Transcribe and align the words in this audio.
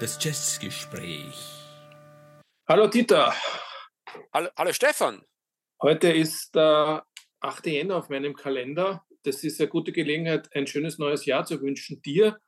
Das 0.00 0.24
Jazzgespräch. 0.24 1.34
Hallo 2.66 2.86
Dieter. 2.86 3.34
Hallo, 4.32 4.48
hallo 4.56 4.72
Stefan. 4.72 5.22
Heute 5.82 6.12
ist 6.12 6.54
der 6.54 7.04
8. 7.40 7.66
Jänner 7.66 7.96
auf 7.96 8.08
meinem 8.08 8.34
Kalender. 8.34 9.04
Das 9.24 9.44
ist 9.44 9.60
eine 9.60 9.68
gute 9.68 9.92
Gelegenheit, 9.92 10.48
ein 10.54 10.66
schönes 10.66 10.98
neues 10.98 11.26
Jahr 11.26 11.44
zu 11.44 11.60
wünschen 11.60 12.00
dir 12.02 12.40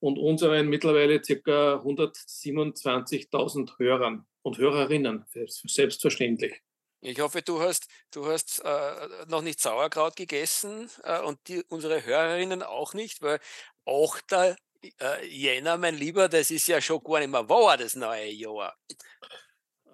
und 0.00 0.18
unseren 0.18 0.68
mittlerweile 0.68 1.20
ca. 1.20 1.76
127.000 1.76 3.78
Hörern 3.78 4.26
und 4.42 4.58
Hörerinnen, 4.58 5.24
selbstverständlich. 5.32 6.60
Ich 7.00 7.20
hoffe, 7.20 7.42
du 7.42 7.60
hast, 7.60 7.88
du 8.12 8.26
hast 8.26 8.60
äh, 8.64 9.08
noch 9.28 9.42
nicht 9.42 9.60
Sauerkraut 9.60 10.16
gegessen 10.16 10.90
äh, 11.04 11.20
und 11.20 11.38
die, 11.46 11.62
unsere 11.68 12.04
Hörerinnen 12.04 12.62
auch 12.62 12.92
nicht, 12.92 13.22
weil 13.22 13.38
auch 13.84 14.20
der 14.22 14.56
äh, 15.00 15.26
Jänner, 15.26 15.76
mein 15.78 15.96
Lieber, 15.96 16.28
das 16.28 16.50
ist 16.50 16.66
ja 16.66 16.80
schon 16.80 17.02
gar 17.02 17.20
nicht 17.20 17.30
mehr 17.30 17.48
wahr, 17.48 17.76
das 17.76 17.94
neue 17.94 18.30
Jahr. 18.30 18.76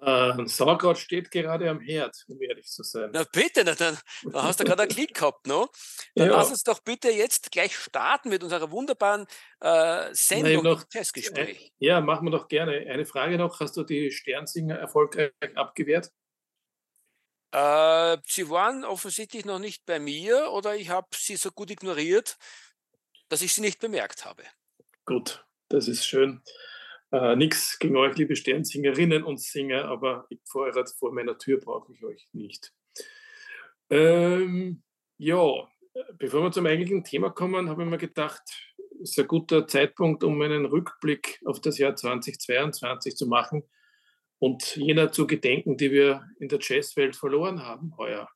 Äh, 0.01 0.45
Sauerkraut 0.47 0.97
steht 0.97 1.31
gerade 1.31 1.69
am 1.69 1.79
Herd, 1.79 2.15
um 2.27 2.41
ehrlich 2.41 2.67
zu 2.67 2.83
sein. 2.83 3.09
Na 3.13 3.23
bitte, 3.23 3.63
na, 3.63 3.75
dann, 3.75 3.97
dann 4.23 4.43
hast 4.43 4.59
du 4.59 4.63
gerade 4.63 4.83
einen 4.83 4.91
Klick 4.91 5.13
gehabt, 5.15 5.47
no? 5.47 5.69
Dann 6.15 6.27
ja. 6.27 6.35
lass 6.35 6.49
uns 6.49 6.63
doch 6.63 6.79
bitte 6.81 7.09
jetzt 7.09 7.51
gleich 7.51 7.75
starten 7.75 8.29
mit 8.29 8.43
unserer 8.43 8.69
wunderbaren 8.71 9.25
äh, 9.61 10.09
Sendung, 10.11 10.63
noch, 10.63 10.83
Testgespräch. 10.83 11.71
Äh, 11.79 11.85
ja, 11.85 12.01
machen 12.01 12.27
wir 12.27 12.31
doch 12.31 12.47
gerne. 12.47 12.85
Eine 12.87 13.05
Frage 13.05 13.37
noch, 13.37 13.59
hast 13.59 13.77
du 13.77 13.83
die 13.83 14.11
Sternsinger 14.11 14.75
erfolgreich 14.75 15.31
abgewehrt? 15.55 16.11
Äh, 17.55 18.17
sie 18.27 18.49
waren 18.49 18.83
offensichtlich 18.83 19.45
noch 19.45 19.59
nicht 19.59 19.85
bei 19.85 19.97
mir 19.97 20.51
oder 20.51 20.75
ich 20.75 20.89
habe 20.89 21.07
sie 21.15 21.37
so 21.37 21.51
gut 21.51 21.71
ignoriert, 21.71 22.37
dass 23.29 23.41
ich 23.41 23.53
sie 23.53 23.61
nicht 23.61 23.79
bemerkt 23.79 24.25
habe. 24.25 24.43
Gut, 25.05 25.45
das 25.69 25.87
ist 25.87 26.05
schön. 26.05 26.41
Äh, 27.13 27.37
Nichts 27.37 27.79
gegen 27.79 27.95
euch, 27.95 28.17
liebe 28.17 28.35
Sternsingerinnen 28.35 29.23
und 29.23 29.39
Singer, 29.39 29.85
aber 29.85 30.27
vor, 30.43 30.69
vor 30.99 31.13
meiner 31.13 31.37
Tür 31.37 31.61
brauche 31.61 31.93
ich 31.93 32.03
euch 32.03 32.27
nicht. 32.33 32.73
Ähm, 33.89 34.83
ja, 35.17 35.65
bevor 36.17 36.43
wir 36.43 36.51
zum 36.51 36.65
eigentlichen 36.65 37.05
Thema 37.05 37.29
kommen, 37.29 37.69
habe 37.69 37.83
ich 37.83 37.89
mir 37.89 37.97
gedacht, 37.97 38.43
es 39.01 39.11
ist 39.11 39.19
ein 39.19 39.27
guter 39.29 39.65
Zeitpunkt, 39.65 40.25
um 40.25 40.41
einen 40.41 40.65
Rückblick 40.65 41.39
auf 41.45 41.61
das 41.61 41.77
Jahr 41.77 41.95
2022 41.95 43.15
zu 43.15 43.27
machen 43.27 43.63
und 44.39 44.75
jener 44.75 45.11
zu 45.11 45.27
gedenken, 45.27 45.77
die 45.77 45.91
wir 45.91 46.27
in 46.39 46.49
der 46.49 46.59
Jazzwelt 46.61 47.15
verloren 47.15 47.63
haben 47.63 47.95
heuer. 47.97 48.29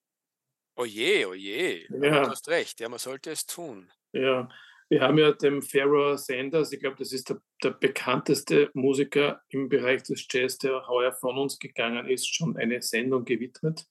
Oje, 0.75 1.27
oje, 1.27 1.87
ja. 1.89 2.23
du 2.23 2.29
hast 2.29 2.47
recht, 2.47 2.79
ja, 2.79 2.87
man 2.87 2.99
sollte 2.99 3.31
es 3.31 3.45
tun. 3.45 3.91
Ja, 4.13 4.47
wir 4.89 5.01
haben 5.01 5.17
ja 5.19 5.33
dem 5.33 5.61
Pharaoh 5.61 6.15
Sanders, 6.15 6.71
ich 6.71 6.79
glaube, 6.79 6.95
das 6.97 7.11
ist 7.11 7.29
der, 7.29 7.41
der, 7.61 7.71
bekannteste 7.71 8.71
Musiker 8.73 9.41
im 9.49 9.69
Bereich 9.69 10.03
des 10.03 10.25
Jazz, 10.31 10.57
der 10.57 10.87
heuer 10.87 11.11
von 11.13 11.37
uns 11.37 11.59
gegangen 11.59 12.07
ist, 12.07 12.33
schon 12.33 12.57
eine 12.57 12.81
Sendung 12.81 13.23
gewidmet. 13.23 13.85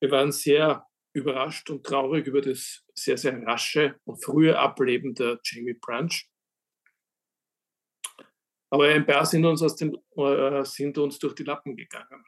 Wir 0.00 0.10
waren 0.10 0.32
sehr 0.32 0.86
überrascht 1.12 1.68
und 1.68 1.84
traurig 1.84 2.26
über 2.26 2.40
das 2.40 2.84
sehr, 2.94 3.18
sehr 3.18 3.42
rasche 3.46 3.96
und 4.04 4.24
frühe 4.24 4.58
Ableben 4.58 5.14
der 5.14 5.40
Jamie 5.44 5.74
Branch. 5.74 6.12
Aber 8.70 8.88
ein 8.88 9.06
paar 9.06 9.24
sind 9.24 9.44
uns, 9.44 9.62
aus 9.62 9.76
den, 9.76 9.96
äh, 10.16 10.64
sind 10.64 10.98
uns 10.98 11.18
durch 11.18 11.34
die 11.34 11.44
Lappen 11.44 11.76
gegangen. 11.76 12.24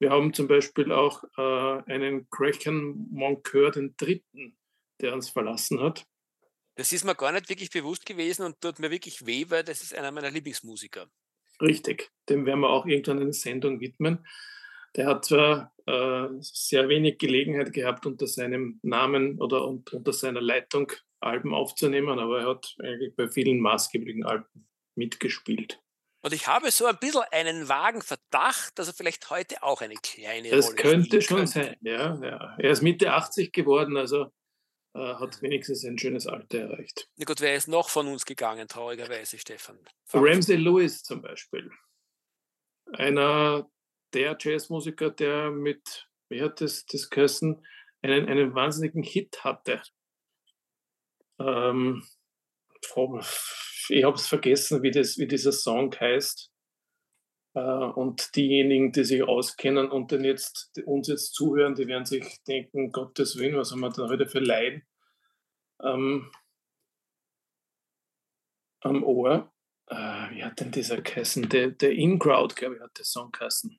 Wir 0.00 0.10
haben 0.10 0.32
zum 0.32 0.48
Beispiel 0.48 0.92
auch 0.92 1.22
äh, 1.36 1.92
einen 1.92 2.28
Graham 2.30 3.06
Moncur 3.10 3.70
den 3.70 3.94
Dritten, 3.96 4.56
der 5.00 5.12
uns 5.12 5.28
verlassen 5.28 5.80
hat. 5.80 6.06
Das 6.76 6.92
ist 6.92 7.04
mir 7.04 7.14
gar 7.14 7.32
nicht 7.32 7.48
wirklich 7.48 7.70
bewusst 7.70 8.06
gewesen 8.06 8.46
und 8.46 8.60
tut 8.60 8.78
mir 8.78 8.90
wirklich 8.90 9.26
weh, 9.26 9.44
weil 9.48 9.62
das 9.62 9.82
ist 9.82 9.94
einer 9.94 10.10
meiner 10.10 10.30
Lieblingsmusiker. 10.30 11.06
Richtig, 11.60 12.10
dem 12.28 12.46
werden 12.46 12.60
wir 12.60 12.70
auch 12.70 12.86
irgendwann 12.86 13.20
eine 13.20 13.34
Sendung 13.34 13.80
widmen. 13.80 14.26
Der 14.96 15.06
hat 15.06 15.26
zwar 15.26 15.74
äh, 15.86 16.28
sehr 16.40 16.88
wenig 16.88 17.18
Gelegenheit 17.18 17.72
gehabt, 17.72 18.06
unter 18.06 18.26
seinem 18.26 18.80
Namen 18.82 19.38
oder 19.40 19.66
unter 19.66 20.12
seiner 20.12 20.40
Leitung 20.40 20.90
Alben 21.20 21.52
aufzunehmen, 21.52 22.18
aber 22.18 22.40
er 22.40 22.48
hat 22.48 22.74
eigentlich 22.78 23.14
bei 23.14 23.28
vielen 23.28 23.60
maßgeblichen 23.60 24.24
Alben 24.24 24.66
mitgespielt. 24.94 25.80
Und 26.22 26.34
ich 26.34 26.46
habe 26.46 26.70
so 26.70 26.84
ein 26.86 26.98
bisschen 26.98 27.22
einen 27.30 27.68
vagen 27.68 28.02
Verdacht, 28.02 28.78
dass 28.78 28.88
er 28.88 28.94
vielleicht 28.94 29.30
heute 29.30 29.62
auch 29.62 29.80
eine 29.80 29.94
kleine 29.94 30.50
das 30.50 30.66
Rolle 30.66 30.76
Das 30.76 30.82
könnte 30.82 31.22
schon 31.22 31.36
könnte. 31.38 31.52
sein, 31.52 31.76
ja, 31.80 32.14
ja. 32.22 32.56
Er 32.58 32.70
ist 32.70 32.82
Mitte 32.82 33.12
80 33.12 33.52
geworden, 33.52 33.96
also 33.96 34.30
äh, 34.94 35.14
hat 35.14 35.40
wenigstens 35.40 35.84
ein 35.84 35.98
schönes 35.98 36.26
Alter 36.26 36.58
erreicht. 36.58 37.08
Na 37.16 37.24
gut, 37.24 37.40
wer 37.40 37.54
ist 37.54 37.68
noch 37.68 37.88
von 37.88 38.06
uns 38.06 38.26
gegangen, 38.26 38.68
traurigerweise, 38.68 39.38
Stefan? 39.38 39.78
Ramsey 40.12 40.56
Lewis 40.56 41.02
zum 41.02 41.22
Beispiel. 41.22 41.70
Einer 42.92 43.70
der 44.12 44.36
Jazzmusiker, 44.38 45.10
der 45.10 45.50
mit, 45.50 46.08
wie 46.28 46.42
hat 46.42 46.60
das, 46.60 46.84
das 46.84 47.08
geheißen, 47.08 47.64
einen, 48.02 48.28
einen 48.28 48.54
wahnsinnigen 48.54 49.02
Hit 49.02 49.44
hatte. 49.44 49.80
Ähm, 51.38 52.04
ich 53.88 54.04
habe 54.04 54.16
es 54.16 54.26
vergessen, 54.26 54.82
wie, 54.82 54.90
das, 54.90 55.18
wie 55.18 55.26
dieser 55.26 55.52
Song 55.52 55.94
heißt. 55.98 56.50
Äh, 57.54 57.60
und 57.60 58.34
diejenigen, 58.36 58.92
die 58.92 59.04
sich 59.04 59.22
auskennen 59.22 59.90
und 59.90 60.12
den 60.12 60.24
jetzt, 60.24 60.70
uns 60.84 61.08
jetzt 61.08 61.34
zuhören, 61.34 61.74
die 61.74 61.86
werden 61.86 62.06
sich 62.06 62.42
denken, 62.44 62.92
Gottes 62.92 63.38
Willen, 63.38 63.56
was 63.56 63.72
haben 63.72 63.80
wir 63.80 63.90
denn 63.90 64.08
heute 64.08 64.26
für 64.26 64.38
Leiden 64.38 64.86
ähm, 65.82 66.30
am 68.80 69.02
Ohr? 69.02 69.52
Äh, 69.88 69.94
wie 69.94 70.44
hat 70.44 70.60
denn 70.60 70.70
dieser 70.70 71.00
geheißen? 71.00 71.48
Der, 71.48 71.70
der 71.70 71.92
In-Crowd, 71.92 72.54
glaube 72.54 72.76
ich, 72.76 72.80
hat 72.80 72.96
der 72.96 73.04
Song 73.04 73.32
geheißen. 73.32 73.76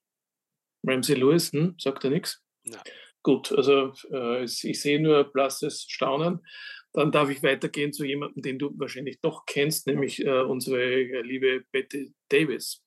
Ramsey 0.86 1.16
Lewis, 1.16 1.54
hm? 1.54 1.76
sagt 1.78 2.04
er 2.04 2.10
nichts? 2.10 2.44
Ja. 2.64 2.82
Gut, 3.24 3.52
also 3.52 3.94
äh, 4.12 4.44
ich 4.44 4.82
sehe 4.82 5.02
nur 5.02 5.24
blasses 5.32 5.84
Staunen. 5.88 6.46
Dann 6.94 7.12
darf 7.12 7.30
ich 7.30 7.42
weitergehen 7.42 7.94
zu 7.94 8.04
jemandem, 8.04 8.44
den 8.44 8.60
du 8.60 8.72
wahrscheinlich 8.78 9.20
doch 9.22 9.46
kennst, 9.46 9.88
nämlich 9.88 10.26
äh, 10.26 10.42
unsere 10.42 11.22
liebe 11.22 11.64
Betty 11.72 12.14
Davis. 12.30 12.84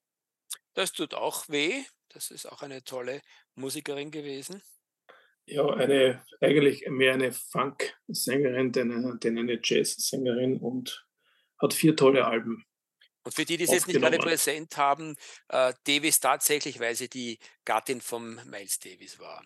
Das 0.74 0.92
tut 0.92 1.14
auch 1.14 1.48
weh. 1.48 1.84
Das 2.10 2.30
ist 2.30 2.46
auch 2.46 2.62
eine 2.62 2.84
tolle 2.84 3.22
Musikerin 3.54 4.10
gewesen. 4.10 4.62
Ja, 5.46 5.66
eine, 5.68 6.24
eigentlich 6.40 6.86
mehr 6.88 7.14
eine 7.14 7.32
Funk-Sängerin, 7.32 8.72
denn, 8.72 9.18
denn 9.22 9.38
eine 9.38 9.60
Jazz-Sängerin 9.62 10.58
und 10.58 11.06
hat 11.60 11.74
vier 11.74 11.96
tolle 11.96 12.24
Alben. 12.24 12.64
Und 13.24 13.34
für 13.34 13.44
die, 13.44 13.56
die 13.56 13.64
es 13.64 13.70
jetzt 13.70 13.88
nicht 13.88 14.00
gerade 14.00 14.18
präsent 14.18 14.76
haben, 14.76 15.16
äh, 15.48 15.72
Davis 15.86 16.20
tatsächlich, 16.20 16.78
weil 16.78 16.94
sie 16.94 17.08
die 17.08 17.38
Gattin 17.64 18.00
von 18.00 18.40
Miles 18.46 18.78
Davis 18.78 19.18
war. 19.18 19.44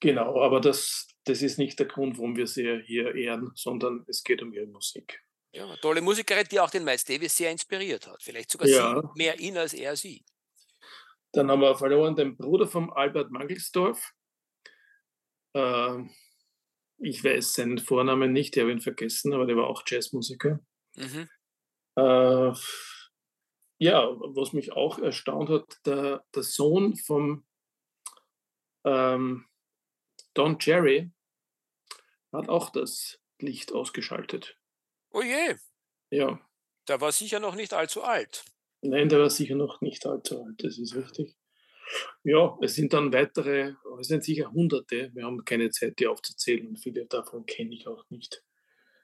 Genau, 0.00 0.40
aber 0.42 0.60
das, 0.60 1.08
das 1.24 1.42
ist 1.42 1.58
nicht 1.58 1.78
der 1.78 1.86
Grund, 1.86 2.18
warum 2.18 2.36
wir 2.36 2.46
sie 2.46 2.82
hier 2.84 3.14
ehren, 3.14 3.52
sondern 3.54 4.04
es 4.08 4.22
geht 4.22 4.42
um 4.42 4.52
ihre 4.52 4.66
Musik. 4.66 5.22
Ja, 5.54 5.76
tolle 5.76 6.00
Musikerin, 6.00 6.46
die 6.50 6.60
auch 6.60 6.70
den 6.70 6.84
Miles 6.84 7.04
Davis 7.04 7.36
sehr 7.36 7.50
inspiriert 7.50 8.06
hat. 8.06 8.22
Vielleicht 8.22 8.50
sogar 8.50 8.68
ja. 8.68 9.12
mehr 9.14 9.38
ihn 9.38 9.56
als 9.58 9.74
er 9.74 9.94
sie. 9.96 10.24
Dann 11.32 11.50
haben 11.50 11.60
wir 11.60 11.76
verloren 11.76 12.16
den 12.16 12.36
Bruder 12.36 12.66
von 12.66 12.92
Albert 12.92 13.30
Mangelsdorf. 13.30 14.12
Äh, 15.54 16.04
ich 16.98 17.22
weiß 17.22 17.54
seinen 17.54 17.78
Vornamen 17.78 18.32
nicht, 18.32 18.56
ich 18.56 18.62
habe 18.62 18.72
ihn 18.72 18.80
vergessen, 18.80 19.32
aber 19.32 19.46
der 19.46 19.56
war 19.56 19.66
auch 19.66 19.82
Jazzmusiker. 19.86 20.60
Mhm. 20.96 21.28
Äh, 21.96 22.52
ja, 23.78 24.06
was 24.16 24.52
mich 24.52 24.72
auch 24.72 24.98
erstaunt 24.98 25.50
hat, 25.50 25.78
der, 25.84 26.24
der 26.34 26.42
Sohn 26.42 26.96
vom 26.96 27.44
ähm, 28.84 29.46
Don 30.34 30.58
Cherry 30.58 31.10
hat 32.32 32.48
auch 32.48 32.70
das 32.70 33.18
Licht 33.38 33.72
ausgeschaltet. 33.72 34.56
Oh 35.10 35.22
je. 35.22 35.56
Ja. 36.10 36.40
Der 36.88 37.00
war 37.00 37.12
sicher 37.12 37.40
noch 37.40 37.54
nicht 37.54 37.74
allzu 37.74 38.02
alt. 38.02 38.44
Nein, 38.80 39.08
der 39.08 39.20
war 39.20 39.30
sicher 39.30 39.54
noch 39.54 39.80
nicht 39.80 40.06
allzu 40.06 40.42
alt, 40.42 40.64
das 40.64 40.78
ist 40.78 40.94
richtig. 40.94 41.36
Ja, 42.24 42.56
es 42.62 42.74
sind 42.74 42.92
dann 42.92 43.12
weitere, 43.12 43.74
es 44.00 44.08
sind 44.08 44.24
sicher 44.24 44.50
Hunderte. 44.50 45.10
Wir 45.14 45.24
haben 45.24 45.44
keine 45.44 45.70
Zeit, 45.70 45.98
die 45.98 46.06
aufzuzählen 46.06 46.66
und 46.66 46.78
viele 46.78 47.06
davon 47.06 47.44
kenne 47.46 47.74
ich 47.74 47.86
auch 47.86 48.04
nicht. 48.08 48.42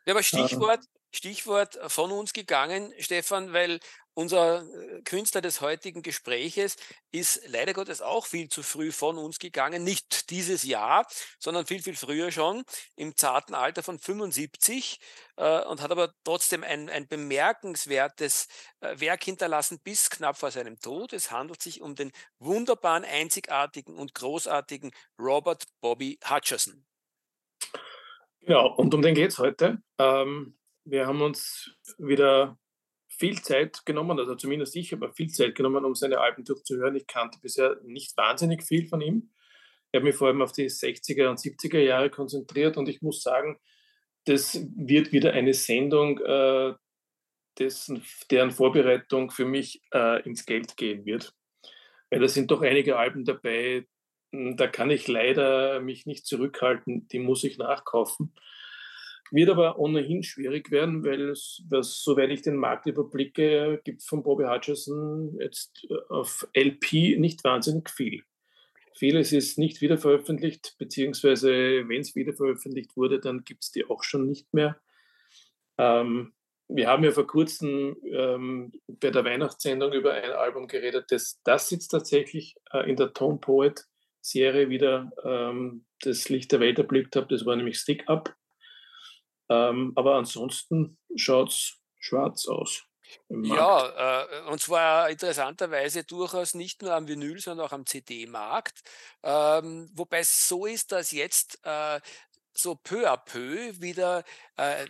Ja, 0.07 0.15
aber 0.15 0.23
Stichwort, 0.23 0.85
Stichwort 1.11 1.79
von 1.89 2.11
uns 2.11 2.33
gegangen, 2.33 2.93
Stefan, 2.99 3.53
weil 3.53 3.79
unser 4.19 4.63
äh, 4.63 5.01
Künstler 5.03 5.41
des 5.41 5.61
heutigen 5.61 6.03
Gespräches 6.03 6.75
ist 7.13 7.41
leider 7.47 7.73
Gottes 7.73 8.03
auch 8.03 8.27
viel 8.27 8.49
zu 8.49 8.65
früh 8.65 8.91
von 8.91 9.17
uns 9.17 9.39
gegangen. 9.39 9.85
Nicht 9.85 10.31
dieses 10.31 10.65
Jahr, 10.65 11.07
sondern 11.39 11.67
viel, 11.67 11.81
viel 11.81 11.95
früher 11.95 12.33
schon, 12.33 12.65
im 12.97 13.15
zarten 13.15 13.55
Alter 13.55 13.85
von 13.85 14.01
75 14.01 14.99
äh, 15.37 15.63
und 15.63 15.81
hat 15.83 15.93
aber 15.93 16.13
trotzdem 16.25 16.65
ein, 16.65 16.91
ein 16.91 17.07
bemerkenswertes 17.07 18.49
äh, 18.81 18.99
Werk 18.99 19.23
hinterlassen 19.23 19.79
bis 19.85 20.11
knapp 20.11 20.37
vor 20.37 20.51
seinem 20.51 20.81
Tod. 20.81 21.13
Es 21.13 21.31
handelt 21.31 21.63
sich 21.63 21.81
um 21.81 21.95
den 21.95 22.11
wunderbaren, 22.41 23.05
einzigartigen 23.05 23.97
und 23.97 24.17
großartigen 24.17 24.91
Robert 25.17 25.63
Bobby 25.81 26.19
Hutcherson. 26.29 26.85
Genau, 28.41 28.75
und 28.75 28.93
um 28.95 29.01
den 29.01 29.15
geht 29.15 29.31
es 29.31 29.39
heute. 29.39 29.81
Ähm, 29.97 30.59
wir 30.83 31.07
haben 31.07 31.23
uns 31.23 31.71
wieder 31.99 32.59
viel 33.19 33.41
Zeit 33.43 33.85
genommen, 33.85 34.19
also 34.19 34.35
zumindest 34.35 34.77
ich 34.77 34.93
habe 34.93 35.13
viel 35.13 35.29
Zeit 35.29 35.55
genommen, 35.55 35.85
um 35.85 35.95
seine 35.95 36.21
Alben 36.21 36.45
durchzuhören. 36.45 36.95
Ich 36.95 37.07
kannte 37.07 37.39
bisher 37.43 37.77
nicht 37.85 38.17
wahnsinnig 38.17 38.63
viel 38.63 38.87
von 38.87 39.01
ihm. 39.01 39.31
Ich 39.91 39.97
habe 39.99 40.05
mich 40.05 40.15
vor 40.15 40.29
allem 40.29 40.43
auf 40.43 40.53
die 40.53 40.69
60er 40.69 41.29
und 41.29 41.39
70er 41.39 41.81
Jahre 41.81 42.11
konzentriert 42.11 42.77
und 42.77 42.89
ich 42.89 43.03
muss 43.03 43.23
sagen, 43.23 43.59
das 44.25 44.67
wird 44.77 45.13
wieder 45.13 45.33
eine 45.33 45.55
Sendung, 45.55 46.19
äh, 46.21 46.75
dessen, 47.59 48.05
deren 48.31 48.51
Vorbereitung 48.51 49.31
für 49.31 49.45
mich 49.45 49.83
äh, 49.93 50.23
ins 50.23 50.47
Geld 50.47 50.77
gehen 50.77 51.05
wird. 51.07 51.33
Weil 52.11 52.21
da 52.21 52.29
sind 52.29 52.51
doch 52.51 52.63
einige 52.63 52.99
Alben 52.99 53.25
dabei, 53.25 53.87
hm, 54.33 54.57
da 54.57 54.67
kann 54.67 54.91
ich 54.91 55.09
leider 55.09 55.81
mich 55.81 56.07
nicht 56.07 56.27
zurückhalten, 56.27 57.09
die 57.09 57.19
muss 57.19 57.45
ich 57.45 57.59
nachkaufen. 57.59 58.35
Wird 59.31 59.51
aber 59.51 59.79
ohnehin 59.79 60.23
schwierig 60.23 60.71
werden, 60.71 61.05
weil 61.05 61.31
es, 61.31 61.63
was, 61.69 62.03
soweit 62.03 62.31
ich 62.31 62.43
den 62.43 62.57
Markt 62.57 62.87
überblicke, 62.87 63.81
gibt 63.85 64.03
von 64.03 64.23
Bobby 64.23 64.45
Hutcherson 64.45 65.37
jetzt 65.41 65.87
äh, 65.91 65.95
auf 66.09 66.49
LP 66.55 67.19
nicht 67.19 67.45
wahnsinnig 67.45 67.91
viel. 67.91 68.23
Vieles 68.95 69.33
ist 69.33 69.59
nicht 69.59 69.81
wiederveröffentlicht, 69.81 70.77
beziehungsweise 70.79 71.51
wenn 71.89 72.01
es 72.01 72.17
wiederveröffentlicht 72.17 72.97
wurde, 72.97 73.21
dann 73.21 73.45
gibt 73.45 73.65
es 73.65 73.71
die 73.71 73.85
auch 73.89 74.03
schon 74.03 74.27
nicht 74.27 74.53
mehr. 74.53 74.81
Ähm, 75.79 76.33
wir 76.69 76.89
haben 76.89 77.05
ja 77.05 77.13
vor 77.13 77.27
kurzem 77.27 77.97
ähm, 78.05 78.73
bei 78.87 79.11
der 79.11 79.25
Weihnachtssendung 79.25 79.93
über 79.93 80.15
ein 80.15 80.33
Album 80.33 80.67
geredet, 80.67 81.07
das, 81.11 81.41
das 81.45 81.71
jetzt 81.71 81.89
tatsächlich 81.89 82.57
äh, 82.73 82.89
in 82.91 82.97
der 82.97 83.13
Tone 83.13 83.39
Poet 83.39 83.87
Serie 84.21 84.69
wieder 84.69 85.11
ähm, 85.25 85.85
das 86.01 86.29
Licht 86.29 86.53
der 86.53 86.61
Welt 86.61 86.79
erblickt 86.79 87.17
habe. 87.17 87.29
Das 87.31 87.47
war 87.47 87.57
nämlich 87.57 87.79
Stick 87.79 88.09
Up. 88.09 88.35
Ähm, 89.51 89.93
aber 89.97 90.17
ansonsten 90.17 90.99
schaut 91.17 91.51
es 91.51 91.79
schwarz 91.99 92.47
aus. 92.47 92.85
Ja, 93.31 94.25
äh, 94.25 94.51
und 94.51 94.61
zwar 94.61 95.09
interessanterweise 95.11 96.05
durchaus 96.05 96.55
nicht 96.55 96.83
nur 96.83 96.95
am 96.95 97.09
Vinyl, 97.09 97.39
sondern 97.41 97.67
auch 97.67 97.73
am 97.73 97.87
CD-Markt. 97.87 98.83
Ähm, 99.23 99.91
wobei 99.95 100.21
es 100.21 100.49
so 100.49 100.67
ist, 100.67 100.93
dass 100.93 101.13
jetzt 101.13 101.59
äh, 101.65 102.01
so 102.59 102.75
peu 102.75 103.09
à 103.09 103.17
peu 103.17 103.81
wieder 103.81 104.25
äh, 104.57 104.85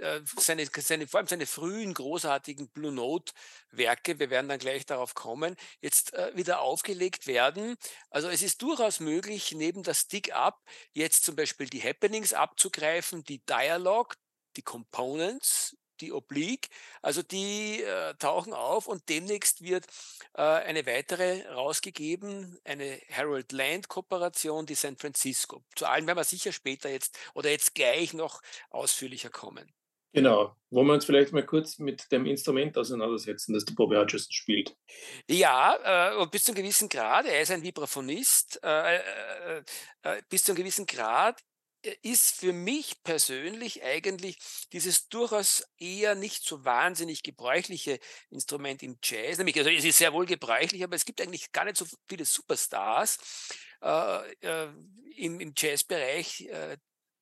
äh, 0.00 0.20
seine, 0.36 0.66
seine, 0.66 1.06
vor 1.06 1.18
allem 1.18 1.26
seine 1.26 1.46
frühen 1.46 1.94
großartigen 1.94 2.68
Blue 2.68 2.92
Note 2.92 3.32
Werke, 3.70 4.18
wir 4.18 4.30
werden 4.30 4.48
dann 4.48 4.58
gleich 4.58 4.86
darauf 4.86 5.14
kommen, 5.14 5.56
jetzt 5.80 6.12
äh, 6.14 6.32
wieder 6.34 6.60
aufgelegt 6.60 7.26
werden. 7.26 7.76
Also 8.10 8.28
es 8.28 8.42
ist 8.42 8.62
durchaus 8.62 9.00
möglich, 9.00 9.52
neben 9.52 9.82
das 9.82 10.00
Stick 10.00 10.34
Up 10.34 10.60
jetzt 10.92 11.24
zum 11.24 11.36
Beispiel 11.36 11.68
die 11.68 11.82
Happenings 11.82 12.32
abzugreifen, 12.32 13.24
die 13.24 13.44
Dialog, 13.46 14.16
die 14.56 14.62
Components, 14.62 15.76
die 16.02 16.12
Oblique. 16.12 16.68
Also 17.00 17.22
die 17.22 17.82
äh, 17.82 18.14
tauchen 18.18 18.52
auf 18.52 18.86
und 18.86 19.08
demnächst 19.08 19.62
wird 19.62 19.86
äh, 20.34 20.42
eine 20.42 20.84
weitere 20.86 21.46
rausgegeben, 21.48 22.58
eine 22.64 23.00
Harold 23.10 23.52
Land 23.52 23.88
Kooperation, 23.88 24.66
die 24.66 24.74
San 24.74 24.96
Francisco. 24.96 25.62
Zu 25.76 25.86
allen 25.86 26.06
werden 26.06 26.18
wir 26.18 26.24
sicher 26.24 26.52
später 26.52 26.90
jetzt 26.90 27.18
oder 27.34 27.50
jetzt 27.50 27.74
gleich 27.74 28.12
noch 28.12 28.42
ausführlicher 28.70 29.30
kommen. 29.30 29.72
Genau, 30.14 30.54
wollen 30.68 30.86
wir 30.88 30.92
uns 30.92 31.06
vielleicht 31.06 31.32
mal 31.32 31.44
kurz 31.44 31.78
mit 31.78 32.12
dem 32.12 32.26
Instrument 32.26 32.76
auseinandersetzen, 32.76 33.54
das 33.54 33.64
der 33.64 33.72
Bobby 33.72 33.96
Hutcherson 33.96 34.30
spielt. 34.30 34.76
Ja, 35.26 36.12
äh, 36.20 36.26
bis 36.26 36.44
zu 36.44 36.52
einem 36.52 36.62
gewissen 36.62 36.90
Grad, 36.90 37.24
er 37.24 37.40
ist 37.40 37.50
ein 37.50 37.62
Vibraphonist, 37.62 38.60
äh, 38.62 38.96
äh, 38.96 39.62
äh 40.02 40.22
bis 40.28 40.44
zu 40.44 40.52
einem 40.52 40.58
gewissen 40.58 40.84
Grad 40.84 41.40
äh, 41.40 41.44
ist 42.02 42.36
für 42.36 42.52
mich 42.52 43.02
persönlich 43.02 43.82
eigentlich 43.82 44.38
dieses 44.72 45.08
durchaus 45.08 45.66
eher 45.78 46.14
nicht 46.14 46.44
so 46.44 46.64
wahnsinnig 46.64 47.22
gebräuchliche 47.22 47.98
Instrument 48.30 48.82
im 48.82 48.98
Jazz. 49.02 49.38
Nämlich, 49.38 49.58
also 49.58 49.70
es 49.70 49.84
ist 49.84 49.98
sehr 49.98 50.12
wohl 50.12 50.26
gebräuchlich, 50.26 50.82
aber 50.84 50.96
es 50.96 51.04
gibt 51.04 51.20
eigentlich 51.20 51.52
gar 51.52 51.64
nicht 51.64 51.76
so 51.76 51.86
viele 52.08 52.24
Superstars 52.24 53.18
äh, 53.82 54.32
äh, 54.40 54.68
im, 55.16 55.40
im 55.40 55.52
Jazzbereich, 55.56 56.42
äh, 56.42 56.76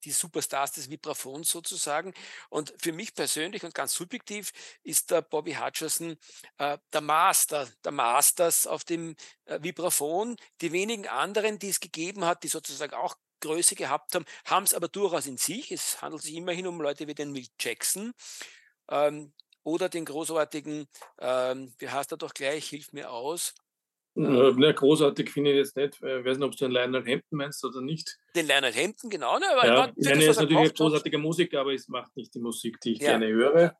die 0.04 0.12
Superstars 0.12 0.72
des 0.72 0.90
Vibraphons 0.90 1.50
sozusagen. 1.50 2.14
Und 2.48 2.74
für 2.78 2.92
mich 2.92 3.14
persönlich 3.14 3.64
und 3.64 3.74
ganz 3.74 3.94
subjektiv 3.94 4.52
ist 4.82 5.10
der 5.10 5.22
Bobby 5.22 5.54
Hutcherson 5.54 6.16
äh, 6.58 6.78
der 6.92 7.00
Master, 7.00 7.68
der 7.84 7.92
Masters 7.92 8.66
auf 8.66 8.84
dem 8.84 9.16
äh, 9.44 9.58
Vibraphon. 9.62 10.36
Die 10.60 10.72
wenigen 10.72 11.06
anderen, 11.06 11.58
die 11.58 11.68
es 11.68 11.80
gegeben 11.80 12.24
hat, 12.24 12.42
die 12.44 12.48
sozusagen 12.48 12.94
auch 12.94 13.16
Größe 13.40 13.74
gehabt 13.74 14.14
haben, 14.14 14.24
haben 14.44 14.64
es 14.64 14.74
aber 14.74 14.88
durchaus 14.88 15.26
in 15.26 15.36
sich. 15.36 15.72
Es 15.72 16.00
handelt 16.02 16.22
sich 16.22 16.34
immerhin 16.34 16.66
um 16.66 16.80
Leute 16.80 17.06
wie 17.06 17.14
den 17.14 17.34
Will 17.34 17.46
Jackson 17.58 18.12
ähm, 18.90 19.32
oder 19.62 19.88
den 19.88 20.04
großartigen, 20.04 20.86
ähm, 21.20 21.74
wie 21.78 21.88
heißt 21.88 22.12
er 22.12 22.18
doch 22.18 22.34
gleich, 22.34 22.68
hilf 22.68 22.92
mir 22.92 23.10
aus. 23.10 23.54
Äh, 24.16 24.52
na, 24.56 24.72
großartig 24.72 25.30
finde 25.30 25.52
ich 25.52 25.56
jetzt 25.58 25.76
nicht. 25.76 25.94
Ich 25.94 26.02
weiß 26.02 26.38
nicht, 26.38 26.46
ob 26.46 26.52
du 26.52 26.64
den 26.64 26.72
Lionel 26.72 27.06
Hampton 27.06 27.38
meinst 27.38 27.64
oder 27.64 27.80
nicht. 27.80 28.18
Den 28.34 28.46
Lionel 28.46 28.74
Hampton, 28.74 29.08
genau. 29.08 29.38
Ne, 29.38 29.46
aber 29.50 29.66
ja, 29.66 29.92
ich 29.94 30.08
meine, 30.08 30.24
er 30.24 30.30
ist 30.30 30.40
natürlich 30.40 30.70
ein 30.70 30.74
großartiger 30.74 31.18
Musiker, 31.18 31.60
aber 31.60 31.72
es 31.72 31.88
macht 31.88 32.16
nicht 32.16 32.34
die 32.34 32.40
Musik, 32.40 32.80
die 32.80 32.92
ich 32.94 33.00
ja. 33.00 33.10
gerne 33.10 33.28
höre. 33.28 33.76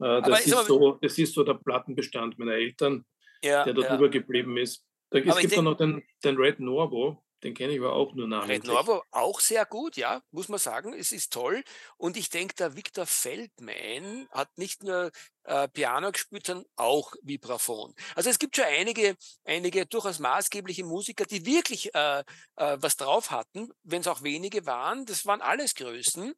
Äh, 0.00 0.22
das, 0.22 0.46
ist 0.46 0.66
so, 0.66 0.98
das 1.00 1.18
ist 1.18 1.34
so 1.34 1.44
der 1.44 1.54
Plattenbestand 1.54 2.38
meiner 2.38 2.54
Eltern, 2.54 3.04
ja, 3.42 3.64
der 3.64 3.74
dort 3.74 3.88
ja. 3.88 3.96
übergeblieben 3.96 4.56
ist. 4.56 4.84
es 5.10 5.36
gibt 5.38 5.56
dann 5.56 5.64
noch 5.64 5.76
den, 5.76 6.02
den 6.24 6.36
Red 6.36 6.60
Norvo, 6.60 7.23
den 7.44 7.54
kenne 7.54 7.74
ich 7.74 7.78
aber 7.78 7.92
auch 7.92 8.14
nur 8.14 8.26
namentlich. 8.26 8.62
Red 8.62 8.66
Norvo 8.66 9.02
auch 9.10 9.38
sehr 9.38 9.66
gut, 9.66 9.96
ja, 9.98 10.22
muss 10.30 10.48
man 10.48 10.58
sagen. 10.58 10.94
Es 10.94 11.12
ist 11.12 11.30
toll. 11.30 11.62
Und 11.98 12.16
ich 12.16 12.30
denke, 12.30 12.54
der 12.54 12.74
Victor 12.74 13.04
Feldman 13.04 14.26
hat 14.30 14.56
nicht 14.56 14.82
nur 14.82 15.12
äh, 15.44 15.68
Piano 15.68 16.10
gespielt, 16.10 16.46
sondern 16.46 16.66
auch 16.76 17.12
Vibraphon. 17.22 17.94
Also 18.14 18.30
es 18.30 18.38
gibt 18.38 18.56
schon 18.56 18.64
einige, 18.64 19.16
einige 19.44 19.84
durchaus 19.84 20.18
maßgebliche 20.20 20.84
Musiker, 20.84 21.26
die 21.26 21.44
wirklich 21.44 21.94
äh, 21.94 22.20
äh, 22.56 22.78
was 22.80 22.96
drauf 22.96 23.30
hatten, 23.30 23.70
wenn 23.82 24.00
es 24.00 24.08
auch 24.08 24.22
wenige 24.22 24.64
waren. 24.64 25.04
Das 25.04 25.26
waren 25.26 25.42
alles 25.42 25.74
Größen. 25.74 26.32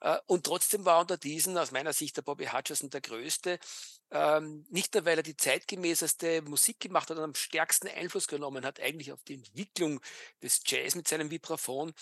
Äh, 0.00 0.18
und 0.26 0.44
trotzdem 0.44 0.84
war 0.84 1.00
unter 1.00 1.18
diesen 1.18 1.56
aus 1.56 1.70
meiner 1.70 1.92
Sicht 1.92 2.16
der 2.16 2.22
Bobby 2.22 2.46
Hutcherson 2.46 2.90
der 2.90 3.00
Größte. 3.00 3.60
Ähm, 4.10 4.66
nicht 4.70 4.94
nur, 4.94 5.04
weil 5.04 5.18
er 5.18 5.22
die 5.22 5.36
zeitgemäßeste 5.36 6.42
Musik 6.42 6.80
gemacht 6.80 7.10
hat 7.10 7.18
und 7.18 7.24
am 7.24 7.34
stärksten 7.34 7.88
Einfluss 7.88 8.26
genommen 8.26 8.64
hat, 8.64 8.80
eigentlich 8.80 9.12
auf 9.12 9.22
die 9.24 9.34
Entwicklung 9.34 10.00
des 10.42 10.62
Jazz 10.66 10.94
mit 10.94 11.08
seinem 11.08 11.30
Vibraphon, 11.30 11.92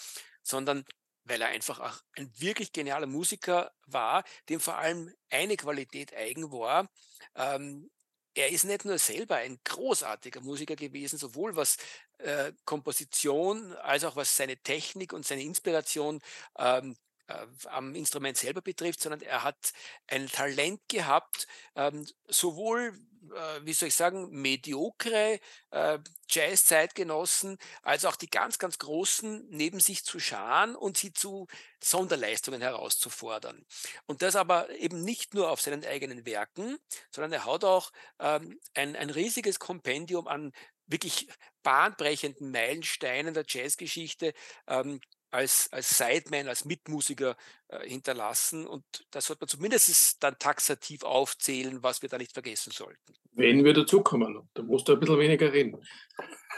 sondern 0.42 0.84
weil 1.24 1.42
er 1.42 1.48
einfach 1.48 1.80
auch 1.80 2.00
ein 2.16 2.30
wirklich 2.38 2.72
genialer 2.72 3.06
Musiker 3.06 3.72
war, 3.86 4.24
dem 4.48 4.60
vor 4.60 4.76
allem 4.78 5.12
eine 5.30 5.56
Qualität 5.56 6.14
eigen 6.14 6.52
war. 6.52 6.88
Ähm, 7.34 7.90
er 8.34 8.50
ist 8.50 8.64
nicht 8.64 8.84
nur 8.84 8.98
selber 8.98 9.36
ein 9.36 9.58
großartiger 9.64 10.40
Musiker 10.42 10.76
gewesen, 10.76 11.18
sowohl 11.18 11.56
was 11.56 11.78
äh, 12.18 12.52
Komposition 12.64 13.72
als 13.74 14.04
auch 14.04 14.14
was 14.14 14.36
seine 14.36 14.58
Technik 14.58 15.12
und 15.12 15.26
seine 15.26 15.42
Inspiration 15.42 16.20
ähm, 16.58 16.96
äh, 17.28 17.46
am 17.66 17.94
Instrument 17.94 18.36
selber 18.36 18.62
betrifft, 18.62 19.00
sondern 19.00 19.20
er 19.20 19.42
hat 19.42 19.72
ein 20.06 20.28
Talent 20.28 20.80
gehabt, 20.88 21.46
ähm, 21.74 22.06
sowohl, 22.28 22.92
äh, 23.34 23.60
wie 23.62 23.72
soll 23.72 23.88
ich 23.88 23.94
sagen, 23.94 24.30
mediokre 24.30 25.40
äh, 25.70 25.98
Jazz-Zeitgenossen, 26.28 27.58
als 27.82 28.04
auch 28.04 28.16
die 28.16 28.28
ganz, 28.28 28.58
ganz 28.58 28.78
Großen 28.78 29.46
neben 29.48 29.80
sich 29.80 30.04
zu 30.04 30.20
scharen 30.20 30.76
und 30.76 30.96
sie 30.96 31.12
zu 31.12 31.46
Sonderleistungen 31.82 32.60
herauszufordern. 32.60 33.64
Und 34.06 34.22
das 34.22 34.36
aber 34.36 34.70
eben 34.70 35.02
nicht 35.02 35.34
nur 35.34 35.50
auf 35.50 35.60
seinen 35.60 35.84
eigenen 35.84 36.26
Werken, 36.26 36.78
sondern 37.10 37.32
er 37.32 37.44
hat 37.44 37.64
auch 37.64 37.92
ähm, 38.18 38.60
ein, 38.74 38.96
ein 38.96 39.10
riesiges 39.10 39.58
Kompendium 39.58 40.28
an 40.28 40.52
wirklich 40.86 41.28
bahnbrechenden 41.62 42.52
Meilensteinen 42.52 43.34
der 43.34 43.44
Jazzgeschichte 43.46 44.32
ähm, 44.68 45.00
als, 45.30 45.68
als 45.72 45.98
Sideman, 45.98 46.48
als 46.48 46.64
Mitmusiker 46.64 47.36
äh, 47.68 47.88
hinterlassen. 47.88 48.66
Und 48.66 48.84
das 49.10 49.26
sollte 49.26 49.42
man 49.42 49.48
zumindest 49.48 50.22
dann 50.22 50.38
taxativ 50.38 51.02
aufzählen, 51.02 51.82
was 51.82 52.02
wir 52.02 52.08
da 52.08 52.18
nicht 52.18 52.32
vergessen 52.32 52.72
sollten. 52.72 53.14
Wenn 53.32 53.64
wir 53.64 53.74
dazukommen, 53.74 54.48
da 54.54 54.62
musst 54.62 54.88
du 54.88 54.94
ein 54.94 55.00
bisschen 55.00 55.18
weniger 55.18 55.52
reden. 55.52 55.76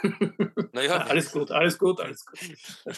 Naja, 0.71 0.97
alles 1.09 1.31
gut, 1.31 1.49
alles 1.51 1.77
gut, 1.77 1.99
alles 1.99 2.25
gut. 2.25 2.39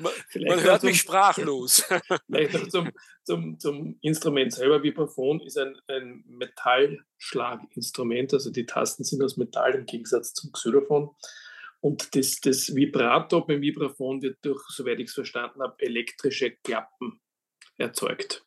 man, 0.00 0.12
man 0.46 0.62
hört 0.62 0.80
zum, 0.80 0.88
mich 0.88 1.00
sprachlos. 1.00 1.84
Vielleicht 2.26 2.54
noch 2.54 2.66
zum, 2.68 2.90
zum, 3.24 3.58
zum 3.58 3.98
Instrument 4.00 4.54
selber. 4.54 4.82
Vibraphon 4.82 5.40
ist 5.40 5.58
ein, 5.58 5.76
ein 5.88 6.24
Metallschlaginstrument, 6.26 8.32
also 8.32 8.50
die 8.50 8.64
Tasten 8.64 9.04
sind 9.04 9.22
aus 9.22 9.36
Metall 9.36 9.74
im 9.74 9.84
Gegensatz 9.86 10.32
zum 10.34 10.52
Xylophon. 10.52 11.10
Und 11.82 12.14
das, 12.14 12.40
das 12.40 12.74
Vibrato 12.76 13.40
beim 13.40 13.60
Vibraphon 13.60 14.22
wird 14.22 14.38
durch, 14.42 14.62
soweit 14.68 15.00
ich 15.00 15.08
es 15.08 15.14
verstanden 15.14 15.60
habe, 15.62 15.74
elektrische 15.80 16.52
Klappen 16.62 17.20
erzeugt. 17.76 18.46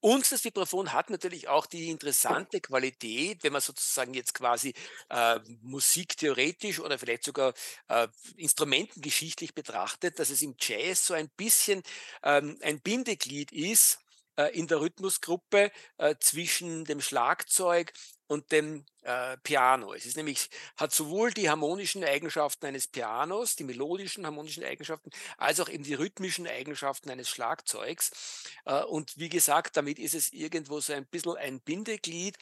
Und 0.00 0.30
das 0.30 0.44
Vibraphon 0.44 0.92
hat 0.92 1.08
natürlich 1.08 1.48
auch 1.48 1.64
die 1.64 1.88
interessante 1.88 2.60
Qualität, 2.60 3.42
wenn 3.42 3.52
man 3.52 3.62
sozusagen 3.62 4.12
jetzt 4.12 4.34
quasi 4.34 4.74
äh, 5.08 5.40
musiktheoretisch 5.62 6.80
oder 6.80 6.98
vielleicht 6.98 7.24
sogar 7.24 7.54
äh, 7.88 8.08
instrumentengeschichtlich 8.36 9.54
betrachtet, 9.54 10.18
dass 10.18 10.28
es 10.28 10.42
im 10.42 10.54
Jazz 10.60 11.06
so 11.06 11.14
ein 11.14 11.30
bisschen 11.36 11.82
ähm, 12.22 12.58
ein 12.60 12.80
Bindeglied 12.80 13.52
ist 13.52 14.03
in 14.52 14.66
der 14.66 14.80
Rhythmusgruppe 14.80 15.70
äh, 15.98 16.14
zwischen 16.20 16.84
dem 16.84 17.00
Schlagzeug 17.00 17.92
und 18.26 18.52
dem 18.52 18.84
äh, 19.02 19.36
Piano. 19.38 19.92
Es 19.92 20.06
ist 20.06 20.16
nämlich, 20.16 20.48
hat 20.76 20.92
sowohl 20.92 21.30
die 21.32 21.50
harmonischen 21.50 22.04
Eigenschaften 22.04 22.66
eines 22.66 22.88
Pianos, 22.88 23.56
die 23.56 23.64
melodischen 23.64 24.24
harmonischen 24.24 24.64
Eigenschaften, 24.64 25.10
als 25.36 25.60
auch 25.60 25.68
eben 25.68 25.84
die 25.84 25.94
rhythmischen 25.94 26.46
Eigenschaften 26.46 27.10
eines 27.10 27.28
Schlagzeugs. 27.28 28.44
Äh, 28.64 28.82
und 28.84 29.16
wie 29.18 29.28
gesagt, 29.28 29.76
damit 29.76 29.98
ist 29.98 30.14
es 30.14 30.32
irgendwo 30.32 30.80
so 30.80 30.92
ein 30.92 31.06
bisschen 31.06 31.36
ein 31.36 31.60
Bindeglied. 31.60 32.36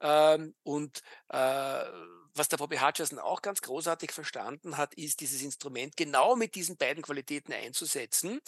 Ähm, 0.00 0.54
und 0.62 1.02
äh, 1.28 1.84
was 2.34 2.48
der 2.48 2.56
Bobby 2.56 2.76
Hutcherson 2.76 3.18
auch 3.18 3.42
ganz 3.42 3.60
großartig 3.62 4.12
verstanden 4.12 4.76
hat, 4.76 4.94
ist, 4.94 5.20
dieses 5.20 5.42
Instrument 5.42 5.96
genau 5.96 6.36
mit 6.36 6.54
diesen 6.54 6.76
beiden 6.76 7.02
Qualitäten 7.02 7.52
einzusetzen. 7.52 8.40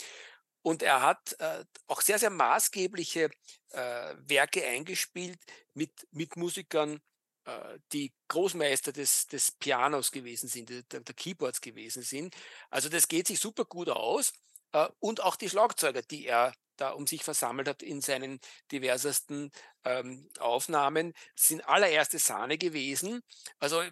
Und 0.62 0.82
er 0.82 1.02
hat 1.02 1.36
äh, 1.38 1.64
auch 1.86 2.00
sehr, 2.02 2.18
sehr 2.18 2.30
maßgebliche 2.30 3.30
äh, 3.70 4.14
Werke 4.18 4.66
eingespielt 4.66 5.38
mit, 5.74 6.06
mit 6.10 6.36
Musikern, 6.36 7.00
äh, 7.44 7.78
die 7.92 8.12
Großmeister 8.28 8.92
des, 8.92 9.26
des 9.26 9.52
Pianos 9.52 10.10
gewesen 10.10 10.48
sind, 10.48 10.68
der, 10.68 10.82
der, 10.82 11.14
Keyboards 11.14 11.60
gewesen 11.60 12.02
sind. 12.02 12.34
Also 12.68 12.88
das 12.88 13.08
geht 13.08 13.26
sich 13.26 13.40
super 13.40 13.64
gut 13.64 13.88
aus. 13.88 14.32
Äh, 14.72 14.88
und 14.98 15.22
auch 15.22 15.36
die 15.36 15.48
Schlagzeuger, 15.48 16.02
die 16.02 16.26
er 16.26 16.52
da 16.80 16.90
um 16.90 17.06
sich 17.06 17.22
versammelt 17.22 17.68
hat 17.68 17.82
in 17.82 18.00
seinen 18.00 18.40
diversesten 18.72 19.50
ähm, 19.84 20.28
Aufnahmen, 20.38 21.14
sind 21.34 21.66
allererste 21.68 22.18
Sahne 22.18 22.58
gewesen. 22.58 23.22
Also 23.58 23.82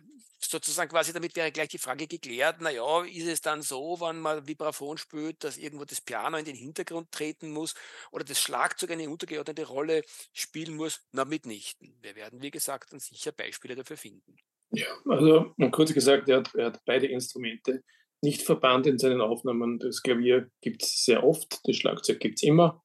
sozusagen 0.41 0.91
quasi 0.91 1.13
damit 1.13 1.35
wäre 1.37 1.53
gleich 1.53 1.69
die 1.69 1.79
Frage 1.79 2.07
geklärt, 2.07 2.61
naja, 2.61 3.05
ist 3.05 3.27
es 3.27 3.41
dann 3.41 3.63
so, 3.63 4.01
wenn 4.01 4.21
man 4.21 4.47
Vibraphon 4.47 4.97
spürt, 4.97 5.43
dass 5.45 5.57
irgendwo 5.57 5.85
das 5.85 6.01
Piano 6.01 6.37
in 6.37 6.45
den 6.45 6.55
Hintergrund 6.55 7.11
treten 7.11 7.51
muss 7.51 7.75
oder 8.13 8.25
das 8.25 8.41
Schlagzeug 8.41 8.91
eine 8.91 9.09
untergeordnete 9.11 9.67
Rolle 9.67 10.03
spielen 10.33 10.77
muss? 10.77 11.01
Na, 11.13 11.25
mitnichten. 11.25 11.97
Wir 12.01 12.15
werden, 12.15 12.43
wie 12.43 12.51
gesagt, 12.51 12.93
dann 12.93 13.01
sicher 13.01 13.33
Beispiele 13.33 13.75
dafür 13.75 13.97
finden. 13.97 14.37
Ja, 14.71 14.87
also 15.09 15.55
kurz 15.71 15.93
gesagt, 15.93 16.29
er 16.29 16.39
hat, 16.39 16.55
er 16.55 16.67
hat 16.67 16.85
beide 16.85 17.07
Instrumente 17.07 17.83
nicht 18.23 18.43
verbannt 18.43 18.87
in 18.87 18.99
seinen 18.99 19.21
Aufnahmen. 19.21 19.79
Das 19.79 20.03
Klavier 20.03 20.51
gibt 20.61 20.83
es 20.83 21.05
sehr 21.05 21.25
oft, 21.25 21.61
das 21.65 21.77
Schlagzeug 21.77 22.21
gibt 22.21 22.39
es 22.39 22.43
immer. 22.43 22.83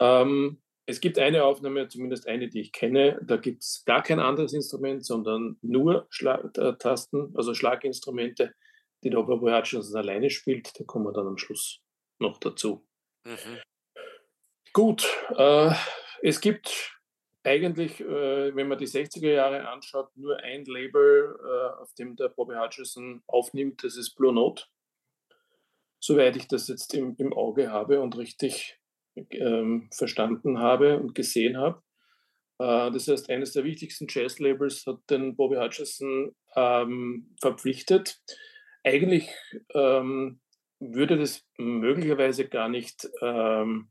Ähm, 0.00 0.62
es 0.86 1.00
gibt 1.00 1.18
eine 1.18 1.44
Aufnahme, 1.44 1.88
zumindest 1.88 2.28
eine, 2.28 2.48
die 2.48 2.60
ich 2.60 2.72
kenne, 2.72 3.18
da 3.22 3.36
gibt 3.38 3.62
es 3.62 3.84
gar 3.86 4.02
kein 4.02 4.20
anderes 4.20 4.52
Instrument, 4.52 5.04
sondern 5.04 5.56
nur 5.62 6.06
Schlag 6.10 6.56
äh, 6.58 6.74
Tasten, 6.76 7.32
also 7.34 7.54
Schlaginstrumente, 7.54 8.54
die 9.02 9.10
der 9.10 9.20
Oberboyatschens 9.20 9.94
alleine 9.94 10.28
spielt. 10.30 10.78
Da 10.78 10.84
kommen 10.84 11.06
wir 11.06 11.12
dann 11.12 11.26
am 11.26 11.38
Schluss 11.38 11.80
noch 12.18 12.38
dazu. 12.38 12.86
Mhm. 13.24 13.60
Gut, 14.72 15.08
äh, 15.36 15.72
es 16.22 16.40
gibt 16.40 16.93
eigentlich, 17.44 18.00
äh, 18.00 18.56
wenn 18.56 18.68
man 18.68 18.78
die 18.78 18.86
60er 18.86 19.30
Jahre 19.30 19.68
anschaut, 19.68 20.16
nur 20.16 20.38
ein 20.38 20.64
Label, 20.64 21.38
äh, 21.44 21.82
auf 21.82 21.92
dem 21.94 22.16
der 22.16 22.28
Bobby 22.28 22.54
Hutcherson 22.54 23.22
aufnimmt, 23.26 23.84
das 23.84 23.96
ist 23.96 24.14
Blue 24.14 24.32
Note. 24.32 24.64
Soweit 26.00 26.36
ich 26.36 26.48
das 26.48 26.68
jetzt 26.68 26.94
im, 26.94 27.14
im 27.18 27.32
Auge 27.32 27.70
habe 27.70 28.00
und 28.00 28.16
richtig 28.16 28.78
ähm, 29.30 29.88
verstanden 29.92 30.58
habe 30.58 30.98
und 30.98 31.14
gesehen 31.14 31.56
habe. 31.58 31.82
Äh, 32.58 32.90
das 32.90 33.08
heißt, 33.08 33.30
eines 33.30 33.52
der 33.52 33.64
wichtigsten 33.64 34.06
Jazz-Labels 34.08 34.86
hat 34.86 34.98
den 35.10 35.36
Bobby 35.36 35.56
Hutcherson 35.56 36.34
ähm, 36.56 37.34
verpflichtet. 37.40 38.20
Eigentlich 38.84 39.28
ähm, 39.74 40.40
würde 40.80 41.18
das 41.18 41.46
möglicherweise 41.58 42.48
gar 42.48 42.68
nicht 42.68 43.08
ähm, 43.22 43.88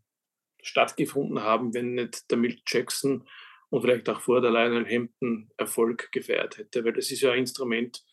stattgefunden 0.61 1.41
haben, 1.41 1.73
wenn 1.73 1.95
nicht 1.95 2.29
der 2.31 2.37
Milt 2.37 2.61
Jackson 2.67 3.27
und 3.73 3.81
vielleicht 3.81 4.07
auch 4.07 4.21
vor 4.21 4.39
der 4.39 4.51
Lionel 4.51 4.85
Hampton 4.85 5.49
Erfolg 5.57 6.11
gefeiert 6.11 6.59
hätte, 6.59 6.85
weil 6.85 6.93
das 6.93 7.09
ist 7.09 7.21
ja 7.21 7.31
ein 7.31 7.39
Instrument, 7.39 8.03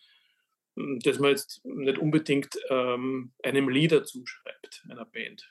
hm, 0.75 1.01
das 1.01 1.19
man 1.19 1.33
jetzt 1.33 1.63
nicht 1.65 1.99
unbedingt 1.99 2.59
ähm, 2.71 3.35
einem 3.43 3.69
Leader 3.69 4.03
zuschreibt, 4.03 4.87
einer 4.89 5.05
Band. 5.05 5.47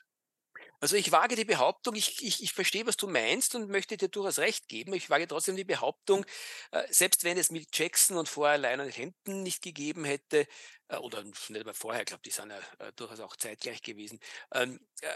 Also 0.80 0.96
ich 0.96 1.12
wage 1.12 1.36
die 1.36 1.44
Behauptung, 1.44 1.94
ich, 1.94 2.24
ich, 2.24 2.42
ich 2.42 2.54
verstehe, 2.54 2.88
was 2.88 2.96
du 2.96 3.06
meinst 3.06 3.54
und 3.54 3.70
möchte 3.70 3.96
dir 3.96 4.08
durchaus 4.08 4.40
recht 4.40 4.66
geben. 4.66 4.94
Ich 4.94 5.10
wage 5.10 5.28
trotzdem 5.28 5.54
die 5.54 5.62
Behauptung, 5.62 6.26
äh, 6.72 6.82
selbst 6.90 7.22
wenn 7.22 7.38
es 7.38 7.52
mit 7.52 7.68
Jackson 7.72 8.16
und 8.16 8.28
vorher 8.28 8.58
Lionel 8.58 8.90
Hampton 8.90 9.44
nicht 9.44 9.62
gegeben 9.62 10.04
hätte, 10.04 10.48
äh, 10.88 10.96
oder 10.96 11.22
nicht 11.22 11.64
mal 11.64 11.72
vorher, 11.72 12.00
ich 12.00 12.06
glaube, 12.06 12.22
die 12.24 12.30
sind 12.30 12.50
ja 12.50 12.58
äh, 12.84 12.92
durchaus 12.96 13.20
auch 13.20 13.36
zeitgleich 13.36 13.80
gewesen, 13.80 14.18
ähm, 14.54 14.80
äh, 15.02 15.08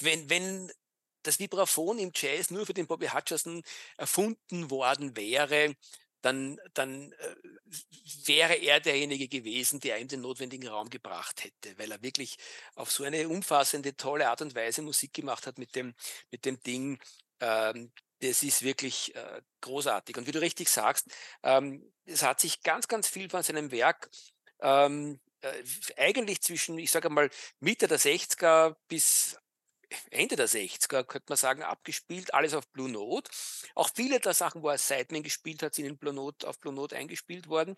wenn, 0.00 0.30
wenn 0.30 0.70
das 1.22 1.38
Vibraphon 1.38 1.98
im 1.98 2.12
Jazz 2.14 2.50
nur 2.50 2.66
für 2.66 2.74
den 2.74 2.86
Bobby 2.86 3.08
Hutcherson 3.08 3.62
erfunden 3.96 4.70
worden 4.70 5.16
wäre, 5.16 5.74
dann, 6.22 6.58
dann 6.74 7.12
äh, 7.12 7.36
wäre 8.24 8.54
er 8.54 8.80
derjenige 8.80 9.28
gewesen, 9.28 9.80
der 9.80 9.98
ihm 9.98 10.08
den 10.08 10.22
notwendigen 10.22 10.68
Raum 10.68 10.90
gebracht 10.90 11.44
hätte, 11.44 11.78
weil 11.78 11.92
er 11.92 12.02
wirklich 12.02 12.38
auf 12.74 12.90
so 12.90 13.04
eine 13.04 13.28
umfassende, 13.28 13.96
tolle 13.96 14.28
Art 14.28 14.42
und 14.42 14.54
Weise 14.54 14.82
Musik 14.82 15.12
gemacht 15.14 15.46
hat 15.46 15.58
mit 15.58 15.76
dem, 15.76 15.94
mit 16.30 16.44
dem 16.44 16.60
Ding. 16.62 16.98
Ähm, 17.40 17.92
das 18.20 18.42
ist 18.42 18.62
wirklich 18.62 19.14
äh, 19.14 19.42
großartig. 19.60 20.16
Und 20.16 20.26
wie 20.26 20.32
du 20.32 20.40
richtig 20.40 20.68
sagst, 20.68 21.06
ähm, 21.44 21.92
es 22.04 22.22
hat 22.22 22.40
sich 22.40 22.62
ganz, 22.62 22.88
ganz 22.88 23.08
viel 23.08 23.30
von 23.30 23.44
seinem 23.44 23.70
Werk 23.70 24.10
ähm, 24.60 25.20
äh, 25.40 25.62
eigentlich 25.96 26.40
zwischen, 26.40 26.78
ich 26.78 26.90
sage 26.90 27.10
mal, 27.10 27.30
Mitte 27.60 27.86
der 27.86 28.00
60er 28.00 28.74
bis 28.88 29.38
Ende 30.10 30.36
der 30.36 30.48
60er, 30.48 31.04
könnte 31.04 31.26
man 31.28 31.36
sagen, 31.36 31.62
abgespielt, 31.62 32.34
alles 32.34 32.54
auf 32.54 32.68
Blue 32.68 32.90
Note. 32.90 33.30
Auch 33.74 33.90
viele 33.94 34.20
der 34.20 34.34
Sachen, 34.34 34.62
wo 34.62 34.68
er 34.68 34.78
Sideman 34.78 35.22
gespielt 35.22 35.62
hat, 35.62 35.74
sind 35.74 35.86
in 35.86 35.98
Blue 35.98 36.12
Note, 36.12 36.46
auf 36.48 36.58
Blue 36.58 36.74
Note 36.74 36.96
eingespielt 36.96 37.48
worden. 37.48 37.76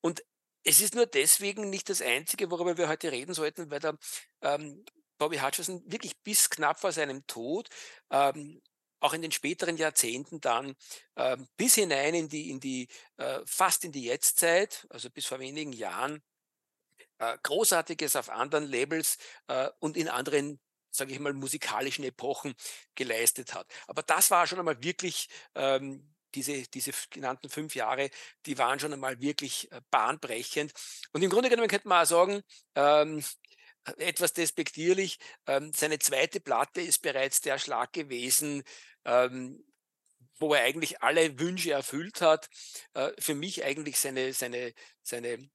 Und 0.00 0.22
es 0.64 0.80
ist 0.80 0.94
nur 0.94 1.06
deswegen 1.06 1.70
nicht 1.70 1.88
das 1.88 2.02
Einzige, 2.02 2.50
worüber 2.50 2.76
wir 2.76 2.88
heute 2.88 3.12
reden 3.12 3.34
sollten, 3.34 3.70
weil 3.70 3.80
der 3.80 3.96
ähm, 4.42 4.84
Bobby 5.18 5.38
Hutcherson 5.38 5.82
wirklich 5.86 6.20
bis 6.22 6.50
knapp 6.50 6.80
vor 6.80 6.92
seinem 6.92 7.26
Tod 7.26 7.68
ähm, 8.10 8.60
auch 9.00 9.12
in 9.12 9.22
den 9.22 9.32
späteren 9.32 9.76
Jahrzehnten 9.76 10.40
dann 10.40 10.74
äh, 11.14 11.36
bis 11.56 11.74
hinein 11.74 12.14
in 12.14 12.28
die, 12.28 12.50
in 12.50 12.60
die 12.60 12.88
äh, 13.16 13.40
fast 13.46 13.84
in 13.84 13.92
die 13.92 14.04
Jetztzeit, 14.04 14.86
also 14.90 15.10
bis 15.10 15.26
vor 15.26 15.38
wenigen 15.38 15.72
Jahren, 15.72 16.22
äh, 17.18 17.36
Großartiges 17.42 18.16
auf 18.16 18.28
anderen 18.30 18.64
Labels 18.64 19.18
äh, 19.48 19.70
und 19.78 19.96
in 19.96 20.08
anderen 20.08 20.60
sage 20.96 21.12
ich 21.12 21.18
mal, 21.20 21.32
musikalischen 21.32 22.04
Epochen 22.04 22.54
geleistet 22.94 23.54
hat. 23.54 23.66
Aber 23.86 24.02
das 24.02 24.30
war 24.30 24.46
schon 24.46 24.58
einmal 24.58 24.82
wirklich 24.82 25.28
ähm, 25.54 26.12
diese, 26.34 26.62
diese 26.68 26.92
genannten 27.10 27.48
fünf 27.48 27.74
Jahre, 27.74 28.10
die 28.44 28.58
waren 28.58 28.78
schon 28.78 28.92
einmal 28.92 29.20
wirklich 29.20 29.70
äh, 29.72 29.80
bahnbrechend. 29.90 30.72
Und 31.12 31.22
im 31.22 31.30
Grunde 31.30 31.48
genommen 31.48 31.68
könnte 31.68 31.88
man 31.88 32.02
auch 32.02 32.06
sagen, 32.06 32.42
ähm, 32.74 33.22
etwas 33.98 34.32
despektierlich, 34.32 35.18
ähm, 35.46 35.72
seine 35.72 35.98
zweite 35.98 36.40
Platte 36.40 36.80
ist 36.80 37.02
bereits 37.02 37.40
der 37.40 37.58
Schlag 37.58 37.92
gewesen, 37.92 38.62
ähm, 39.04 39.64
wo 40.38 40.54
er 40.54 40.64
eigentlich 40.64 41.02
alle 41.02 41.38
Wünsche 41.38 41.72
erfüllt 41.72 42.20
hat. 42.20 42.48
Äh, 42.94 43.12
für 43.18 43.34
mich 43.34 43.64
eigentlich 43.64 43.98
seine, 43.98 44.32
seine, 44.32 44.74
seine 45.02 45.48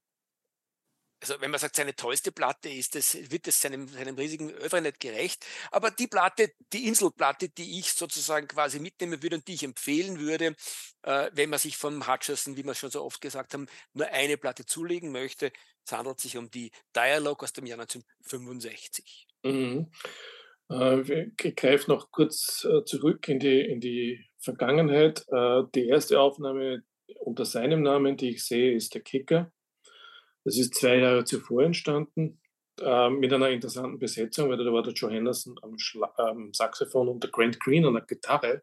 also 1.22 1.40
wenn 1.40 1.52
man 1.52 1.60
sagt, 1.60 1.76
seine 1.76 1.94
tollste 1.94 2.32
Platte 2.32 2.68
ist, 2.68 2.96
das 2.96 3.16
wird 3.30 3.46
es 3.46 3.60
seinem, 3.60 3.86
seinem 3.86 4.16
riesigen 4.16 4.50
Övre 4.50 4.82
nicht 4.82 4.98
gerecht. 4.98 5.46
Aber 5.70 5.92
die 5.92 6.08
Platte, 6.08 6.50
die 6.72 6.88
Inselplatte, 6.88 7.48
die 7.48 7.78
ich 7.78 7.92
sozusagen 7.92 8.48
quasi 8.48 8.80
mitnehmen 8.80 9.22
würde 9.22 9.36
und 9.36 9.46
die 9.46 9.54
ich 9.54 9.62
empfehlen 9.62 10.18
würde, 10.18 10.56
äh, 11.02 11.30
wenn 11.32 11.48
man 11.48 11.60
sich 11.60 11.76
vom 11.76 12.08
Hutcherson, 12.08 12.56
wie 12.56 12.64
wir 12.64 12.74
schon 12.74 12.90
so 12.90 13.04
oft 13.04 13.20
gesagt 13.20 13.54
haben, 13.54 13.68
nur 13.94 14.08
eine 14.08 14.36
Platte 14.36 14.66
zulegen 14.66 15.12
möchte, 15.12 15.52
es 15.84 15.92
handelt 15.92 16.20
sich 16.20 16.36
um 16.36 16.50
die 16.50 16.72
Dialogue 16.94 17.44
aus 17.44 17.52
dem 17.52 17.66
Jahr 17.66 17.78
1965. 17.78 19.28
Mhm. 19.44 19.92
Äh, 20.70 21.30
ich 21.40 21.56
greife 21.56 21.88
noch 21.88 22.10
kurz 22.10 22.66
äh, 22.68 22.84
zurück 22.84 23.28
in 23.28 23.38
die, 23.38 23.60
in 23.60 23.80
die 23.80 24.26
Vergangenheit. 24.38 25.24
Äh, 25.28 25.62
die 25.72 25.86
erste 25.86 26.18
Aufnahme 26.20 26.82
unter 27.20 27.44
seinem 27.44 27.82
Namen, 27.82 28.16
die 28.16 28.30
ich 28.30 28.44
sehe, 28.44 28.74
ist 28.74 28.94
der 28.94 29.02
Kicker 29.02 29.52
das 30.44 30.58
ist 30.58 30.74
zwei 30.74 30.96
Jahre 30.96 31.24
zuvor 31.24 31.62
entstanden, 31.62 32.40
äh, 32.80 33.10
mit 33.10 33.32
einer 33.32 33.50
interessanten 33.50 33.98
Besetzung, 33.98 34.50
weil 34.50 34.56
da 34.56 34.72
war 34.72 34.82
der 34.82 34.92
Joe 34.92 35.12
Henderson 35.12 35.58
am 35.62 35.78
Schla 35.78 36.12
ähm, 36.18 36.52
Saxophon 36.52 37.08
und 37.08 37.22
der 37.22 37.30
Grant 37.30 37.60
Green 37.60 37.84
an 37.84 37.94
der 37.94 38.02
Gitarre 38.02 38.62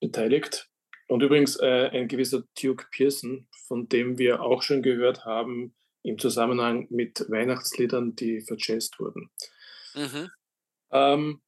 beteiligt. 0.00 0.68
Und 1.08 1.22
übrigens 1.22 1.56
äh, 1.56 1.90
ein 1.92 2.08
gewisser 2.08 2.44
Duke 2.60 2.86
Pearson, 2.90 3.46
von 3.66 3.88
dem 3.88 4.18
wir 4.18 4.42
auch 4.42 4.62
schon 4.62 4.82
gehört 4.82 5.24
haben 5.24 5.74
im 6.02 6.18
Zusammenhang 6.18 6.86
mit 6.90 7.26
Weihnachtsliedern, 7.28 8.16
die 8.16 8.40
verjazzt 8.40 8.98
wurden. 8.98 9.30
Mhm. 9.94 10.30
Ähm, 10.90 11.42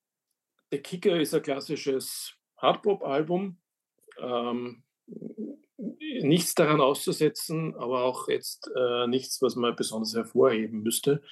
The 0.71 0.79
Kicker 0.79 1.21
ist 1.21 1.35
ein 1.35 1.43
klassisches 1.43 2.35
Hardpop-Album. 2.59 3.59
Ähm, 4.19 4.85
nichts 6.23 6.55
daran 6.55 6.81
auszusetzen, 6.81 7.75
aber 7.77 8.05
auch 8.05 8.29
jetzt 8.29 8.71
äh, 8.77 9.07
nichts, 9.07 9.43
was 9.43 9.57
man 9.57 9.77
besonders 9.77 10.15
hervorheben 10.15 10.83
müsste. 10.83 11.23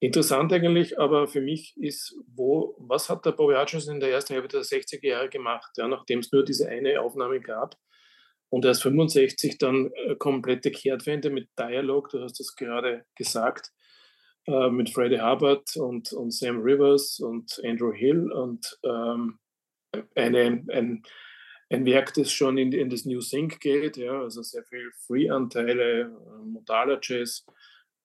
Interessant 0.00 0.52
eigentlich, 0.52 0.98
aber 0.98 1.28
für 1.28 1.40
mich 1.40 1.76
ist, 1.76 2.14
wo, 2.26 2.76
was 2.78 3.08
hat 3.08 3.24
der 3.24 3.36
Hutcherson 3.38 3.94
in 3.94 4.00
der 4.00 4.10
ersten 4.10 4.34
Hälfte 4.34 4.58
der 4.58 4.64
60er 4.64 5.06
Jahre 5.06 5.28
gemacht, 5.28 5.70
ja, 5.76 5.88
nachdem 5.88 6.18
es 6.18 6.32
nur 6.32 6.44
diese 6.44 6.68
eine 6.68 7.00
Aufnahme 7.00 7.40
gab 7.40 7.76
und 8.50 8.64
erst 8.64 8.82
65 8.82 9.58
dann 9.58 9.90
äh, 9.94 10.16
komplette 10.16 10.70
Kehrtwende 10.70 11.30
mit 11.30 11.48
Dialog, 11.58 12.10
du 12.10 12.20
hast 12.22 12.38
das 12.38 12.54
gerade 12.54 13.04
gesagt, 13.14 13.70
äh, 14.46 14.68
mit 14.68 14.90
Freddie 14.90 15.20
Hubbard 15.20 15.74
und, 15.76 16.12
und 16.12 16.32
Sam 16.32 16.60
Rivers 16.60 17.18
und 17.20 17.60
Andrew 17.64 17.92
Hill 17.92 18.30
und 18.30 18.78
ähm, 18.84 19.38
eine, 20.14 20.64
ein, 20.70 21.02
ein 21.74 21.86
Werk, 21.86 22.14
das 22.14 22.32
schon 22.32 22.58
in, 22.58 22.72
in 22.72 22.90
das 22.90 23.04
New 23.04 23.20
Sync 23.20 23.60
geht, 23.60 23.96
ja, 23.96 24.20
also 24.20 24.42
sehr 24.42 24.64
viel 24.64 24.90
Free-Anteile, 25.06 26.00
äh, 26.02 26.44
modaler 26.44 26.98
Jazz, 27.02 27.44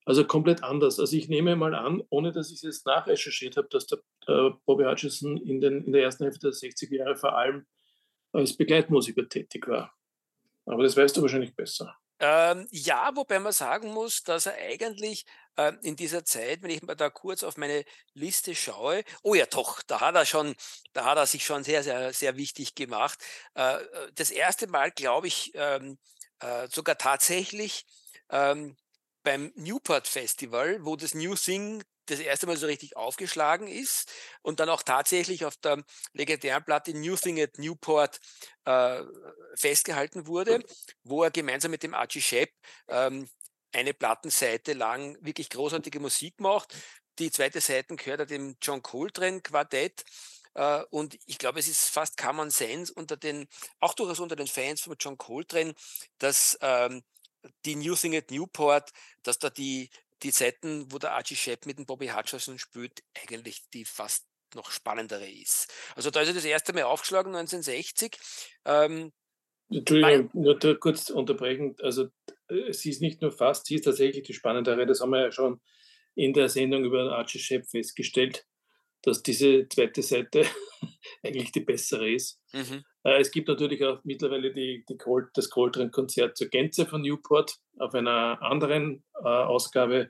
also 0.06 0.26
komplett 0.26 0.64
anders. 0.64 1.00
Also 1.00 1.16
ich 1.16 1.30
nehme 1.30 1.56
mal 1.56 1.76
an, 1.76 2.04
ohne 2.10 2.32
dass 2.32 2.50
ich 2.50 2.58
es 2.58 2.62
jetzt 2.64 2.86
nachrecherchiert 2.86 3.58
habe, 3.58 3.68
dass 3.70 3.88
der 3.88 4.00
äh, 4.28 4.50
Bobby 4.66 4.84
Hutchison 4.84 5.38
in, 5.38 5.62
den, 5.62 5.84
in 5.86 5.92
der 5.92 6.04
ersten 6.04 6.24
Hälfte 6.24 6.50
der 6.50 6.52
60er 6.52 6.96
Jahre 6.96 7.16
vor 7.16 7.38
allem 7.38 7.66
als 8.32 8.56
Begleitmusiker 8.56 9.28
tätig 9.28 9.68
war. 9.68 9.94
Aber 10.66 10.84
das 10.84 10.98
weißt 10.98 11.18
du 11.18 11.22
wahrscheinlich 11.22 11.56
besser. 11.56 11.96
Ähm, 12.20 12.68
ja, 12.72 13.12
wobei 13.16 13.40
man 13.40 13.54
sagen 13.54 13.94
muss, 13.94 14.24
dass 14.24 14.46
er 14.46 14.56
eigentlich 14.56 15.26
äh, 15.56 15.74
in 15.84 15.96
dieser 15.96 16.26
Zeit, 16.26 16.62
wenn 16.62 16.70
ich 16.70 16.82
mal 16.84 16.96
da 16.96 17.10
kurz 17.10 17.44
auf 17.44 17.58
meine 17.58 17.86
Liste 18.14 18.56
schaue, 18.56 19.04
oh 19.24 19.36
ja, 19.36 19.46
doch, 19.46 19.82
da 19.84 20.02
hat 20.02 20.16
er 20.16 20.26
schon, 20.26 20.56
da 20.94 21.06
hat 21.06 21.18
er 21.18 21.28
sich 21.28 21.46
schon 21.46 21.64
sehr, 21.64 21.84
sehr, 21.84 22.14
sehr 22.14 22.36
wichtig 22.36 22.76
gemacht. 22.76 23.20
Äh, 23.56 23.76
äh 23.84 24.12
das 24.16 24.32
erste 24.32 24.68
Mal, 24.68 24.92
glaube 24.92 25.28
ich, 25.28 25.52
ähm, 25.56 25.98
äh, 26.40 26.68
sogar 26.70 26.98
tatsächlich 26.98 27.86
ähm, 28.30 28.78
beim 29.24 29.52
Newport 29.56 30.08
Festival, 30.08 30.80
wo 30.86 30.96
das 30.96 31.14
New 31.14 31.36
Thing 31.36 31.84
das 32.10 32.20
erste 32.20 32.48
Mal 32.48 32.58
so 32.58 32.66
richtig 32.66 32.98
aufgeschlagen 32.98 33.68
ist 33.68 34.12
und 34.42 34.60
dann 34.60 34.70
auch 34.70 34.84
tatsächlich 34.84 35.46
auf 35.46 35.56
der 35.58 35.84
legendären 36.14 36.64
Platte 36.64 36.94
New 36.94 37.16
Thing 37.16 37.40
at 37.42 37.58
Newport 37.58 38.20
äh, 38.66 39.02
festgehalten 39.56 40.28
wurde, 40.28 40.64
wo 41.04 41.24
er 41.24 41.32
gemeinsam 41.32 41.72
mit 41.72 41.84
dem 41.84 41.94
Archie 41.94 42.22
Shepp 42.22 42.52
ähm, 42.88 43.30
eine 43.72 43.94
Plattenseite 43.94 44.74
lang 44.74 45.18
wirklich 45.22 45.50
großartige 45.50 46.00
Musik 46.00 46.40
macht. 46.40 46.76
Die 47.20 47.32
zweite 47.32 47.62
Seite 47.62 47.96
gehört 47.96 48.22
er 48.22 48.26
dem 48.26 48.56
John 48.62 48.82
Coltrane 48.82 49.42
Quartett. 49.42 50.04
Uh, 50.58 50.84
und 50.90 51.18
ich 51.28 51.38
glaube, 51.38 51.60
es 51.60 51.68
ist 51.68 51.90
fast 51.90 52.18
Common 52.18 52.50
Sense 52.50 52.92
unter 52.92 53.16
den, 53.16 53.48
auch 53.80 53.94
durchaus 53.94 54.20
unter 54.20 54.36
den 54.36 54.48
Fans 54.48 54.82
von 54.82 54.96
John 55.00 55.18
Coltrane, 55.18 55.76
dass 56.18 56.58
ähm, 56.62 57.04
die 57.66 57.76
New 57.76 57.96
Thing 57.96 58.16
at 58.16 58.32
Newport, 58.32 58.90
dass 59.24 59.38
da 59.38 59.50
die 59.50 59.90
die 60.24 60.32
Seiten, 60.32 60.92
wo 60.92 60.98
der 60.98 61.14
Archie 61.14 61.36
Shepp 61.36 61.66
mit 61.66 61.78
dem 61.78 61.86
Bobby 61.86 62.08
Hutcherson 62.08 62.60
spielt, 62.60 63.04
eigentlich 63.22 63.62
die 63.74 63.86
fast 63.86 64.26
noch 64.56 64.72
spannendere 64.72 65.30
ist. 65.30 65.72
Also 65.96 66.10
da 66.10 66.22
ist 66.22 66.30
er 66.30 66.34
das 66.34 66.46
erste 66.46 66.74
Mal 66.74 66.84
aufgeschlagen, 66.84 67.36
1960. 67.36 68.18
Ähm, 68.66 69.12
Entschuldigung, 69.70 70.30
nur 70.34 70.80
kurz 70.80 71.10
unterbrechen. 71.10 71.76
Also 71.82 72.08
äh, 72.48 72.74
sie 72.74 72.90
ist 72.90 73.02
nicht 73.02 73.22
nur 73.22 73.32
fast, 73.32 73.68
sie 73.68 73.76
ist 73.76 73.86
tatsächlich 73.86 74.24
die 74.24 74.34
spannendere. 74.34 74.86
Das 74.86 75.02
haben 75.02 75.12
wir 75.12 75.22
ja 75.22 75.32
schon 75.32 75.62
in 76.16 76.34
der 76.34 76.50
Sendung 76.50 76.84
über 76.84 77.16
Archie 77.16 77.40
Shepp 77.40 77.68
festgestellt, 77.68 78.46
dass 79.04 79.24
diese 79.24 79.68
zweite 79.70 80.02
Seite 80.02 80.46
eigentlich 81.24 81.52
die 81.52 81.62
bessere 81.62 82.12
ist. 82.12 82.40
Mhm. 82.54 82.84
Äh, 83.04 83.22
es 83.22 83.32
gibt 83.32 83.48
natürlich 83.48 83.84
auch 83.84 84.00
mittlerweile 84.04 84.52
die, 84.52 84.86
die 84.88 84.98
Colt, 84.98 85.30
das 85.34 85.50
Coltrane-Konzert 85.50 86.38
zur 86.38 86.48
Gänze 86.48 86.86
von 86.86 87.02
Newport 87.02 87.58
auf 87.78 87.94
einer 87.94 88.42
anderen 88.42 89.04
äh, 89.24 89.28
Ausgabe 89.28 90.10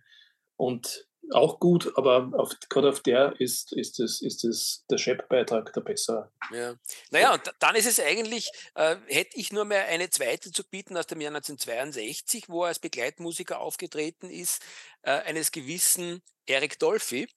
und 0.55 1.10
auch 1.31 1.60
gut, 1.60 1.91
aber 1.96 2.31
auf, 2.34 2.53
gerade 2.69 2.89
auf 2.89 3.01
der 3.01 3.39
ist, 3.39 3.72
ist, 3.74 4.00
es, 4.00 4.22
ist 4.22 4.43
es 4.43 4.86
der 4.89 4.98
Shep-Beitrag 4.98 5.72
der 5.74 5.81
bessere. 5.81 6.31
Ja. 6.51 6.75
Naja, 7.12 7.34
und 7.34 7.41
dann 7.60 7.75
ist 7.75 7.86
es 7.86 7.99
eigentlich, 7.99 8.49
äh, 8.75 8.95
hätte 9.08 9.38
ich 9.38 9.52
nur 9.52 9.65
mehr 9.65 9.86
eine 9.86 10.10
zweite 10.10 10.52
zu 10.52 10.63
bieten 10.67 10.97
aus 10.97 11.08
dem 11.08 11.21
Jahr 11.21 11.32
1962, 11.32 12.49
wo 12.49 12.63
er 12.63 12.69
als 12.69 12.80
Begleitmusiker 12.80 13.60
aufgetreten 13.60 14.30
ist, 14.30 14.63
äh, 15.04 15.12
eines 15.12 15.52
gewissen 15.52 16.21
Eric 16.47 16.80
Dolphy, 16.80 17.28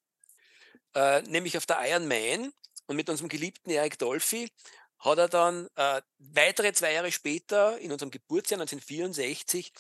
äh, 0.95 1.23
nämlich 1.23 1.57
auf 1.57 1.67
der 1.67 1.79
Iron 1.89 2.09
Man. 2.09 2.53
Und 2.87 2.97
mit 2.97 3.09
unserem 3.09 3.29
geliebten 3.29 3.71
Eric 3.71 3.99
Dolphy 3.99 4.51
hat 4.99 5.19
er 5.19 5.29
dann 5.29 5.69
äh, 5.77 6.03
weitere 6.19 6.73
zwei 6.73 6.93
Jahre 6.93 7.13
später, 7.13 7.79
in 7.79 7.93
unserem 7.93 8.11
Geburtsjahr 8.11 8.61
1964, 8.61 9.73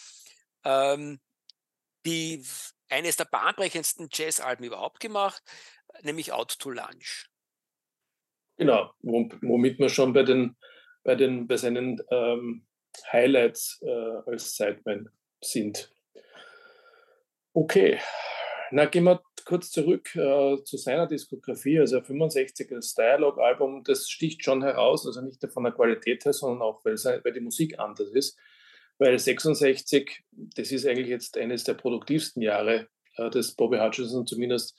ähm, 0.64 1.20
die, 2.04 2.44
eines 2.88 3.16
der 3.16 3.24
bahnbrechendsten 3.26 4.08
Jazzalben 4.12 4.64
überhaupt 4.64 5.00
gemacht, 5.00 5.42
nämlich 6.02 6.32
Out 6.32 6.58
to 6.58 6.70
Lunch. 6.70 7.28
Genau, 8.56 8.92
womit 9.00 9.78
wir 9.78 9.88
schon 9.88 10.12
bei, 10.12 10.24
den, 10.24 10.56
bei, 11.02 11.14
den, 11.14 11.46
bei 11.46 11.56
seinen 11.56 12.00
ähm, 12.10 12.66
Highlights 13.12 13.80
äh, 13.82 13.90
als 14.26 14.56
Sideman 14.56 15.08
sind. 15.40 15.92
Okay, 17.54 18.00
na, 18.72 18.86
gehen 18.86 19.04
wir 19.04 19.22
kurz 19.44 19.70
zurück 19.70 20.14
äh, 20.16 20.62
zu 20.64 20.76
seiner 20.76 21.06
Diskografie. 21.06 21.78
Also 21.78 22.00
65 22.00 22.68
das 22.70 22.94
Dialog-Album, 22.94 23.84
das 23.84 24.08
sticht 24.08 24.44
schon 24.44 24.62
heraus, 24.62 25.06
also 25.06 25.20
nicht 25.20 25.42
nur 25.42 25.52
von 25.52 25.64
der 25.64 25.72
Qualität 25.72 26.24
her, 26.24 26.32
sondern 26.32 26.62
auch, 26.62 26.84
weil, 26.84 26.94
weil 26.96 27.32
die 27.32 27.40
Musik 27.40 27.78
anders 27.78 28.10
ist. 28.10 28.38
Weil 28.98 29.18
66, 29.18 30.22
das 30.32 30.72
ist 30.72 30.86
eigentlich 30.86 31.08
jetzt 31.08 31.36
eines 31.36 31.64
der 31.64 31.74
produktivsten 31.74 32.42
Jahre 32.42 32.88
äh, 33.16 33.30
des 33.30 33.54
Bobby 33.54 33.78
Hutchinson, 33.78 34.26
zumindest 34.26 34.78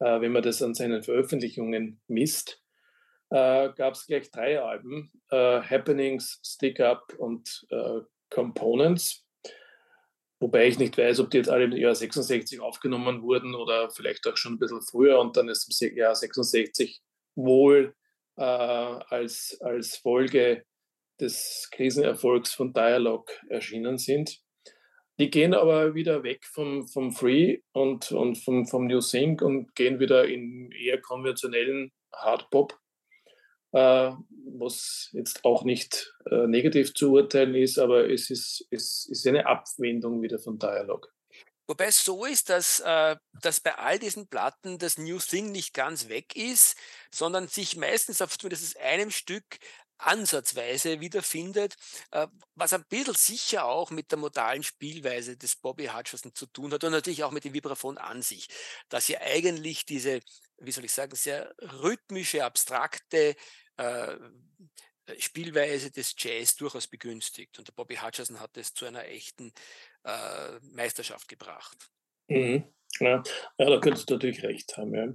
äh, 0.00 0.20
wenn 0.20 0.32
man 0.32 0.42
das 0.42 0.62
an 0.62 0.74
seinen 0.74 1.02
Veröffentlichungen 1.02 2.00
misst. 2.08 2.62
Äh, 3.30 3.70
Gab 3.74 3.94
es 3.94 4.06
gleich 4.06 4.30
drei 4.30 4.60
Alben, 4.60 5.12
äh, 5.30 5.60
Happenings, 5.60 6.40
Stick 6.44 6.80
Up 6.80 7.14
und 7.18 7.66
äh, 7.70 8.00
Components 8.30 9.24
Wobei 10.40 10.68
ich 10.68 10.78
nicht 10.78 10.96
weiß, 10.96 11.20
ob 11.20 11.30
die 11.30 11.36
jetzt 11.36 11.50
alle 11.50 11.64
im 11.64 11.72
Jahr 11.72 11.94
66 11.94 12.60
aufgenommen 12.60 13.22
wurden 13.22 13.54
oder 13.54 13.90
vielleicht 13.90 14.26
auch 14.26 14.38
schon 14.38 14.54
ein 14.54 14.58
bisschen 14.58 14.80
früher 14.80 15.20
und 15.20 15.36
dann 15.36 15.48
ist 15.48 15.82
im 15.82 15.96
Jahr 15.96 16.14
66 16.14 17.02
wohl 17.34 17.94
äh, 18.36 18.42
als, 18.42 19.58
als 19.60 19.98
Folge 19.98 20.64
des 21.20 21.68
Krisenerfolgs 21.72 22.54
von 22.54 22.72
Dialog 22.72 23.30
erschienen 23.50 23.98
sind. 23.98 24.40
Die 25.18 25.28
gehen 25.28 25.52
aber 25.52 25.94
wieder 25.94 26.22
weg 26.22 26.46
vom, 26.46 26.88
vom 26.88 27.12
Free 27.12 27.58
und, 27.72 28.10
und 28.10 28.36
vom, 28.36 28.66
vom 28.66 28.86
New 28.86 29.02
Sync 29.02 29.42
und 29.42 29.74
gehen 29.74 30.00
wieder 30.00 30.26
in 30.26 30.72
eher 30.72 30.98
konventionellen 31.02 31.92
Hardpop 32.14 32.78
äh, 33.72 34.12
was 34.52 35.08
jetzt 35.12 35.44
auch 35.44 35.64
nicht 35.64 36.14
äh, 36.30 36.46
negativ 36.46 36.94
zu 36.94 37.12
urteilen 37.12 37.54
ist, 37.54 37.78
aber 37.78 38.10
es 38.10 38.30
ist, 38.30 38.66
es 38.70 39.06
ist 39.06 39.26
eine 39.26 39.46
Abwendung 39.46 40.22
wieder 40.22 40.38
von 40.38 40.58
Dialog. 40.58 41.12
Wobei 41.70 41.86
es 41.86 42.04
so 42.04 42.24
ist, 42.24 42.48
dass, 42.48 42.80
äh, 42.80 43.14
dass 43.40 43.60
bei 43.60 43.76
all 43.76 44.00
diesen 44.00 44.26
Platten 44.26 44.78
das 44.78 44.98
New 44.98 45.20
Thing 45.20 45.52
nicht 45.52 45.72
ganz 45.72 46.08
weg 46.08 46.34
ist, 46.34 46.76
sondern 47.14 47.46
sich 47.46 47.76
meistens 47.76 48.20
auf 48.20 48.36
zumindest 48.36 48.76
einem 48.80 49.12
Stück 49.12 49.44
ansatzweise 50.00 51.00
wiederfindet, 51.00 51.76
äh, 52.10 52.26
was 52.54 52.72
ein 52.72 52.84
bisschen 52.88 53.14
sicher 53.14 53.66
auch 53.66 53.90
mit 53.90 54.10
der 54.10 54.18
modalen 54.18 54.62
Spielweise 54.62 55.36
des 55.36 55.56
Bobby 55.56 55.86
Hutcherson 55.86 56.34
zu 56.34 56.46
tun 56.46 56.72
hat 56.72 56.82
und 56.84 56.92
natürlich 56.92 57.22
auch 57.22 57.30
mit 57.30 57.44
dem 57.44 57.54
Vibraphon 57.54 57.98
an 57.98 58.22
sich, 58.22 58.48
dass 58.88 59.08
ja 59.08 59.20
eigentlich 59.20 59.84
diese, 59.86 60.20
wie 60.58 60.72
soll 60.72 60.86
ich 60.86 60.92
sagen, 60.92 61.14
sehr 61.14 61.54
rhythmische, 61.60 62.44
abstrakte 62.44 63.36
äh, 63.80 64.16
Spielweise 65.18 65.90
des 65.90 66.14
Jazz 66.16 66.54
durchaus 66.56 66.86
begünstigt. 66.86 67.58
Und 67.58 67.68
der 67.68 67.72
Bobby 67.72 67.96
Hutcherson 67.96 68.40
hat 68.40 68.56
es 68.56 68.74
zu 68.74 68.86
einer 68.86 69.06
echten 69.06 69.52
äh, 70.04 70.58
Meisterschaft 70.72 71.28
gebracht. 71.28 71.90
Mhm. 72.28 72.64
Ja, 72.98 73.22
ja, 73.58 73.70
da 73.70 73.78
könntest 73.78 74.10
du 74.10 74.14
natürlich 74.14 74.42
recht 74.42 74.76
haben. 74.76 74.94
Ja. 74.94 75.08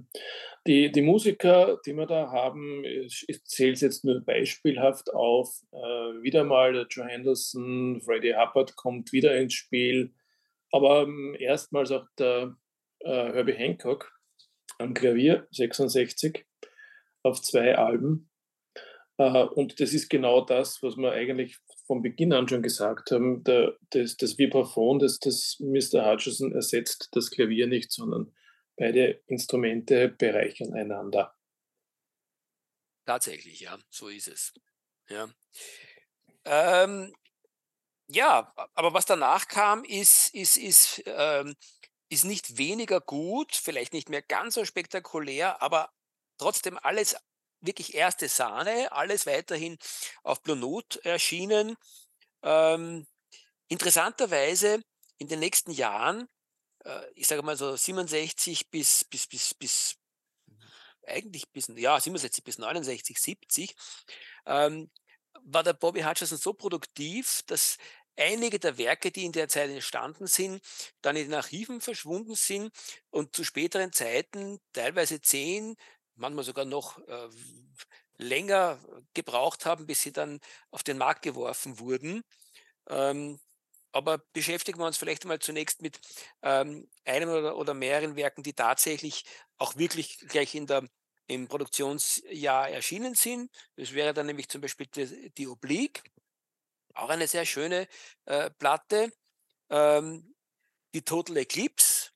Die, 0.66 0.90
die 0.90 1.02
Musiker, 1.02 1.78
die 1.84 1.92
wir 1.92 2.06
da 2.06 2.30
haben, 2.30 2.84
ich, 2.84 3.24
ich 3.28 3.44
zähle 3.44 3.72
es 3.72 3.80
jetzt 3.80 4.04
nur 4.04 4.24
beispielhaft 4.24 5.12
auf. 5.12 5.60
Äh, 5.72 6.22
wieder 6.22 6.44
mal 6.44 6.72
der 6.72 6.86
Joe 6.88 7.06
Henderson, 7.06 8.00
Freddie 8.02 8.34
Hubbard 8.34 8.74
kommt 8.76 9.12
wieder 9.12 9.36
ins 9.36 9.54
Spiel, 9.54 10.14
aber 10.72 11.02
ähm, 11.02 11.36
erstmals 11.38 11.92
auch 11.92 12.06
der 12.18 12.56
äh, 13.00 13.32
Herbie 13.32 13.54
Hancock 13.54 14.12
am 14.78 14.94
Klavier 14.94 15.46
66 15.52 16.44
auf 17.22 17.40
zwei 17.42 17.76
Alben. 17.76 18.30
Äh, 19.18 19.44
und 19.44 19.80
das 19.80 19.92
ist 19.92 20.08
genau 20.08 20.44
das, 20.44 20.82
was 20.82 20.96
wir 20.96 21.12
eigentlich 21.12 21.58
von 21.86 22.02
Beginn 22.02 22.32
an 22.32 22.48
schon 22.48 22.62
gesagt 22.62 23.10
haben. 23.10 23.42
Das, 23.44 24.16
das 24.16 24.38
Vibraphon, 24.38 24.98
das, 24.98 25.18
das 25.18 25.58
Mr. 25.60 26.10
Hutchison 26.10 26.52
ersetzt 26.52 27.08
das 27.12 27.30
Klavier 27.30 27.66
nicht, 27.66 27.92
sondern 27.92 28.34
beide 28.76 29.22
Instrumente 29.26 30.08
bereichern 30.08 30.74
einander. 30.74 31.34
Tatsächlich, 33.06 33.60
ja, 33.60 33.78
so 33.88 34.08
ist 34.08 34.28
es. 34.28 34.52
Ja. 35.08 35.28
Ähm, 36.44 37.14
ja, 38.08 38.52
aber 38.74 38.94
was 38.94 39.06
danach 39.06 39.48
kam, 39.48 39.84
ist, 39.84 40.34
ist, 40.34 40.56
ist, 40.56 41.02
ähm, 41.06 41.56
ist 42.08 42.24
nicht 42.24 42.58
weniger 42.58 43.00
gut, 43.00 43.54
vielleicht 43.54 43.92
nicht 43.92 44.08
mehr 44.08 44.22
ganz 44.22 44.54
so 44.54 44.64
spektakulär, 44.64 45.62
aber 45.62 45.92
trotzdem 46.38 46.78
alles 46.80 47.16
wirklich 47.66 47.94
erste 47.94 48.28
Sahne, 48.28 48.92
alles 48.92 49.26
weiterhin 49.26 49.78
auf 50.22 50.42
Blue 50.42 50.56
Note 50.56 51.04
erschienen. 51.04 51.76
Ähm, 52.42 53.06
interessanterweise 53.68 54.82
in 55.18 55.28
den 55.28 55.40
nächsten 55.40 55.72
Jahren, 55.72 56.28
äh, 56.84 57.00
ich 57.14 57.26
sage 57.26 57.42
mal 57.42 57.56
so 57.56 57.76
67 57.76 58.70
bis, 58.70 59.04
bis, 59.04 59.26
bis, 59.26 59.54
bis 59.54 59.96
eigentlich 61.06 61.50
bis, 61.52 61.68
ja, 61.76 61.98
67 62.00 62.44
bis 62.44 62.58
69, 62.58 63.18
70, 63.18 63.74
ähm, 64.46 64.90
war 65.42 65.62
der 65.62 65.74
Bobby 65.74 66.02
Hutcherson 66.02 66.38
so 66.38 66.52
produktiv, 66.52 67.42
dass 67.46 67.78
einige 68.16 68.58
der 68.58 68.78
Werke, 68.78 69.10
die 69.12 69.24
in 69.24 69.32
der 69.32 69.48
Zeit 69.48 69.70
entstanden 69.70 70.26
sind, 70.26 70.62
dann 71.02 71.16
in 71.16 71.26
den 71.26 71.34
Archiven 71.34 71.80
verschwunden 71.80 72.34
sind 72.34 72.72
und 73.10 73.36
zu 73.36 73.44
späteren 73.44 73.92
Zeiten 73.92 74.58
teilweise 74.72 75.20
zehn, 75.20 75.76
manchmal 76.16 76.44
sogar 76.44 76.64
noch 76.64 76.98
äh, 77.06 77.28
länger 78.18 78.78
gebraucht 79.14 79.66
haben, 79.66 79.86
bis 79.86 80.02
sie 80.02 80.12
dann 80.12 80.40
auf 80.70 80.82
den 80.82 80.98
Markt 80.98 81.22
geworfen 81.22 81.78
wurden. 81.78 82.22
Ähm, 82.88 83.38
aber 83.92 84.18
beschäftigen 84.32 84.78
wir 84.78 84.86
uns 84.86 84.98
vielleicht 84.98 85.24
mal 85.24 85.38
zunächst 85.38 85.80
mit 85.82 86.00
ähm, 86.42 86.88
einem 87.04 87.30
oder, 87.30 87.56
oder 87.56 87.74
mehreren 87.74 88.16
Werken, 88.16 88.42
die 88.42 88.52
tatsächlich 88.52 89.24
auch 89.58 89.76
wirklich 89.76 90.18
gleich 90.28 90.54
in 90.54 90.66
der 90.66 90.86
im 91.28 91.48
Produktionsjahr 91.48 92.68
erschienen 92.68 93.14
sind. 93.14 93.50
Das 93.76 93.92
wäre 93.92 94.14
dann 94.14 94.26
nämlich 94.26 94.48
zum 94.48 94.60
Beispiel 94.60 94.86
die, 94.86 95.30
die 95.30 95.48
Oblique, 95.48 96.04
auch 96.94 97.08
eine 97.08 97.26
sehr 97.26 97.44
schöne 97.44 97.88
äh, 98.26 98.50
Platte. 98.50 99.12
Ähm, 99.70 100.36
die 100.94 101.02
Total 101.02 101.36
Eclipse, 101.38 102.10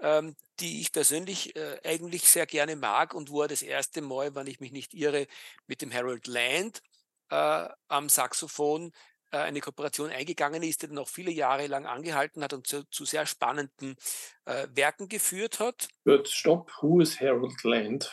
ähm, 0.00 0.34
die 0.60 0.80
ich 0.80 0.92
persönlich 0.92 1.56
äh, 1.56 1.80
eigentlich 1.84 2.28
sehr 2.28 2.46
gerne 2.46 2.76
mag 2.76 3.14
und 3.14 3.30
wo 3.30 3.42
er 3.42 3.48
das 3.48 3.62
erste 3.62 4.02
Mal, 4.02 4.34
wenn 4.34 4.46
ich 4.46 4.60
mich 4.60 4.72
nicht 4.72 4.94
irre, 4.94 5.26
mit 5.66 5.82
dem 5.82 5.92
Harold 5.92 6.26
Land 6.26 6.82
äh, 7.30 7.68
am 7.88 8.08
Saxophon 8.08 8.92
äh, 9.30 9.38
eine 9.38 9.60
Kooperation 9.60 10.10
eingegangen 10.10 10.62
ist, 10.62 10.82
die 10.82 10.86
dann 10.86 10.96
noch 10.96 11.08
viele 11.08 11.30
Jahre 11.30 11.66
lang 11.66 11.86
angehalten 11.86 12.42
hat 12.42 12.52
und 12.52 12.66
zu, 12.66 12.84
zu 12.90 13.04
sehr 13.04 13.26
spannenden 13.26 13.96
äh, 14.44 14.68
Werken 14.72 15.08
geführt 15.08 15.60
hat. 15.60 15.88
But 16.04 16.28
stop, 16.28 16.70
who 16.80 17.00
is 17.00 17.20
Harold 17.20 17.62
Land? 17.64 18.10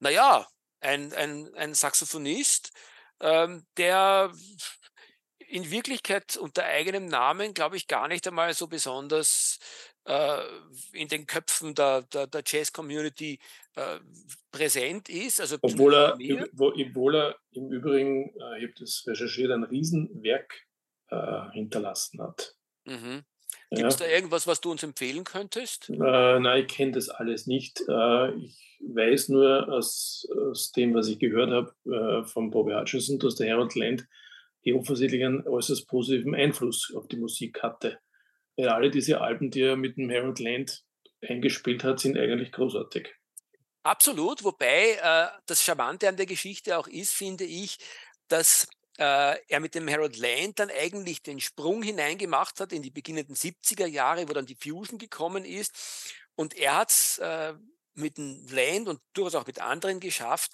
naja, 0.00 0.46
ein, 0.80 1.12
ein, 1.12 1.54
ein 1.54 1.74
Saxophonist, 1.74 2.72
ähm, 3.20 3.66
der 3.76 4.32
in 5.38 5.70
Wirklichkeit 5.70 6.36
unter 6.36 6.64
eigenem 6.64 7.06
Namen, 7.06 7.54
glaube 7.54 7.76
ich, 7.76 7.86
gar 7.86 8.08
nicht 8.08 8.26
einmal 8.26 8.54
so 8.54 8.66
besonders 8.66 9.58
äh, 10.10 10.42
in 10.92 11.08
den 11.08 11.26
Köpfen 11.26 11.74
der, 11.74 12.02
der, 12.02 12.26
der 12.26 12.42
Jazz-Community 12.44 13.38
äh, 13.76 14.00
präsent 14.50 15.08
ist. 15.08 15.40
Also 15.40 15.56
obwohl, 15.62 15.94
er, 15.94 16.18
obwohl 16.58 17.16
er 17.16 17.36
im 17.52 17.70
Übrigen, 17.70 18.30
äh, 18.30 18.58
ich 18.58 18.64
habe 18.64 18.74
das 18.78 19.04
recherchiert, 19.06 19.52
ein 19.52 19.64
Riesenwerk 19.64 20.66
äh, 21.10 21.50
hinterlassen 21.52 22.20
hat. 22.20 22.56
Mhm. 22.84 23.22
Gibt 23.70 23.86
es 23.86 24.00
ja. 24.00 24.06
da 24.06 24.12
irgendwas, 24.12 24.48
was 24.48 24.60
du 24.60 24.72
uns 24.72 24.82
empfehlen 24.82 25.22
könntest? 25.22 25.88
Äh, 25.90 26.40
nein, 26.40 26.62
ich 26.62 26.68
kenne 26.68 26.92
das 26.92 27.08
alles 27.08 27.46
nicht. 27.46 27.80
Äh, 27.88 28.34
ich 28.34 28.80
weiß 28.80 29.28
nur 29.28 29.68
aus, 29.68 30.26
aus, 30.48 30.72
dem, 30.72 30.92
was 30.94 31.06
ich 31.06 31.20
gehört 31.20 31.50
habe 31.50 31.72
äh, 31.88 32.26
von 32.26 32.50
Bobby 32.50 32.72
Hutchinson, 32.72 33.20
dass 33.20 33.36
der 33.36 33.52
Harold 33.52 33.76
Land 33.76 34.08
hier 34.62 34.76
offensichtlich 34.76 35.24
einen 35.24 35.46
äußerst 35.46 35.86
positiven 35.86 36.34
Einfluss 36.34 36.92
auf 36.96 37.06
die 37.06 37.16
Musik 37.16 37.62
hatte. 37.62 38.00
Weil 38.60 38.68
alle 38.68 38.90
diese 38.90 39.22
Alben, 39.22 39.50
die 39.50 39.62
er 39.62 39.76
mit 39.76 39.96
dem 39.96 40.10
Harold 40.10 40.38
Land 40.38 40.84
eingespielt 41.26 41.82
hat, 41.82 41.98
sind 41.98 42.18
eigentlich 42.18 42.52
großartig. 42.52 43.14
Absolut, 43.82 44.44
wobei 44.44 44.98
äh, 45.02 45.28
das 45.46 45.64
Charmante 45.64 46.06
an 46.06 46.16
der 46.18 46.26
Geschichte 46.26 46.76
auch 46.76 46.86
ist, 46.86 47.14
finde 47.14 47.44
ich, 47.44 47.78
dass 48.28 48.68
äh, 48.98 49.38
er 49.48 49.60
mit 49.60 49.74
dem 49.74 49.88
Harold 49.88 50.18
Land 50.18 50.58
dann 50.58 50.70
eigentlich 50.70 51.22
den 51.22 51.40
Sprung 51.40 51.82
hineingemacht 51.82 52.60
hat 52.60 52.74
in 52.74 52.82
die 52.82 52.90
beginnenden 52.90 53.34
70er 53.34 53.86
Jahre, 53.86 54.28
wo 54.28 54.34
dann 54.34 54.44
die 54.44 54.58
Fusion 54.60 54.98
gekommen 54.98 55.46
ist. 55.46 56.14
Und 56.34 56.54
er 56.54 56.76
hat 56.76 56.90
es 56.90 57.16
äh, 57.18 57.54
mit 57.94 58.18
dem 58.18 58.46
Land 58.48 58.88
und 58.88 59.00
durchaus 59.14 59.36
auch 59.36 59.46
mit 59.46 59.58
anderen 59.58 60.00
geschafft, 60.00 60.52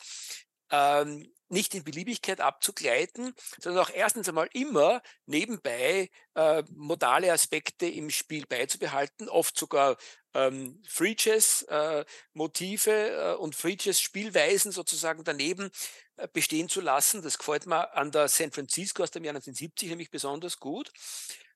ähm, 0.70 1.31
nicht 1.48 1.74
in 1.74 1.85
Beliebigkeit 1.85 2.40
abzugleiten, 2.40 3.35
sondern 3.61 3.85
auch 3.85 3.90
erstens 3.90 4.29
einmal 4.29 4.48
immer 4.52 5.00
nebenbei 5.26 6.11
äh, 6.35 6.62
modale 6.74 7.33
Aspekte 7.33 7.87
im 7.87 8.11
Spiel 8.11 8.46
beizubehalten, 8.46 9.29
oft 9.29 9.57
sogar 9.57 9.96
ähm, 10.35 10.83
Free 10.88 11.14
Jazz 11.16 11.64
äh, 11.68 12.05
Motive 12.33 12.90
äh, 12.90 13.35
und 13.37 13.55
Free 13.55 13.76
Jazz 13.79 14.00
Spielweisen 14.00 14.72
sozusagen 14.72 15.24
daneben 15.24 15.70
äh, 16.16 16.29
bestehen 16.33 16.68
zu 16.68 16.81
lassen. 16.81 17.22
Das 17.22 17.38
gefällt 17.38 17.66
mir 17.66 17.94
an 17.94 18.11
der 18.11 18.29
San 18.29 18.52
Francisco 18.52 19.02
aus 19.02 19.11
dem 19.12 19.24
Jahr 19.24 19.35
1970 19.35 19.90
nämlich 19.90 20.11
besonders 20.11 20.59
gut. 20.59 20.92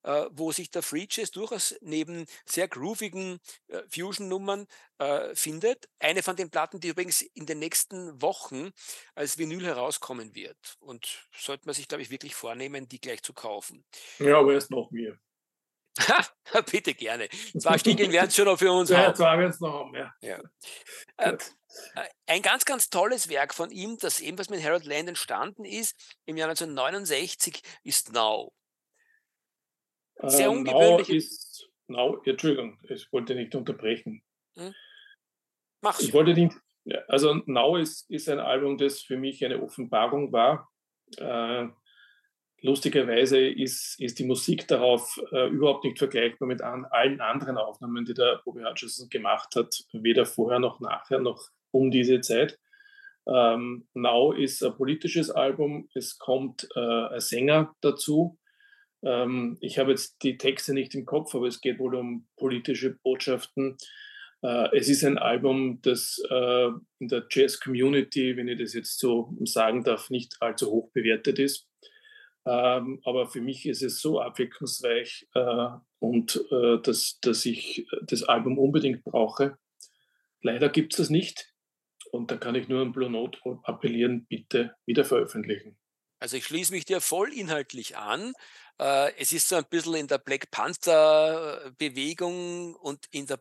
Äh, 0.03 0.27
wo 0.31 0.51
sich 0.51 0.71
der 0.71 0.83
Free 0.83 1.07
Jazz 1.11 1.31
durchaus 1.31 1.77
neben 1.83 2.25
sehr 2.47 2.69
groovigen 2.69 3.39
äh, 3.69 3.83
Fusion-Nummern 3.91 4.67
äh, 4.99 5.35
findet. 5.35 5.91
Eine 5.99 6.23
von 6.23 6.37
den 6.37 6.51
Platten, 6.51 6.81
die 6.81 6.89
übrigens 6.89 7.21
in 7.21 7.45
den 7.45 7.59
nächsten 7.59 8.21
Wochen 8.23 8.71
als 9.15 9.37
Vinyl 9.37 9.67
herauskommen 9.67 10.35
wird. 10.35 10.57
Und 10.81 11.29
sollte 11.37 11.67
man 11.67 11.75
sich, 11.75 11.87
glaube 11.87 12.01
ich, 12.01 12.11
wirklich 12.11 12.35
vornehmen, 12.35 12.89
die 12.89 12.99
gleich 12.99 13.23
zu 13.23 13.35
kaufen. 13.35 13.85
Ja, 14.19 14.39
aber 14.39 14.55
erst 14.55 14.71
noch 14.71 14.91
mir. 14.91 15.19
Bitte 16.71 16.95
gerne. 16.95 17.29
Zwei 17.59 17.77
Stiegeln 17.77 18.11
werden 18.13 18.29
es 18.29 18.37
schon 18.37 18.47
noch 18.47 18.59
für 18.59 18.73
uns 18.73 18.89
ja, 18.89 18.99
haben. 18.99 19.15
Zwei 19.15 19.39
werden 19.39 19.51
es 19.51 19.61
noch 19.61 19.73
haben, 19.73 19.95
ja. 19.95 20.15
ja. 20.23 20.41
Äh, 21.19 21.37
ein 22.27 22.43
ganz, 22.43 22.65
ganz 22.65 22.89
tolles 22.89 23.29
Werk 23.29 23.53
von 23.53 23.71
ihm, 23.71 23.99
das 23.99 24.21
ebenfalls 24.21 24.49
mit 24.49 24.63
Harold 24.65 24.87
Land 24.87 25.11
entstanden 25.11 25.65
ist, 25.65 25.95
im 26.25 26.37
Jahr 26.37 26.49
1969, 26.49 27.61
ist 27.83 28.13
Now. 28.13 28.53
Sehr 30.25 30.51
ungewöhnlich. 30.51 31.09
Now 31.09 31.17
ist, 31.17 31.71
now, 31.89 32.23
Entschuldigung, 32.25 32.79
ich 32.89 33.13
wollte 33.13 33.35
nicht 33.35 33.55
unterbrechen. 33.55 34.23
Hm? 34.57 34.75
Mach's. 35.81 36.01
Ich 36.01 36.13
wollte 36.13 36.35
nicht, 36.35 36.57
also 37.09 37.35
Now 37.47 37.77
ist, 37.77 38.11
ist 38.11 38.29
ein 38.29 38.41
Album, 38.41 38.77
das 38.77 39.01
für 39.01 39.17
mich 39.17 39.45
eine 39.45 39.63
Offenbarung 39.63 40.33
war. 40.33 40.71
Äh, 41.17 41.69
lustigerweise 42.61 43.41
ist, 43.41 43.99
ist 44.01 44.19
die 44.19 44.27
Musik 44.27 44.69
darauf 44.69 45.21
äh, 45.33 45.49
überhaupt 45.49 45.85
nicht 45.85 45.99
vergleichbar 45.99 46.47
mit 46.47 46.63
an, 46.63 46.85
allen 46.85 47.21
anderen 47.21 47.57
Aufnahmen, 47.57 48.05
die 48.05 48.15
der 48.15 48.43
Bobby 48.45 48.63
Hutcherson 48.63 49.09
gemacht 49.09 49.55
hat, 49.57 49.75
weder 49.93 50.27
vorher 50.27 50.59
noch 50.59 50.81
nachher, 50.81 51.21
noch 51.21 51.49
um 51.71 51.91
diese 51.91 52.21
Zeit. 52.21 52.59
Ähm, 53.27 53.89
Now 53.95 54.33
ist 54.33 54.63
ein 54.63 54.75
politisches 54.75 55.31
Album, 55.31 55.89
es 55.95 56.19
kommt 56.19 56.69
äh, 56.75 56.81
ein 56.81 57.21
Sänger 57.21 57.75
dazu, 57.81 58.39
ähm, 59.03 59.57
ich 59.61 59.79
habe 59.79 59.91
jetzt 59.91 60.23
die 60.23 60.37
Texte 60.37 60.75
nicht 60.75 60.95
im 60.95 61.07
Kopf, 61.07 61.35
aber 61.35 61.47
es 61.47 61.61
geht 61.61 61.79
wohl 61.79 61.95
um 61.95 62.27
politische 62.37 62.99
Botschaften. 63.03 63.77
Äh, 64.43 64.77
es 64.77 64.89
ist 64.89 65.05
ein 65.05 65.19
Album, 65.19 65.81
das 65.83 66.21
äh, 66.29 66.69
in 66.99 67.09
der 67.09 67.27
Jazz-Community, 67.31 68.37
wenn 68.37 68.49
ich 68.49 68.59
das 68.59 68.75
jetzt 68.75 68.99
so 68.99 69.35
sagen 69.45 69.85
darf, 69.85 70.11
nicht 70.11 70.37
allzu 70.41 70.71
hoch 70.71 70.91
bewertet 70.93 71.39
ist. 71.39 71.67
Ähm, 72.47 73.01
aber 73.05 73.27
für 73.27 73.41
mich 73.41 73.67
ist 73.67 73.83
es 73.83 74.01
so 74.01 74.21
abwechslungsreich 74.21 75.29
äh, 75.35 75.69
und 75.99 76.43
äh, 76.51 76.79
dass, 76.83 77.19
dass 77.21 77.45
ich 77.45 77.87
das 78.03 78.23
Album 78.23 78.59
unbedingt 78.59 79.05
brauche. 79.05 79.59
Leider 80.43 80.71
gibt 80.71 80.95
es 80.95 80.99
das 80.99 81.11
nicht. 81.11 81.53
Und 82.13 82.31
da 82.31 82.37
kann 82.37 82.55
ich 82.55 82.69
nur 82.69 82.81
an 82.81 82.93
Blue 82.93 83.11
Note 83.11 83.39
appellieren, 83.63 84.27
bitte 84.27 84.75
wieder 84.85 85.05
veröffentlichen. 85.05 85.79
Also 86.19 86.37
ich 86.37 86.45
schließe 86.45 86.73
mich 86.73 86.85
dir 86.85 87.01
voll 87.01 87.33
inhaltlich 87.33 87.97
an. 87.97 88.33
Äh, 88.81 89.13
es 89.19 89.33
ist 89.33 89.49
so 89.49 89.57
ein 89.57 89.65
bisschen 89.67 89.95
in 89.95 90.07
der 90.09 90.19
Black 90.19 90.51
Panther-Bewegung 90.51 92.75
und 92.77 93.07
in 93.11 93.27
der 93.27 93.41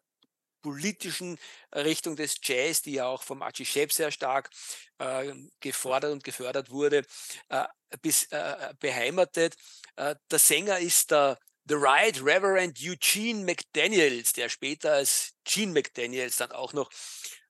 politischen 0.61 1.37
Richtung 1.73 2.15
des 2.17 2.35
Jazz, 2.43 2.81
die 2.81 2.93
ja 2.93 3.07
auch 3.07 3.23
vom 3.23 3.41
Archie 3.41 3.65
Shepp 3.65 3.93
sehr 3.93 4.11
stark 4.11 4.49
äh, 4.97 5.33
gefordert 5.61 6.11
und 6.11 6.23
gefördert 6.25 6.69
wurde, 6.71 7.05
äh, 7.49 7.65
bis, 8.01 8.25
äh, 8.31 8.73
beheimatet. 8.79 9.55
Äh, 9.95 10.15
der 10.29 10.39
Sänger 10.39 10.79
ist 10.79 11.11
der 11.11 11.39
The 11.69 11.75
Right 11.77 12.19
Reverend 12.21 12.77
Eugene 12.81 13.45
McDaniels, 13.45 14.33
der 14.33 14.49
später 14.49 14.93
als 14.93 15.33
Gene 15.45 15.71
McDaniels 15.71 16.35
dann 16.37 16.51
auch 16.51 16.73
noch 16.73 16.91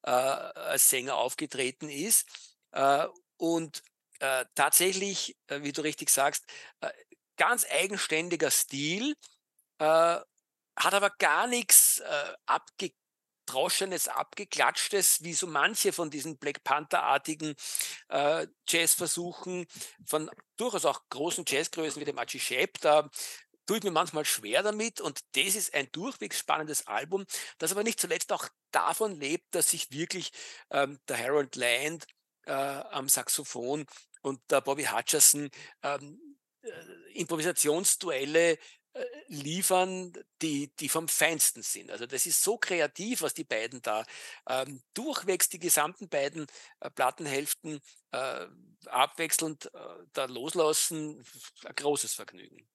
äh, 0.04 0.10
als 0.12 0.90
Sänger 0.90 1.16
aufgetreten 1.16 1.90
ist. 1.90 2.26
und 3.38 3.82
äh, 4.20 4.46
tatsächlich, 4.54 5.38
äh, 5.48 5.62
wie 5.64 5.72
du 5.72 5.82
richtig 5.82 6.10
sagst, 6.10 6.44
ganz 7.40 7.66
eigenständiger 7.66 8.52
Stil, 8.52 9.16
äh, 9.80 9.86
hat 9.86 10.94
aber 10.94 11.10
gar 11.18 11.48
nichts 11.48 12.00
äh, 12.00 12.34
abge 12.46 12.92
Abgeklatschtes, 13.52 15.24
wie 15.24 15.34
so 15.34 15.48
manche 15.48 15.92
von 15.92 16.12
diesen 16.12 16.38
Black 16.38 16.64
Panther-artigen 16.64 17.56
äh, 18.10 18.46
Jazzversuchen 18.68 19.66
von 20.06 20.30
durchaus 20.56 20.86
auch 20.86 21.02
großen 21.10 21.46
Jazzgrößen 21.48 22.00
wie 22.00 22.06
dem 22.06 22.20
Archie 22.20 22.40
Shepp. 22.40 22.80
Da 22.82 23.10
tue 23.66 23.78
ich 23.78 23.84
mir 23.84 23.90
manchmal 23.90 24.26
schwer 24.26 24.62
damit 24.62 25.02
und 25.02 25.22
das 25.36 25.56
ist 25.56 25.74
ein 25.74 25.92
durchwegs 25.92 26.38
spannendes 26.38 26.86
Album, 26.86 27.26
das 27.58 27.72
aber 27.72 27.84
nicht 27.84 28.00
zuletzt 28.00 28.32
auch 28.32 28.48
davon 28.72 29.20
lebt, 29.20 29.56
dass 29.56 29.72
sich 29.72 29.92
wirklich 29.92 30.32
ähm, 30.70 31.00
der 31.08 31.18
Harold 31.18 31.56
Land 31.56 32.06
äh, 32.46 32.52
am 32.52 33.10
Saxophon 33.10 33.86
und 34.22 34.40
der 34.52 34.62
Bobby 34.62 34.86
Hutcherson 34.86 35.50
ähm, 35.84 36.20
äh, 36.22 36.29
Improvisationsduelle 37.14 38.58
äh, 38.94 39.06
liefern, 39.28 40.14
die, 40.42 40.72
die 40.80 40.90
vom 40.90 41.08
Feinsten 41.08 41.62
sind. 41.62 41.92
Also 41.92 42.06
das 42.06 42.26
ist 42.26 42.44
so 42.44 42.58
kreativ, 42.58 43.22
was 43.22 43.34
die 43.34 43.44
beiden 43.44 43.82
da 43.82 44.04
ähm, 44.50 44.82
durchwegs 44.94 45.48
die 45.50 45.60
gesamten 45.60 46.10
beiden 46.10 46.48
äh, 46.80 46.90
Plattenhälften 46.90 47.80
äh, 48.12 48.48
abwechselnd 48.88 49.70
äh, 49.74 50.06
da 50.14 50.26
loslassen. 50.26 51.24
Ein 51.66 51.76
großes 51.76 52.16
Vergnügen. 52.16 52.68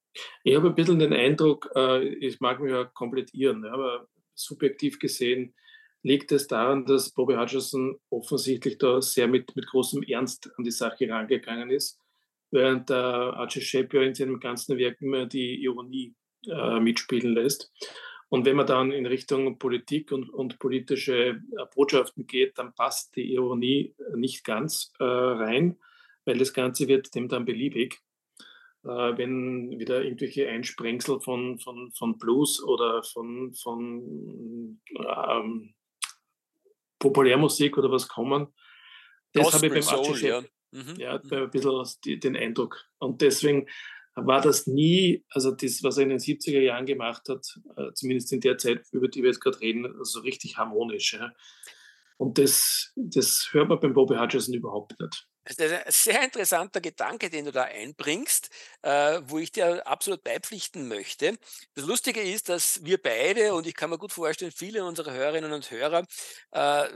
Ich 0.45 0.55
habe 0.55 0.69
ein 0.69 0.75
bisschen 0.75 1.01
den 1.01 1.13
Eindruck, 1.13 1.71
äh, 1.75 2.05
ich 2.05 2.39
mag 2.41 2.61
mich 2.61 2.71
ja 2.71 2.85
komplett 2.85 3.35
irren, 3.35 3.65
aber 3.65 4.09
subjektiv 4.35 4.99
gesehen 5.01 5.55
liegt 6.03 6.31
es 6.33 6.47
daran, 6.47 6.85
dass 6.85 7.13
Bobby 7.13 7.35
Hutcherson 7.35 7.99
offensichtlich 8.11 8.79
da 8.79 9.01
sehr 9.01 9.27
mit, 9.27 9.57
mit 9.57 9.67
großem 9.67 10.03
Ernst 10.05 10.51
an 10.57 10.65
die 10.65 10.71
Sache 10.71 11.09
rangegangen 11.09 11.71
ist, 11.71 11.99
während 12.51 12.91
der 12.91 12.99
Archie 12.99 13.61
Shepp 13.61 13.95
ja 13.95 14.03
in 14.03 14.15
seinem 14.15 14.41
ganzen 14.41 14.79
Werk 14.79 15.01
immer 15.01 15.27
die 15.27 15.63
Ironie 15.63 16.15
äh, 16.49 16.81
mitspielen 16.81 17.35
lässt. 17.35 17.73
Und 18.29 18.47
wenn 18.47 18.57
man 18.57 18.67
dann 18.67 18.91
in 18.91 19.07
Richtung 19.07 19.59
Politik 19.59 20.11
und, 20.11 20.29
und 20.31 20.59
politische 20.59 21.29
äh, 21.29 21.67
Botschaften 21.75 22.27
geht, 22.27 22.59
dann 22.59 22.75
passt 22.75 23.15
die 23.17 23.33
Ironie 23.33 23.95
nicht 24.15 24.45
ganz 24.45 24.93
äh, 24.99 25.05
rein, 25.05 25.79
weil 26.25 26.39
das 26.39 26.53
Ganze 26.53 26.89
wird 26.89 27.15
dem 27.15 27.29
dann 27.29 27.45
beliebig 27.45 28.01
äh, 28.85 29.17
wenn 29.17 29.79
wieder 29.79 30.03
irgendwelche 30.03 30.49
Einsprengsel 30.49 31.21
von, 31.21 31.59
von, 31.59 31.91
von 31.93 32.19
Blues 32.19 32.63
oder 32.63 33.03
von, 33.03 33.55
von 33.55 34.81
ähm, 34.95 35.75
Populärmusik 36.99 37.79
oder 37.79 37.91
was 37.91 38.09
kommen. 38.09 38.49
Das 39.33 39.53
habe 39.53 39.67
ich 39.67 39.73
beim 39.73 39.83
Soul, 39.83 40.19
ja. 40.21 40.43
Mhm. 40.75 40.97
ja, 40.99 41.21
mhm. 41.23 41.33
ein 41.33 41.51
bisschen 41.51 42.21
den 42.21 42.37
Eindruck. 42.37 42.85
Und 42.99 43.21
deswegen 43.21 43.69
war 44.17 44.41
das 44.41 44.67
nie, 44.67 45.25
also 45.31 45.53
das, 45.53 45.83
was 45.83 45.97
er 45.97 46.05
in 46.05 46.11
den 46.11 46.19
70er 46.19 46.61
Jahren 46.61 46.87
gemacht 46.87 47.29
hat, 47.29 47.47
äh, 47.77 47.93
zumindest 47.95 48.33
in 48.33 48.41
der 48.41 48.59
Zeit, 48.59 48.85
über 48.93 49.09
die 49.09 49.23
wir 49.23 49.31
jetzt 49.31 49.41
gerade 49.41 49.61
reden, 49.61 49.85
so 49.85 49.99
also 49.99 50.21
richtig 50.21 50.57
harmonisch. 50.57 51.15
Ja. 51.15 51.33
Und 52.17 52.39
das, 52.39 52.93
das 52.97 53.49
hört 53.53 53.69
man 53.69 53.81
beim 53.81 53.93
Bobby 53.93 54.17
Hutcherson 54.17 54.55
überhaupt 54.55 54.99
nicht. 55.01 55.27
Das 55.45 55.59
ist 55.59 55.73
ein 55.73 55.83
sehr 55.89 56.25
interessanter 56.25 56.81
Gedanke, 56.81 57.29
den 57.29 57.45
du 57.45 57.53
da 57.53 57.65
einbringst, 57.65 58.49
äh, 58.81 59.21
wo 59.25 59.39
ich 59.39 59.53
dir 59.53 59.87
absolut 59.87 60.25
beipflichten 60.25 60.89
möchte. 60.89 61.37
Das 61.75 61.85
Lustige 61.85 62.23
ist, 62.23 62.49
dass 62.49 62.83
wir 62.83 63.01
beide, 63.01 63.53
und 63.53 63.67
ich 63.67 63.75
kann 63.75 63.91
mir 63.91 63.99
gut 63.99 64.13
vorstellen, 64.13 64.53
viele 64.53 64.85
unserer 64.85 65.13
Hörerinnen 65.13 65.53
und 65.53 65.71
Hörer, 65.71 66.07
äh, 66.53 66.89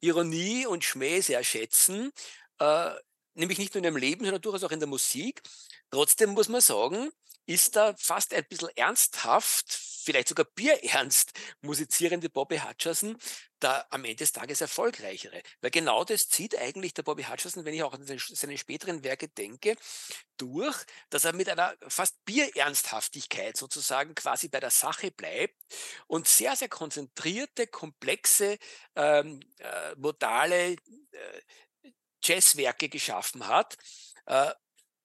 Ironie 0.00 0.66
und 0.66 0.84
Schmäh 0.84 1.20
sehr 1.20 1.42
schätzen, 1.42 2.12
äh, 2.58 2.90
nämlich 3.34 3.58
nicht 3.58 3.74
nur 3.74 3.78
in 3.78 3.84
dem 3.84 3.96
Leben, 3.96 4.24
sondern 4.24 4.42
durchaus 4.42 4.64
auch 4.64 4.72
in 4.72 4.80
der 4.80 4.88
Musik. 4.88 5.42
Trotzdem 5.90 6.30
muss 6.30 6.48
man 6.48 6.60
sagen, 6.60 7.10
ist 7.46 7.76
da 7.76 7.94
fast 7.96 8.34
ein 8.34 8.44
bisschen 8.48 8.70
ernsthaft, 8.74 9.66
vielleicht 9.72 10.28
sogar 10.28 10.46
bierernst 10.54 11.32
musizierende 11.60 12.28
Bobby 12.28 12.58
Hutcherson 12.58 13.16
der 13.62 13.90
am 13.92 14.04
Ende 14.04 14.16
des 14.16 14.32
Tages 14.32 14.60
erfolgreichere. 14.60 15.42
Weil 15.60 15.70
genau 15.70 16.04
das 16.04 16.28
zieht 16.28 16.56
eigentlich 16.58 16.94
der 16.94 17.02
Bobby 17.02 17.24
Hutcherson, 17.24 17.64
wenn 17.64 17.74
ich 17.74 17.82
auch 17.82 17.94
an 17.94 18.04
seine 18.04 18.58
späteren 18.58 19.02
Werke 19.02 19.28
denke, 19.28 19.76
durch, 20.36 20.76
dass 21.10 21.24
er 21.24 21.32
mit 21.32 21.48
einer 21.48 21.74
fast 21.88 22.22
Bierernsthaftigkeit 22.24 23.56
sozusagen 23.56 24.14
quasi 24.14 24.48
bei 24.48 24.60
der 24.60 24.70
Sache 24.70 25.10
bleibt 25.10 25.54
und 26.06 26.28
sehr, 26.28 26.54
sehr 26.56 26.68
konzentrierte, 26.68 27.66
komplexe, 27.66 28.58
ähm, 28.94 29.40
äh, 29.58 29.94
modale 29.96 30.72
äh, 30.72 30.76
Jazzwerke 32.26 32.88
geschaffen 32.88 33.46
hat. 33.46 33.76
Äh, 34.26 34.50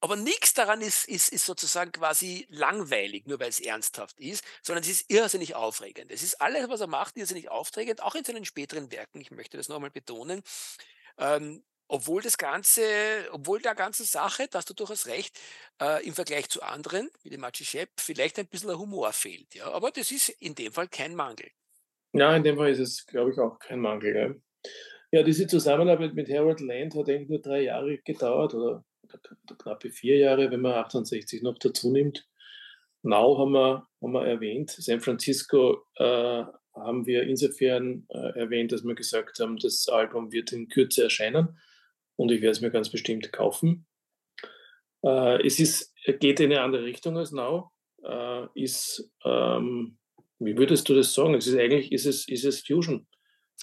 aber 0.04 0.16
nichts 0.16 0.56
daran 0.56 0.82
ist, 0.82 1.08
ist, 1.08 1.30
ist 1.30 1.46
sozusagen 1.46 1.92
quasi 1.92 2.48
langweilig, 2.50 3.28
nur 3.28 3.40
weil 3.40 3.50
es 3.50 3.60
ernsthaft 3.60 4.20
ist, 4.20 4.44
sondern 4.64 4.84
es 4.84 4.90
ist 4.90 5.12
irrsinnig 5.12 5.54
aufregend. 5.54 6.12
Es 6.12 6.24
ist 6.24 6.42
alles, 6.42 6.68
was 6.70 6.82
er 6.82 6.88
macht, 6.88 7.18
irrsinnig 7.18 7.50
aufregend, 7.50 8.02
auch 8.02 8.16
in 8.16 8.24
seinen 8.24 8.44
späteren 8.44 8.92
Werken. 8.92 9.22
Ich 9.22 9.30
möchte 9.30 9.58
das 9.58 9.70
nochmal 9.70 9.92
betonen. 9.92 10.42
Ähm, 11.20 11.64
obwohl 11.88 12.22
das 12.22 12.38
Ganze, 12.38 12.82
obwohl 13.32 13.62
der 13.62 13.76
ganzen 13.76 14.06
Sache, 14.06 14.48
da 14.50 14.60
hast 14.60 14.70
du 14.70 14.74
durchaus 14.74 15.08
recht, 15.08 15.38
äh, 15.82 16.04
im 16.08 16.16
Vergleich 16.16 16.50
zu 16.50 16.64
anderen, 16.64 17.12
wie 17.22 17.30
dem 17.30 17.42
Machi 17.42 17.66
Shep, 17.66 17.90
vielleicht 18.00 18.40
ein 18.40 18.48
bisschen 18.48 18.76
Humor 18.80 19.12
fehlt. 19.14 19.54
Ja? 19.54 19.70
Aber 19.72 19.92
das 19.92 20.10
ist 20.10 20.30
in 20.30 20.56
dem 20.56 20.72
Fall 20.72 20.88
kein 20.88 21.14
Mangel. 21.14 21.52
Ja, 22.14 22.36
in 22.36 22.44
dem 22.44 22.56
Fall 22.58 22.72
ist 22.72 22.80
es, 22.80 23.06
glaube 23.06 23.32
ich, 23.32 23.40
auch 23.40 23.60
kein 23.60 23.80
Mangel. 23.80 24.16
Ja, 24.16 24.72
ja 25.12 25.24
diese 25.24 25.48
Zusammenarbeit 25.48 26.14
mit 26.14 26.30
Harold 26.30 26.62
Land 26.62 26.96
hat 26.96 27.10
eigentlich 27.10 27.30
nur 27.30 27.42
drei 27.42 27.64
Jahre 27.64 27.98
gedauert 28.00 28.54
oder 28.54 28.84
knappe 29.58 29.90
vier 29.90 30.18
Jahre, 30.18 30.52
wenn 30.52 30.62
man 30.62 30.74
68 30.74 31.44
noch 31.44 31.58
dazu 31.58 31.92
nimmt. 31.92 32.28
Now 33.04 33.38
haben 33.38 33.52
wir, 33.52 33.88
haben 34.02 34.12
wir 34.14 34.26
erwähnt. 34.26 34.72
San 34.72 35.02
Francisco 35.02 35.86
äh, 35.96 36.44
haben 36.74 37.06
wir 37.06 37.24
insofern 37.24 38.06
äh, 38.10 38.40
erwähnt, 38.40 38.72
dass 38.72 38.84
wir 38.84 38.96
gesagt 38.96 39.40
haben, 39.40 39.58
das 39.58 39.88
Album 39.88 40.32
wird 40.32 40.52
in 40.52 40.70
Kürze 40.70 41.04
erscheinen 41.04 41.60
und 42.16 42.32
ich 42.32 42.42
werde 42.42 42.52
es 42.52 42.62
mir 42.62 42.72
ganz 42.72 42.90
bestimmt 42.90 43.32
kaufen. 43.32 43.88
Äh, 45.04 45.46
es 45.46 45.60
ist, 45.60 45.94
geht 46.20 46.40
in 46.40 46.52
eine 46.52 46.62
andere 46.62 46.84
Richtung 46.86 47.18
als 47.18 47.32
Now. 47.32 47.72
Äh, 48.04 48.48
ist, 48.56 49.12
ähm, 49.26 49.98
wie 50.40 50.58
würdest 50.58 50.88
du 50.90 50.96
das 50.96 51.14
sagen? 51.14 51.34
Es 51.36 51.48
ist 51.48 51.58
eigentlich 51.58 51.92
ist 51.92 52.06
es, 52.06 52.28
ist 52.28 52.46
es 52.46 52.62
Fusion. 52.62 53.08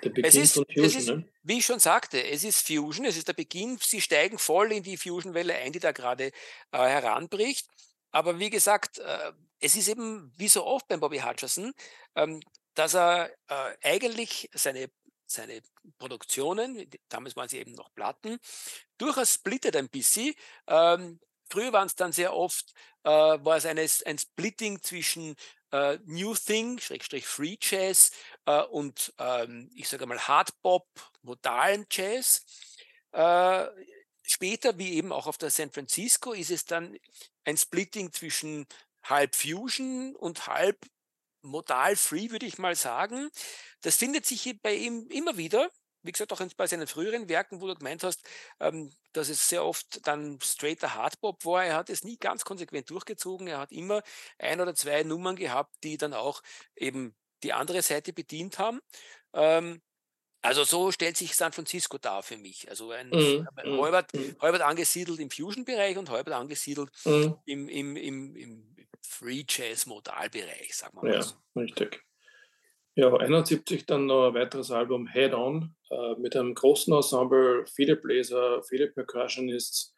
Der 0.03 0.11
Beginn 0.11 0.25
es 0.25 0.35
ist, 0.37 0.55
von 0.55 0.65
Fusion, 0.73 1.01
ist, 1.01 1.09
ne? 1.09 1.29
Wie 1.43 1.59
ich 1.59 1.67
schon 1.67 1.81
sagte, 1.81 2.25
es 2.25 2.45
ist 2.45 2.67
Fusion, 2.67 3.05
es 3.05 3.17
ist 3.17 3.29
der 3.29 3.33
Beginn, 3.33 3.79
sie 3.81 4.01
steigen 4.01 4.39
voll 4.39 4.73
in 4.73 4.83
die 4.83 4.97
Fusion-Welle 4.97 5.55
ein, 5.55 5.73
die 5.73 5.81
da 5.81 5.93
gerade 5.93 6.27
äh, 6.27 6.33
heranbricht. 6.73 7.69
Aber 8.11 8.39
wie 8.39 8.51
gesagt, 8.51 8.99
äh, 8.99 9.33
es 9.61 9.77
ist 9.77 9.89
eben 9.89 10.33
wie 10.37 10.49
so 10.49 10.65
oft 10.65 10.89
beim 10.89 11.01
Bobby 11.01 11.19
Hutcherson, 11.19 11.73
ähm, 12.15 12.41
dass 12.75 12.95
er 12.95 13.31
äh, 13.49 13.77
eigentlich 13.83 14.49
seine, 14.55 14.91
seine 15.27 15.61
Produktionen, 15.99 16.89
damals 17.09 17.37
waren 17.37 17.49
sie 17.49 17.59
eben 17.59 17.73
noch 17.73 17.93
Platten, 17.95 18.39
durchaus 18.99 19.35
splittet 19.35 19.77
ein 19.77 19.89
bisschen. 19.89 20.35
Ähm, 20.69 21.19
früher 21.51 21.73
waren 21.73 21.87
es 21.87 21.97
dann 21.97 22.13
sehr 22.13 22.35
oft, 22.35 22.73
äh, 23.03 23.11
war 23.11 23.57
es 23.57 23.67
eine, 23.67 23.87
ein 24.07 24.19
Splitting 24.19 24.81
zwischen 24.83 25.35
äh, 25.73 25.99
New 26.05 26.35
Thing, 26.35 26.79
Schrägstrich 26.79 27.27
Free 27.27 27.57
Jazz 27.61 28.11
äh, 28.47 28.63
und 28.63 29.13
ähm, 29.19 29.71
ich 29.75 29.89
sage 29.89 30.07
mal 30.07 30.19
Hardbop, 30.19 30.87
modalen 31.23 31.87
Jazz. 31.91 32.45
Äh, 33.13 33.67
später, 34.23 34.79
wie 34.79 34.95
eben 34.95 35.13
auch 35.13 35.27
auf 35.27 35.39
der 35.39 35.51
San 35.51 35.71
Francisco, 35.71 36.33
ist 36.33 36.51
es 36.51 36.65
dann 36.65 36.97
ein 37.45 37.57
Splitting 37.57 38.13
zwischen 38.13 38.67
halb 39.03 39.35
Fusion 39.35 40.15
und 40.17 40.47
halb 40.47 40.79
modal 41.43 41.97
Free, 41.97 42.31
würde 42.31 42.47
ich 42.47 42.59
mal 42.59 42.77
sagen. 42.77 43.31
Das 43.81 43.97
findet 43.97 44.27
sich 44.27 44.61
bei 44.63 44.75
ihm 44.75 45.09
immer 45.09 45.37
wieder 45.37 45.71
wie 46.03 46.13
gesagt, 46.13 46.33
auch 46.33 46.43
bei 46.57 46.67
seinen 46.67 46.87
früheren 46.87 47.29
Werken, 47.29 47.61
wo 47.61 47.67
du 47.67 47.75
gemeint 47.75 48.03
hast, 48.05 48.27
ähm, 48.61 48.93
dass 49.13 49.29
es 49.29 49.49
sehr 49.49 49.65
oft 49.65 50.07
dann 50.07 50.39
straighter 50.43 50.95
Hardbop 50.95 51.45
war. 51.45 51.65
Er 51.65 51.77
hat 51.77 51.91
es 51.91 52.05
nie 52.05 52.17
ganz 52.17 52.45
konsequent 52.45 52.91
durchgezogen. 52.91 53.47
Er 53.47 53.59
hat 53.59 53.73
immer 53.73 54.03
ein 54.39 54.61
oder 54.61 54.75
zwei 54.75 55.03
Nummern 55.03 55.37
gehabt, 55.37 55.75
die 55.83 55.97
dann 55.97 56.15
auch 56.15 56.43
eben 56.77 57.15
die 57.43 57.53
andere 57.53 57.83
Seite 57.83 58.13
bedient 58.13 58.59
haben. 58.59 58.81
Ähm, 59.33 59.81
also 60.41 60.65
so 60.65 60.93
stellt 60.93 61.17
sich 61.17 61.35
San 61.35 61.53
Francisco 61.53 61.99
dar 61.99 62.23
für 62.23 62.37
mich. 62.37 62.69
Also 62.69 62.91
ein, 62.91 63.11
mhm. 63.11 63.49
ein 63.57 63.81
halbert, 63.81 64.15
mhm. 64.15 64.37
halbert 64.41 64.63
angesiedelt 64.63 65.19
im 65.19 65.31
Fusion-Bereich 65.31 65.99
und 65.99 66.11
halbert 66.11 66.35
angesiedelt 66.35 66.91
mhm. 67.05 67.37
im, 67.45 67.69
im, 67.69 67.97
im, 67.97 68.37
im 68.37 68.77
Free 69.03 69.45
Jazz-Modalbereich, 69.49 70.75
sagen 70.75 70.97
wir 70.99 71.03
mal. 71.03 71.15
Ja, 71.15 71.23
so. 71.23 71.35
richtig. 71.57 72.05
Ja, 72.99 73.15
71 73.15 73.87
dann 73.87 74.07
noch 74.07 74.27
ein 74.27 74.35
weiteres 74.35 74.73
Album 74.73 75.07
Head 75.07 75.33
On 75.33 75.73
äh, 75.89 76.15
mit 76.19 76.35
einem 76.35 76.53
großen 76.53 76.93
Ensemble, 76.93 77.65
viele 77.73 77.95
Bläser, 77.95 78.61
viele 78.65 78.89
Percussionists. 78.89 79.95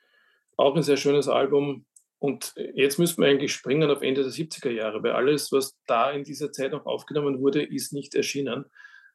Auch 0.58 0.76
ein 0.76 0.82
sehr 0.82 0.98
schönes 0.98 1.26
Album. 1.26 1.86
Und 2.18 2.52
jetzt 2.74 2.98
müssen 2.98 3.22
wir 3.22 3.30
eigentlich 3.30 3.54
springen 3.54 3.90
auf 3.90 4.02
Ende 4.02 4.22
der 4.22 4.30
70er 4.30 4.68
Jahre, 4.68 5.02
weil 5.02 5.12
alles, 5.12 5.50
was 5.50 5.78
da 5.86 6.10
in 6.10 6.24
dieser 6.24 6.52
Zeit 6.52 6.72
noch 6.72 6.84
aufgenommen 6.84 7.40
wurde, 7.40 7.62
ist 7.62 7.94
nicht 7.94 8.14
erschienen. 8.14 8.66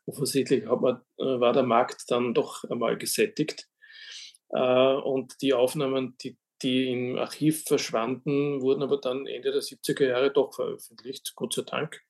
Offensichtlich 0.08 0.66
man, 0.66 1.04
äh, 1.20 1.40
war 1.40 1.54
der 1.54 1.62
Markt 1.62 2.06
dann 2.08 2.34
doch 2.34 2.64
einmal 2.64 2.98
gesättigt. 2.98 3.68
Äh, 4.50 4.96
und 4.96 5.36
die 5.44 5.54
Aufnahmen, 5.54 6.16
die, 6.24 6.40
die 6.64 6.92
im 6.92 7.20
Archiv 7.20 7.66
verschwanden, 7.66 8.64
wurden 8.64 8.82
aber 8.82 8.98
dann 8.98 9.28
Ende 9.28 9.52
der 9.52 9.62
70er 9.62 10.08
Jahre 10.08 10.34
doch 10.34 10.56
veröffentlicht, 10.56 11.34
Gott 11.36 11.54
sei 11.54 11.62
Dank. 11.62 12.02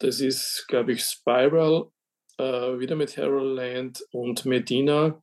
Das 0.00 0.20
ist, 0.20 0.64
glaube 0.68 0.92
ich, 0.92 1.04
Spiral, 1.04 1.90
äh, 2.38 2.78
wieder 2.78 2.96
mit 2.96 3.16
Harold 3.16 3.56
Land 3.56 4.04
und 4.10 4.44
Medina. 4.46 5.22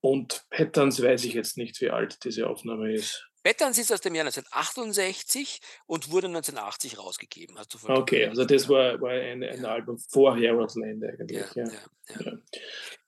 Und 0.00 0.44
Patterns 0.50 1.02
weiß 1.02 1.24
ich 1.24 1.34
jetzt 1.34 1.56
nicht, 1.56 1.80
wie 1.80 1.90
alt 1.90 2.24
diese 2.24 2.48
Aufnahme 2.48 2.92
ist. 2.92 3.28
Patterns 3.44 3.78
ist 3.78 3.92
aus 3.92 4.00
dem 4.00 4.14
Jahr 4.14 4.26
1968 4.26 5.60
und 5.86 6.10
wurde 6.10 6.26
1980 6.26 6.98
rausgegeben. 6.98 7.56
Hast 7.56 7.74
du 7.74 7.78
okay, 7.88 8.26
also 8.26 8.44
das 8.44 8.68
war, 8.68 9.00
war 9.00 9.10
ein, 9.10 9.44
ein 9.44 9.62
ja. 9.62 9.68
Album 9.68 9.98
vor 9.98 10.36
Heroes 10.36 10.74
Land 10.74 11.04
eigentlich. 11.04 11.46
Ja, 11.54 11.64
ja. 12.08 12.32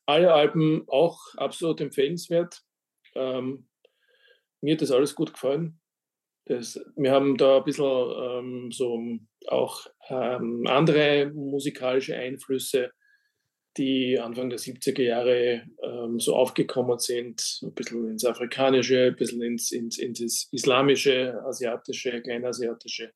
Alle 0.07 0.33
Alben 0.33 0.85
auch 0.89 1.35
absolut 1.35 1.81
empfehlenswert. 1.81 2.63
Ähm, 3.15 3.69
mir 4.61 4.75
hat 4.75 4.83
das 4.83 4.93
alles 4.93 5.15
gut 5.15 5.33
gefallen. 5.33 5.80
Das, 6.47 6.81
wir 6.97 7.13
haben 7.13 7.37
da 7.37 7.59
ein 7.59 7.65
bisschen 7.65 7.85
ähm, 7.85 8.73
so 8.73 8.99
auch 9.47 9.87
ähm, 10.09 10.65
andere 10.67 11.31
musikalische 11.33 12.17
Einflüsse 12.17 12.91
die 13.77 14.19
Anfang 14.19 14.51
der 14.51 14.59
70er 14.59 15.03
Jahre 15.03 15.63
ähm, 15.83 16.19
so 16.19 16.35
aufgekommen 16.35 16.99
sind, 16.99 17.61
ein 17.63 17.73
bisschen 17.73 18.11
ins 18.11 18.25
Afrikanische, 18.25 19.09
ein 19.09 19.17
bisschen 19.17 19.43
ins, 19.43 19.71
ins, 19.71 19.99
ins 19.99 20.49
Islamische, 20.53 21.41
Asiatische, 21.45 22.21
Kleinasiatische 22.21 23.13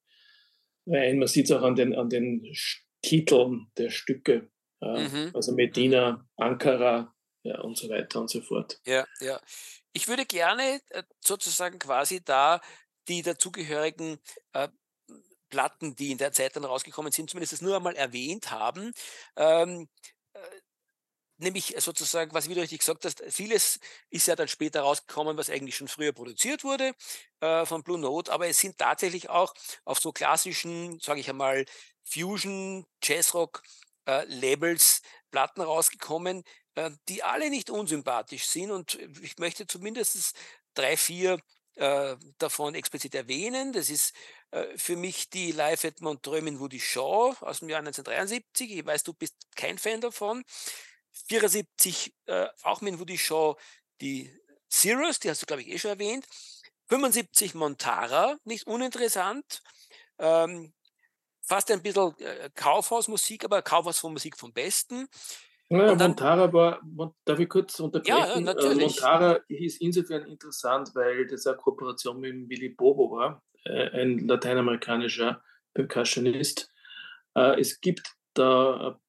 rein. 0.87 1.19
Man 1.19 1.29
sieht 1.29 1.47
es 1.47 1.53
auch 1.53 1.63
an 1.63 1.75
den, 1.75 1.95
an 1.95 2.09
den 2.09 2.55
Titeln 3.03 3.67
der 3.77 3.91
Stücke, 3.91 4.49
äh, 4.81 5.09
mhm. 5.09 5.31
also 5.35 5.53
Medina, 5.53 6.27
Ankara 6.37 7.13
ja, 7.43 7.61
und 7.61 7.77
so 7.77 7.89
weiter 7.89 8.21
und 8.21 8.31
so 8.31 8.41
fort. 8.41 8.81
Ja, 8.87 9.07
ja. 9.21 9.41
Ich 9.93 10.09
würde 10.09 10.25
gerne 10.25 10.81
äh, 10.91 11.03
sozusagen 11.21 11.79
quasi 11.79 12.25
da 12.25 12.61
die 13.09 13.23
dazugehörigen 13.23 14.19
äh, 14.53 14.69
Platten, 15.51 15.95
die 15.97 16.11
in 16.13 16.19
der 16.19 16.33
Zeit 16.33 16.57
dann 16.57 16.65
rausgekommen 16.65 17.13
sind, 17.13 17.31
zumindest 17.31 17.53
das 17.53 17.61
nur 17.61 17.77
einmal 17.77 17.97
erwähnt 17.97 18.51
haben. 18.51 18.93
Ähm, 19.37 19.89
nämlich 21.39 21.75
sozusagen, 21.79 22.33
was 22.35 22.49
wie 22.49 22.55
du 22.55 22.61
richtig 22.61 22.81
gesagt 22.81 23.05
hast, 23.05 23.23
vieles 23.29 23.79
ist 24.11 24.27
ja 24.27 24.37
dann 24.37 24.49
später 24.49 24.83
rausgekommen, 24.83 25.37
was 25.37 25.51
eigentlich 25.51 25.77
schon 25.77 25.89
früher 25.89 26.13
produziert 26.13 26.65
wurde 26.65 26.93
äh, 27.41 27.67
von 27.67 27.83
Blue 27.83 27.99
Note, 27.99 28.33
aber 28.33 28.49
es 28.49 28.59
sind 28.59 28.79
tatsächlich 28.79 29.29
auch 29.31 29.55
auf 29.85 29.99
so 29.99 30.13
klassischen, 30.13 31.01
sage 31.01 31.21
ich 31.21 31.29
einmal, 31.29 31.65
Fusion, 32.05 32.87
Jazzrock 33.03 33.63
äh, 34.07 34.25
Labels 34.27 35.03
Platten 35.31 35.63
rausgekommen, 35.63 36.45
äh, 36.75 36.91
die 37.09 37.23
alle 37.23 37.51
nicht 37.51 37.71
unsympathisch 37.71 38.47
sind 38.47 38.71
und 38.71 38.95
ich 39.23 39.39
möchte 39.39 39.67
zumindest 39.67 40.37
drei, 40.75 40.97
vier 40.97 41.39
äh, 41.77 42.17
davon 42.39 42.75
explizit 42.75 43.15
erwähnen. 43.15 43.73
Das 43.73 43.91
ist 43.91 44.15
äh, 44.51 44.67
für 44.77 44.97
mich 44.97 45.31
die 45.31 45.53
Live 45.53 45.85
at 45.85 46.01
Montreux 46.01 46.59
Woody 46.59 46.81
Shaw 46.81 47.35
aus 47.41 47.61
dem 47.61 47.69
Jahr 47.69 47.81
1973. 47.81 48.79
Ich 48.79 48.87
weiß, 48.87 49.03
du 49.03 49.15
bist 49.15 49.35
kein 49.57 49.79
Fan 49.79 50.01
davon. 50.01 50.45
74 51.29 52.15
äh, 52.27 52.47
auch 52.63 52.81
mit 52.81 52.99
Woody 52.99 53.19
Shaw 53.19 53.57
die 54.01 54.31
Zeros, 54.69 55.21
die 55.21 55.31
hast 55.31 55.43
du, 55.43 55.47
glaube 55.47 55.63
ich, 55.63 55.69
eh 55.69 55.79
schon 55.79 55.91
erwähnt. 55.91 56.27
75 56.89 57.55
Montara, 57.55 58.37
nicht 58.45 58.67
uninteressant. 58.67 59.63
Ähm, 60.19 60.73
fast 61.43 61.71
ein 61.71 61.83
bisschen 61.83 62.19
äh, 62.21 62.51
Kaufhausmusik, 62.55 63.45
aber 63.45 63.63
Kaufhausmusik 63.63 64.37
vom 64.37 64.53
Besten. 64.53 65.09
Naja, 65.71 65.95
dann, 65.95 66.11
Montara 66.11 66.53
war, 66.53 66.81
darf 67.25 67.39
ich 67.39 67.49
kurz 67.49 67.81
unterbrechen? 67.81 68.17
Ja, 68.19 68.35
äh, 68.37 68.41
natürlich. 68.41 69.01
Montara 69.01 69.41
ist 69.49 69.81
insofern 69.81 70.23
interessant, 70.27 70.91
weil 70.95 71.27
das 71.27 71.47
eine 71.47 71.57
Kooperation 71.57 72.21
mit 72.21 72.49
Willy 72.49 72.71
Bobo 72.71 73.11
war, 73.11 73.43
äh, 73.65 73.91
ein 74.03 74.27
lateinamerikanischer 74.29 75.43
Percussionist. 75.75 76.71
Äh, 77.35 77.61
es 77.61 77.81
gibt 77.81 78.15
da 78.35 79.01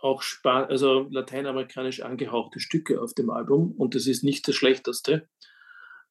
auch 0.00 0.22
Span 0.22 0.64
also 0.64 1.06
lateinamerikanisch 1.10 2.02
angehauchte 2.02 2.58
Stücke 2.58 3.00
auf 3.00 3.14
dem 3.14 3.30
Album 3.30 3.72
und 3.72 3.94
das 3.94 4.06
ist 4.06 4.24
nicht 4.24 4.48
das 4.48 4.56
schlechteste. 4.56 5.28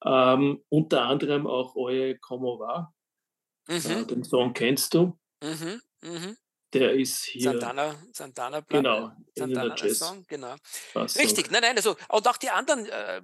Ähm, 0.05 0.63
unter 0.69 1.03
anderem 1.03 1.45
auch 1.47 1.75
Oye 1.75 2.17
Como 2.19 2.59
Va. 2.59 2.93
Mhm. 3.67 3.75
Äh, 3.75 4.05
den 4.05 4.23
Song 4.23 4.53
kennst 4.53 4.93
du. 4.93 5.17
Mhm. 5.43 5.81
Mhm. 6.01 6.37
Der 6.73 6.93
ist 6.93 7.25
hier. 7.25 7.43
Santana, 7.43 7.95
Santana. 8.13 8.61
Genau, 8.61 9.11
Santana 9.35 9.75
Song, 9.77 10.25
genau. 10.27 10.55
Richtig, 10.95 11.51
nein, 11.51 11.61
nein, 11.61 11.75
also, 11.75 11.97
und 12.09 12.27
auch 12.27 12.37
die 12.37 12.49
anderen 12.49 12.85
äh, 12.85 13.17
äh, 13.17 13.21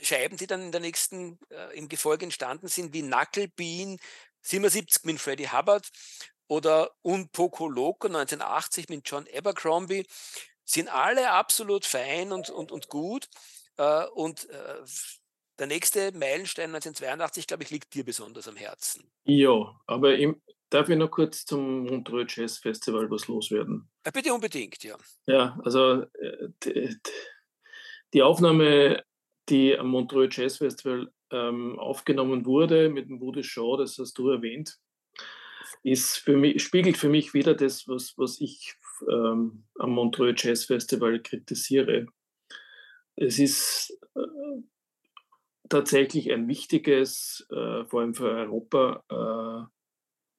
Scheiben, 0.00 0.36
die 0.38 0.46
dann 0.46 0.62
in 0.62 0.72
der 0.72 0.80
nächsten, 0.80 1.38
äh, 1.50 1.76
im 1.76 1.88
Gefolge 1.88 2.24
entstanden 2.24 2.68
sind, 2.68 2.94
wie 2.94 3.02
Knuckle 3.02 3.48
Bean 3.48 3.98
77 4.40 5.04
mit 5.04 5.20
Freddie 5.20 5.50
Hubbard 5.50 5.88
oder 6.48 6.92
Un 7.04 7.28
Poco 7.28 7.68
Loco 7.68 8.06
1980 8.06 8.88
mit 8.88 9.08
John 9.08 9.26
Abercrombie, 9.36 10.06
sind 10.64 10.88
alle 10.88 11.30
absolut 11.32 11.84
fein 11.84 12.32
und, 12.32 12.48
und, 12.50 12.72
und 12.72 12.88
gut. 12.88 13.28
Äh, 13.76 14.06
und 14.06 14.48
äh, 14.48 14.82
der 15.58 15.66
nächste 15.66 16.12
Meilenstein 16.12 16.74
1982, 16.74 17.46
glaube 17.46 17.62
ich, 17.62 17.70
liegt 17.70 17.94
dir 17.94 18.04
besonders 18.04 18.48
am 18.48 18.56
Herzen. 18.56 19.10
Ja, 19.24 19.78
aber 19.86 20.16
im, 20.16 20.40
darf 20.70 20.88
ich 20.88 20.96
noch 20.96 21.10
kurz 21.10 21.44
zum 21.44 21.84
Montreux 21.84 22.34
Jazz 22.34 22.58
Festival 22.58 23.10
was 23.10 23.28
loswerden? 23.28 23.88
Ja, 24.04 24.10
bitte 24.10 24.34
unbedingt, 24.34 24.82
ja. 24.82 24.96
Ja, 25.26 25.58
also 25.64 26.02
äh, 26.20 26.48
die, 26.64 26.96
die 28.14 28.22
Aufnahme, 28.22 29.04
die 29.48 29.78
am 29.78 29.88
Montreux 29.88 30.34
Jazz 30.34 30.58
Festival 30.58 31.12
ähm, 31.30 31.78
aufgenommen 31.78 32.46
wurde 32.46 32.88
mit 32.88 33.08
dem 33.08 33.20
Woody 33.20 33.42
Shaw, 33.42 33.76
das 33.76 33.98
hast 33.98 34.16
du 34.18 34.30
erwähnt, 34.30 34.78
ist 35.82 36.16
für 36.16 36.36
mich, 36.36 36.62
spiegelt 36.62 36.96
für 36.96 37.08
mich 37.08 37.34
wieder 37.34 37.54
das, 37.54 37.86
was, 37.88 38.14
was 38.16 38.40
ich 38.40 38.74
ähm, 39.08 39.64
am 39.78 39.90
Montreux 39.90 40.42
Jazz 40.42 40.64
Festival 40.64 41.20
kritisiere. 41.20 42.06
Es 43.16 43.38
ist 43.38 43.98
äh, 44.14 44.20
tatsächlich 45.68 46.32
ein 46.32 46.48
wichtiges, 46.48 47.46
äh, 47.50 47.84
vor 47.84 48.00
allem 48.00 48.14
für 48.14 48.30
Europa, 48.30 49.02
äh, 49.10 49.75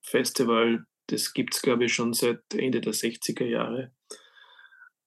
Festival. 0.08 0.86
Das 1.08 1.34
gibt 1.34 1.56
es, 1.56 1.62
glaube 1.62 1.86
ich, 1.86 1.94
schon 1.94 2.14
seit 2.14 2.42
Ende 2.54 2.82
der 2.82 2.94
60er 2.94 3.46
Jahre. 3.46 3.92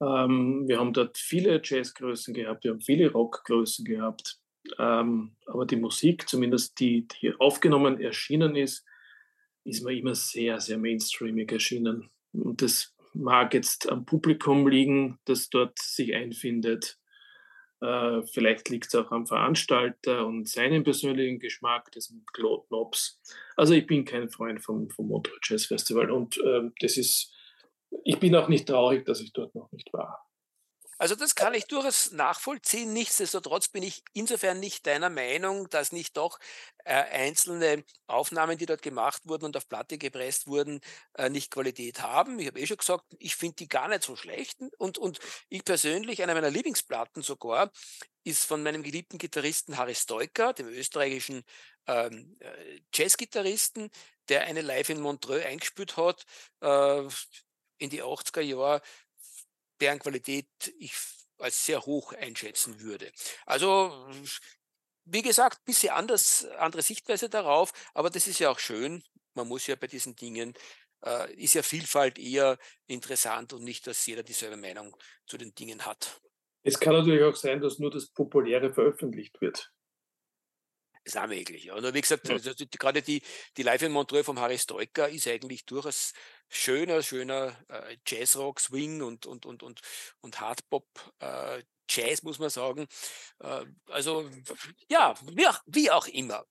Ähm, 0.02 0.64
wir 0.66 0.78
haben 0.78 0.92
dort 0.92 1.18
viele 1.18 1.60
Jazzgrößen 1.62 2.32
gehabt, 2.32 2.64
wir 2.64 2.72
haben 2.72 2.80
viele 2.80 3.12
Rockgrößen 3.12 3.84
gehabt. 3.84 4.38
Ähm, 4.78 5.36
aber 5.46 5.66
die 5.66 5.76
Musik, 5.76 6.28
zumindest 6.28 6.78
die, 6.80 7.06
die 7.08 7.34
aufgenommen 7.38 8.00
erschienen 8.00 8.56
ist, 8.56 8.84
ist 9.64 9.84
mir 9.84 9.96
immer 9.96 10.14
sehr, 10.14 10.60
sehr 10.60 10.78
mainstreamig 10.78 11.52
erschienen. 11.52 12.10
Und 12.32 12.62
das 12.62 12.94
mag 13.12 13.54
jetzt 13.54 13.90
am 13.90 14.06
Publikum 14.06 14.68
liegen, 14.68 15.18
das 15.24 15.50
dort 15.50 15.78
sich 15.78 16.14
einfindet. 16.14 16.99
Äh, 17.80 18.22
vielleicht 18.22 18.68
liegt 18.68 18.86
es 18.86 18.94
auch 18.94 19.10
am 19.10 19.26
Veranstalter 19.26 20.26
und 20.26 20.48
seinem 20.48 20.84
persönlichen 20.84 21.38
Geschmack, 21.38 21.90
das 21.92 22.14
Claude 22.32 22.66
Knobs. 22.68 23.20
Also 23.56 23.74
ich 23.74 23.86
bin 23.86 24.04
kein 24.04 24.28
Freund 24.28 24.62
vom, 24.62 24.90
vom 24.90 25.08
Motor 25.08 25.34
Jazz 25.42 25.66
Festival 25.66 26.10
und 26.10 26.38
äh, 26.38 26.70
das 26.80 26.96
ist, 26.96 27.34
ich 28.04 28.18
bin 28.18 28.34
auch 28.36 28.48
nicht 28.48 28.68
traurig, 28.68 29.04
dass 29.06 29.20
ich 29.20 29.32
dort 29.32 29.54
noch 29.54 29.70
nicht 29.72 29.92
war. 29.92 30.29
Also 31.00 31.14
das 31.14 31.34
kann 31.34 31.54
ich 31.54 31.66
durchaus 31.66 32.12
nachvollziehen. 32.12 32.92
Nichtsdestotrotz 32.92 33.68
bin 33.68 33.82
ich 33.82 34.04
insofern 34.12 34.60
nicht 34.60 34.86
deiner 34.86 35.08
Meinung, 35.08 35.66
dass 35.70 35.92
nicht 35.92 36.18
doch 36.18 36.38
äh, 36.84 36.92
einzelne 36.92 37.84
Aufnahmen, 38.06 38.58
die 38.58 38.66
dort 38.66 38.82
gemacht 38.82 39.22
wurden 39.24 39.46
und 39.46 39.56
auf 39.56 39.66
Platte 39.66 39.96
gepresst 39.96 40.46
wurden, 40.46 40.82
äh, 41.14 41.30
nicht 41.30 41.50
Qualität 41.50 42.02
haben. 42.02 42.38
Ich 42.38 42.48
habe 42.48 42.60
eh 42.60 42.66
schon 42.66 42.76
gesagt, 42.76 43.06
ich 43.18 43.34
finde 43.34 43.56
die 43.56 43.68
gar 43.68 43.88
nicht 43.88 44.02
so 44.02 44.14
schlecht. 44.14 44.60
Und, 44.76 44.98
und 44.98 45.20
ich 45.48 45.64
persönlich, 45.64 46.22
einer 46.22 46.34
meiner 46.34 46.50
Lieblingsplatten 46.50 47.22
sogar, 47.22 47.72
ist 48.22 48.44
von 48.44 48.62
meinem 48.62 48.82
geliebten 48.82 49.16
Gitarristen 49.16 49.78
Harry 49.78 49.94
Stoiker, 49.94 50.52
dem 50.52 50.68
österreichischen 50.68 51.44
ähm, 51.86 52.36
äh, 52.40 52.78
Jazzgitarristen, 52.92 53.90
der 54.28 54.42
eine 54.42 54.60
Live 54.60 54.90
in 54.90 55.00
Montreux 55.00 55.46
eingespielt 55.46 55.96
hat 55.96 56.26
äh, 56.60 57.08
in 57.78 57.88
die 57.88 58.02
80er 58.02 58.42
Jahre 58.42 58.82
deren 59.80 59.98
Qualität 59.98 60.48
ich 60.78 60.94
als 61.38 61.64
sehr 61.64 61.84
hoch 61.86 62.12
einschätzen 62.12 62.80
würde. 62.80 63.10
Also, 63.46 64.08
wie 65.04 65.22
gesagt, 65.22 65.60
ein 65.60 65.64
bisschen 65.64 65.92
anders, 65.92 66.44
andere 66.58 66.82
Sichtweise 66.82 67.28
darauf, 67.28 67.72
aber 67.94 68.10
das 68.10 68.26
ist 68.26 68.38
ja 68.38 68.50
auch 68.50 68.58
schön. 68.58 69.02
Man 69.34 69.48
muss 69.48 69.66
ja 69.66 69.76
bei 69.76 69.86
diesen 69.86 70.16
Dingen, 70.16 70.54
äh, 71.04 71.32
ist 71.34 71.54
ja 71.54 71.62
Vielfalt 71.62 72.18
eher 72.18 72.58
interessant 72.86 73.52
und 73.52 73.64
nicht, 73.64 73.86
dass 73.86 74.04
jeder 74.06 74.22
dieselbe 74.22 74.56
Meinung 74.56 74.96
zu 75.26 75.38
den 75.38 75.54
Dingen 75.54 75.86
hat. 75.86 76.20
Es 76.62 76.78
kann 76.78 76.94
natürlich 76.94 77.22
auch 77.22 77.36
sein, 77.36 77.60
dass 77.60 77.78
nur 77.78 77.90
das 77.90 78.08
Populäre 78.08 78.72
veröffentlicht 78.72 79.40
wird. 79.40 79.72
Das 81.04 81.14
ist 81.14 81.16
auch 81.16 81.26
möglich. 81.26 81.64
Ja. 81.64 81.80
Nur 81.80 81.94
wie 81.94 82.00
gesagt, 82.02 82.28
ja. 82.28 82.34
also, 82.34 82.52
gerade 82.78 83.00
die, 83.00 83.22
die 83.56 83.62
Live 83.62 83.82
in 83.82 83.92
Montreux 83.92 84.26
vom 84.26 84.38
Harry 84.38 84.58
Stoiker 84.58 85.08
ist 85.08 85.26
eigentlich 85.26 85.64
durchaus 85.64 86.12
schöner, 86.50 87.02
schöner 87.02 87.56
äh, 87.68 87.96
Jazzrock, 88.06 88.60
Swing 88.60 89.00
und, 89.00 89.24
und, 89.24 89.46
und, 89.46 89.62
und, 89.62 89.80
und 90.20 90.40
Hardpop. 90.40 90.84
Äh, 91.20 91.62
Jazz, 91.88 92.22
muss 92.22 92.38
man 92.38 92.50
sagen. 92.50 92.86
Äh, 93.40 93.64
also, 93.88 94.28
ja, 94.88 95.14
wie 95.32 95.46
auch, 95.46 95.60
wie 95.66 95.90
auch 95.90 96.06
immer. 96.06 96.44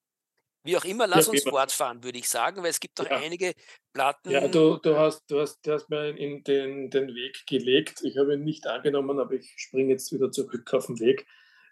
Wie 0.63 0.75
auch 0.75 0.83
immer, 0.83 1.07
lass 1.07 1.27
ja, 1.27 1.31
uns 1.31 1.43
fortfahren, 1.43 2.03
würde 2.03 2.17
ich 2.17 2.27
sagen, 2.27 2.61
weil 2.61 2.69
es 2.69 2.81
gibt 2.81 2.99
doch 2.99 3.09
ja. 3.09 3.17
einige 3.17 3.53
Platten. 3.93 4.29
Ja, 4.29 4.45
du, 4.47 4.77
du, 4.77 4.97
hast, 4.97 5.23
du, 5.31 5.39
hast, 5.39 5.65
du 5.65 5.71
hast 5.71 5.89
mir 5.89 6.09
in 6.17 6.43
den, 6.43 6.89
den 6.89 7.15
Weg 7.15 7.45
gelegt. 7.47 8.01
Ich 8.03 8.17
habe 8.17 8.33
ihn 8.33 8.43
nicht 8.43 8.67
angenommen, 8.67 9.19
aber 9.19 9.35
ich 9.35 9.53
springe 9.55 9.91
jetzt 9.91 10.11
wieder 10.11 10.31
zurück 10.31 10.73
auf 10.73 10.87
den 10.87 10.99
Weg. 10.99 11.25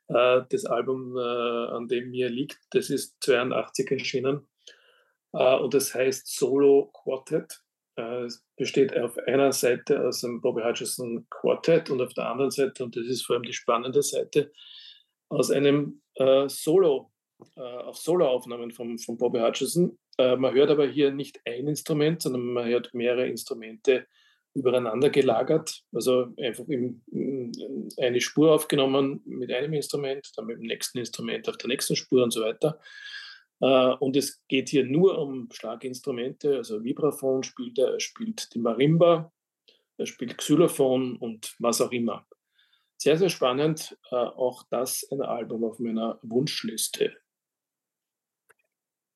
Äh, 0.07 0.43
das 0.49 0.65
Album, 0.65 1.17
äh, 1.17 1.19
an 1.19 1.88
dem 1.89 2.11
mir 2.11 2.30
liegt, 2.30 2.59
das 2.69 2.89
ist 2.89 3.17
82 3.21 3.91
erschienen 3.91 4.47
äh, 5.34 5.55
und 5.55 5.73
das 5.73 5.93
heißt 5.93 6.28
Solo 6.28 6.89
Quartet. 6.93 7.61
Äh, 7.97 8.25
es 8.25 8.45
besteht 8.55 8.95
auf 8.95 9.17
einer 9.17 9.51
Seite 9.51 10.07
aus 10.07 10.23
einem 10.23 10.41
Bobby 10.41 10.61
Hutcherson 10.61 11.27
Quartet 11.29 11.89
und 11.89 12.01
auf 12.01 12.13
der 12.13 12.29
anderen 12.29 12.51
Seite, 12.51 12.83
und 12.83 12.95
das 12.95 13.07
ist 13.07 13.25
vor 13.25 13.35
allem 13.35 13.43
die 13.43 13.53
spannende 13.53 14.01
Seite, 14.01 14.51
aus 15.29 15.51
einem 15.51 16.01
äh, 16.15 16.47
Solo 16.47 17.11
äh, 17.55 17.61
auf 17.61 17.97
Soloaufnahmen 17.97 18.71
von, 18.71 18.97
von 18.97 19.17
Bobby 19.17 19.39
Hutcherson. 19.39 19.97
Äh, 20.17 20.35
man 20.37 20.53
hört 20.53 20.71
aber 20.71 20.87
hier 20.87 21.11
nicht 21.11 21.39
ein 21.45 21.67
Instrument, 21.67 22.21
sondern 22.21 22.41
man 22.41 22.67
hört 22.67 22.93
mehrere 22.93 23.27
Instrumente 23.27 24.07
übereinander 24.55 25.09
gelagert. 25.09 25.83
Also 25.93 26.33
einfach 26.41 26.67
im, 26.67 27.01
eine 27.97 28.21
Spur 28.21 28.53
aufgenommen 28.53 29.21
mit 29.25 29.51
einem 29.51 29.73
Instrument, 29.73 30.31
dann 30.35 30.47
mit 30.47 30.57
dem 30.57 30.65
nächsten 30.65 30.97
Instrument 30.97 31.47
auf 31.47 31.57
der 31.57 31.67
nächsten 31.67 31.95
Spur 31.95 32.23
und 32.23 32.31
so 32.31 32.41
weiter. 32.41 32.79
Äh, 33.60 33.93
und 33.99 34.16
es 34.16 34.43
geht 34.47 34.70
hier 34.70 34.86
nur 34.86 35.18
um 35.18 35.49
Schlaginstrumente, 35.51 36.58
also 36.58 36.84
Vibraphon 36.84 37.43
spielt 37.43 37.78
er, 37.80 37.93
er 37.93 37.99
spielt 37.99 38.53
die 38.53 38.60
Marimba, 38.60 39.32
er 39.97 40.05
spielt 40.05 40.38
Xylophon 40.38 41.18
und 41.18 41.55
was 41.60 41.82
auch 41.82 41.91
immer. 41.91 42.28
Sehr, 42.99 43.18
sehr 43.18 43.30
spannend. 43.30 43.95
Auch 44.10 44.64
das 44.72 45.05
ein 45.12 45.22
Album 45.22 45.64
auf 45.64 45.78
meiner 45.78 46.20
Wunschliste. 46.24 47.16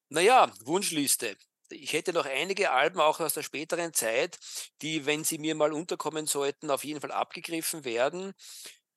Naja, 0.09 0.51
Wunschliste. 0.65 1.35
Ich 1.69 1.93
hätte 1.93 2.13
noch 2.13 2.25
einige 2.25 2.71
Alben 2.71 2.99
auch 2.99 3.19
aus 3.19 3.33
der 3.33 3.43
späteren 3.43 3.93
Zeit, 3.93 4.37
die, 4.81 5.05
wenn 5.05 5.23
sie 5.23 5.37
mir 5.37 5.55
mal 5.55 5.71
unterkommen 5.71 6.27
sollten, 6.27 6.69
auf 6.69 6.83
jeden 6.83 6.99
Fall 6.99 7.11
abgegriffen 7.11 7.85
werden. 7.85 8.33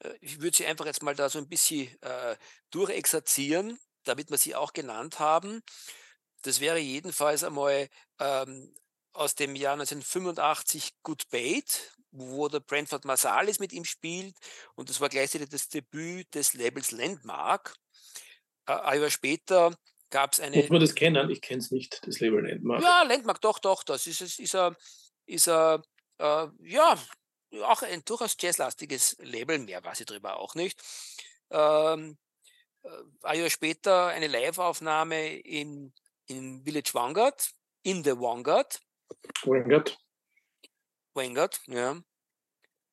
Äh, 0.01 0.15
ich 0.21 0.41
würde 0.41 0.57
sie 0.57 0.67
einfach 0.67 0.87
jetzt 0.87 1.03
mal 1.03 1.15
da 1.15 1.29
so 1.29 1.39
ein 1.39 1.49
bisschen 1.49 1.89
äh, 2.03 2.37
durchexerzieren, 2.71 3.79
damit 4.05 4.31
wir 4.31 4.39
sie 4.39 4.55
auch 4.55 4.73
genannt 4.73 5.19
haben. 5.19 5.63
Das 6.43 6.61
wäre 6.61 6.79
jedenfalls 6.79 7.43
einmal 7.43 7.89
ähm, 8.21 8.75
aus 9.13 9.35
dem 9.35 9.57
Jahr 9.57 9.75
1985 9.75 10.93
Good 11.03 11.29
Bait, 11.31 11.93
wo 12.11 12.49
der 12.49 12.61
Brentford 12.61 13.05
Marsalis 13.05 13.59
mit 13.59 13.73
ihm 13.73 13.85
spielt. 13.85 14.37
Und 14.75 14.91
das 14.91 15.01
war 15.01 15.09
gleichzeitig 15.09 15.49
das 15.49 15.69
Debüt 15.69 16.35
des 16.35 16.55
Labels 16.55 16.91
Landmark. 16.91 17.75
Äh, 18.67 18.73
ein 18.73 19.01
Jahr 19.01 19.11
später 19.11 19.77
gab 20.11 20.33
es 20.33 20.41
eine. 20.41 20.57
Muss 20.59 20.71
man 20.71 20.81
das 20.81 20.95
kennen? 20.95 21.31
Ich 21.31 21.41
kenne 21.41 21.61
es 21.61 21.71
nicht, 21.71 22.07
das 22.07 22.21
Label 22.21 22.47
Landmark. 22.47 22.83
Ja, 22.83 23.03
Landmark, 23.03 23.41
doch, 23.41 23.59
doch. 23.59 23.83
Das 23.83 24.07
ist, 24.07 24.21
ist, 24.21 24.39
ist, 24.39 24.55
ein, 24.55 24.77
ist 25.27 25.49
ein, 25.49 25.83
äh, 26.19 26.47
ja, 26.63 26.99
auch 27.63 27.83
ein 27.83 28.05
durchaus 28.05 28.37
jazzlastiges 28.39 29.17
Label, 29.21 29.59
mehr 29.59 29.83
weiß 29.83 30.01
ich 30.01 30.07
darüber 30.07 30.37
auch 30.37 30.55
nicht. 30.55 30.81
Ähm, 31.51 32.11
äh, 32.11 32.24
ein 33.23 33.41
Jahr 33.41 33.51
später 33.51 34.09
eine 34.09 34.27
Live-Aufnahme 34.27 35.37
in, 35.39 35.93
in 36.27 36.63
Village 36.65 36.91
Vanguard, 36.93 37.51
in 37.83 38.05
the 38.05 38.13
Vanguard. 38.13 38.81
Vanguard. 39.43 39.99
Vanguard, 41.15 41.61
ja. 41.67 42.01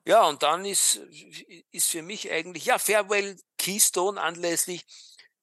Ja, 0.05 0.27
und 0.27 0.41
dann 0.41 0.65
ist, 0.65 0.95
ist 1.71 1.89
für 1.89 2.01
mich 2.01 2.31
eigentlich, 2.31 2.65
ja, 2.65 2.79
Farewell 2.79 3.37
Keystone 3.57 4.19
anlässlich 4.19 4.83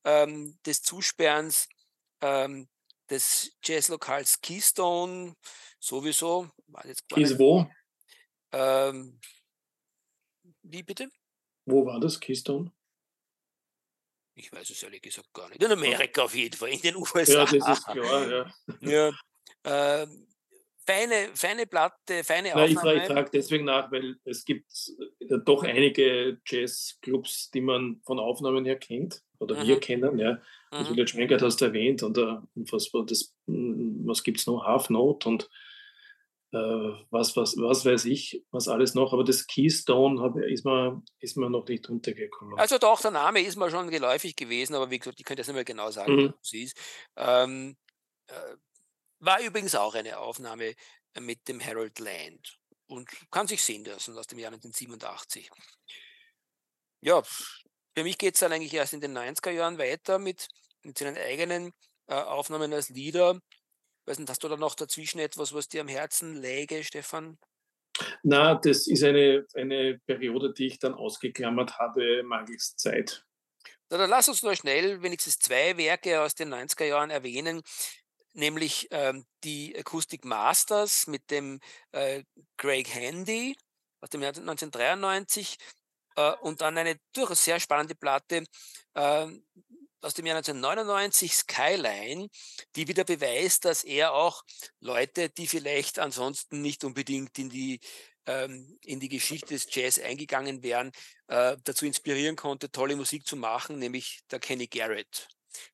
ähm, 0.04 0.58
des 0.64 0.82
Zusperrens 0.82 1.68
ähm, 2.20 2.68
des 3.10 3.52
Jazzlokals 3.64 4.40
Keystone 4.40 5.34
sowieso. 5.78 6.50
Keys 7.08 7.38
wo? 7.38 7.66
Ähm, 8.52 9.20
wie 10.62 10.82
bitte? 10.82 11.10
Wo 11.64 11.86
war 11.86 12.00
das, 12.00 12.18
Keystone? 12.18 12.72
Ich 14.38 14.52
weiß 14.52 14.70
es 14.70 14.82
ehrlich 14.82 15.02
gesagt 15.02 15.32
gar 15.32 15.48
nicht. 15.48 15.62
In 15.62 15.70
Amerika 15.70 16.22
auf 16.22 16.34
jeden 16.34 16.56
Fall, 16.56 16.70
in 16.70 16.80
den 16.80 16.96
USA. 16.96 17.18
Ja, 17.32 17.44
das 17.44 17.78
ist 17.78 17.86
klar, 17.86 18.30
ja. 18.30 18.50
ja 18.80 19.12
ähm, 19.64 20.26
feine, 20.86 21.28
feine 21.34 21.66
Platte, 21.66 22.24
feine 22.24 22.50
Nein, 22.54 22.76
Aufnahme. 22.76 22.96
Ich, 22.96 23.06
frage 23.06 23.30
deswegen 23.32 23.64
nach, 23.64 23.90
weil 23.90 24.16
es 24.24 24.44
gibt 24.44 24.70
äh, 25.20 25.38
doch 25.44 25.64
einige 25.64 26.40
Jazzclubs, 26.46 27.50
die 27.50 27.60
man 27.60 28.00
von 28.04 28.18
Aufnahmen 28.18 28.64
her 28.64 28.76
kennt 28.76 29.22
oder 29.38 29.62
mhm. 29.62 29.68
wir 29.68 29.80
kennen. 29.80 30.18
Ja. 30.18 30.34
Mhm. 30.34 30.40
Also 30.70 30.94
Village 30.94 31.16
Vanguard 31.16 31.42
hast 31.42 31.60
du 31.60 31.66
erwähnt 31.66 32.02
und 32.02 32.16
uh, 32.16 32.40
was, 32.54 32.90
das, 33.06 33.34
hm, 33.46 34.02
was 34.06 34.22
gibt 34.22 34.38
es 34.38 34.46
noch? 34.46 34.64
Half 34.64 34.88
Note 34.88 35.28
und 35.28 35.50
was, 36.50 37.36
was, 37.36 37.56
was 37.56 37.84
weiß 37.84 38.06
ich, 38.06 38.42
was 38.50 38.68
alles 38.68 38.94
noch. 38.94 39.12
Aber 39.12 39.24
das 39.24 39.46
Keystone 39.46 40.20
hab, 40.22 40.36
ist, 40.36 40.64
mir, 40.64 41.02
ist 41.20 41.36
mir 41.36 41.50
noch 41.50 41.66
nicht 41.66 41.88
untergekommen. 41.88 42.58
Also 42.58 42.78
doch, 42.78 43.00
der 43.00 43.10
Name 43.10 43.40
ist 43.40 43.56
mir 43.56 43.70
schon 43.70 43.90
geläufig 43.90 44.34
gewesen, 44.34 44.74
aber 44.74 44.90
wie 44.90 44.98
gesagt, 44.98 45.20
ich 45.20 45.26
könnte 45.26 45.40
jetzt 45.40 45.48
nicht 45.48 45.54
mehr 45.54 45.64
genau 45.64 45.90
sagen, 45.90 46.16
mhm. 46.16 46.28
was 46.28 46.52
es 46.52 46.52
ist. 46.52 46.76
Ähm, 47.16 47.76
äh, 48.28 48.56
war 49.20 49.40
übrigens 49.40 49.74
auch 49.74 49.94
eine 49.94 50.18
Aufnahme 50.18 50.74
mit 51.18 51.48
dem 51.48 51.64
Harold 51.64 51.98
Land 51.98 52.58
und 52.86 53.08
kann 53.30 53.48
sich 53.48 53.62
sehen 53.62 53.84
lassen 53.84 54.16
aus 54.16 54.26
dem 54.26 54.38
Jahr 54.38 54.52
1987. 54.52 55.50
Ja, 57.00 57.22
für 57.22 58.04
mich 58.04 58.18
geht 58.18 58.34
es 58.34 58.40
dann 58.40 58.52
eigentlich 58.52 58.74
erst 58.74 58.92
in 58.92 59.00
den 59.00 59.16
90er 59.16 59.50
Jahren 59.50 59.78
weiter 59.78 60.18
mit, 60.18 60.48
mit 60.82 60.98
seinen 60.98 61.16
eigenen 61.16 61.72
äh, 62.06 62.14
Aufnahmen 62.14 62.72
als 62.72 62.88
Lieder. 62.88 63.40
Weiß 64.08 64.18
nicht, 64.18 64.30
hast 64.30 64.42
du 64.42 64.48
da 64.48 64.56
noch 64.56 64.74
dazwischen 64.74 65.18
etwas, 65.18 65.52
was 65.52 65.68
dir 65.68 65.82
am 65.82 65.88
Herzen 65.88 66.34
läge, 66.34 66.82
Stefan? 66.82 67.36
Na, 68.22 68.54
das 68.54 68.86
ist 68.86 69.04
eine, 69.04 69.44
eine 69.52 70.00
Periode, 70.06 70.54
die 70.54 70.68
ich 70.68 70.78
dann 70.78 70.94
ausgeklammert 70.94 71.78
habe, 71.78 72.22
mangels 72.22 72.74
Zeit. 72.76 73.26
Na, 73.90 73.98
dann 73.98 74.08
lass 74.08 74.30
uns 74.30 74.42
nur 74.42 74.56
schnell 74.56 75.02
wenigstens 75.02 75.38
zwei 75.38 75.76
Werke 75.76 76.22
aus 76.22 76.34
den 76.34 76.54
90er 76.54 76.86
Jahren 76.86 77.10
erwähnen, 77.10 77.60
nämlich 78.32 78.88
ähm, 78.92 79.26
die 79.44 79.76
Acoustic 79.78 80.24
Masters 80.24 81.06
mit 81.06 81.30
dem 81.30 81.60
äh, 81.92 82.24
Greg 82.56 82.88
Handy 82.88 83.58
aus 84.00 84.08
dem 84.08 84.22
Jahr 84.22 84.30
1993 84.30 85.58
äh, 86.16 86.32
und 86.40 86.62
dann 86.62 86.78
eine 86.78 86.96
durchaus 87.12 87.44
sehr 87.44 87.60
spannende 87.60 87.94
Platte 87.94 88.44
äh, 88.94 89.26
aus 90.00 90.14
dem 90.14 90.26
Jahr 90.26 90.36
1999, 90.36 91.34
Skyline, 91.34 92.28
die 92.76 92.88
wieder 92.88 93.04
beweist, 93.04 93.64
dass 93.64 93.84
er 93.84 94.12
auch 94.12 94.42
Leute, 94.80 95.28
die 95.30 95.46
vielleicht 95.46 95.98
ansonsten 95.98 96.62
nicht 96.62 96.84
unbedingt 96.84 97.38
in 97.38 97.48
die 97.50 97.80
ähm, 98.28 98.78
in 98.82 99.00
die 99.00 99.08
Geschichte 99.08 99.54
des 99.54 99.66
Jazz 99.70 99.98
eingegangen 99.98 100.62
wären, 100.62 100.92
äh, 101.28 101.56
dazu 101.64 101.86
inspirieren 101.86 102.36
konnte, 102.36 102.70
tolle 102.70 102.94
Musik 102.94 103.26
zu 103.26 103.36
machen, 103.36 103.78
nämlich 103.78 104.20
der 104.30 104.38
Kenny 104.38 104.66
Garrett, 104.66 105.28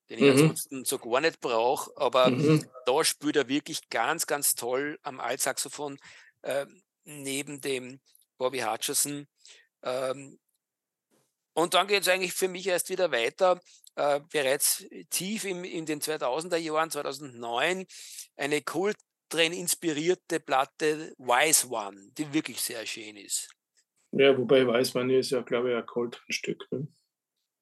den 0.09 0.19
ich 0.19 0.25
mhm. 0.25 0.31
ansonsten 0.31 0.85
so 0.85 0.99
gar 0.99 1.21
nicht 1.21 1.41
brauche, 1.41 1.91
aber 1.97 2.31
mhm. 2.31 2.65
da 2.87 3.05
spielt 3.05 3.37
er 3.37 3.49
wirklich 3.49 3.89
ganz, 3.91 4.27
ganz 4.27 4.55
toll 4.55 4.99
am 5.03 5.19
Altsaxophon 5.19 5.99
äh, 6.43 6.67
neben 7.05 7.61
dem 7.61 8.01
Bobby 8.39 8.61
Hutcherson. 8.61 9.27
Ähm, 9.83 10.39
und 11.55 11.75
dann 11.75 11.87
geht 11.87 12.03
es 12.03 12.09
eigentlich 12.09 12.35
für 12.35 12.49
mich 12.49 12.67
erst 12.67 12.89
wieder 12.89 13.13
weiter. 13.13 13.61
Äh, 13.97 14.21
bereits 14.33 14.85
tief 15.11 15.45
im, 15.45 15.63
in 15.63 15.87
den 15.87 16.01
2000er 16.01 16.57
Jahren, 16.57 16.91
2009, 16.91 17.87
eine 18.37 18.63
Coltrane 18.63 19.57
inspirierte 19.57 20.41
Platte 20.41 21.15
Wise 21.17 21.69
One, 21.69 22.11
die 22.19 22.33
wirklich 22.33 22.61
sehr 22.61 22.85
schön 22.87 23.17
ist. 23.17 23.55
Ja, 24.11 24.37
wobei 24.37 24.67
Wise 24.67 24.99
One 24.99 25.17
ist 25.17 25.31
ja, 25.31 25.43
glaube 25.43 25.71
ich, 25.71 25.77
ein 25.77 25.87
Coltrane-Stück. 25.87 26.67
Ne? 26.73 26.89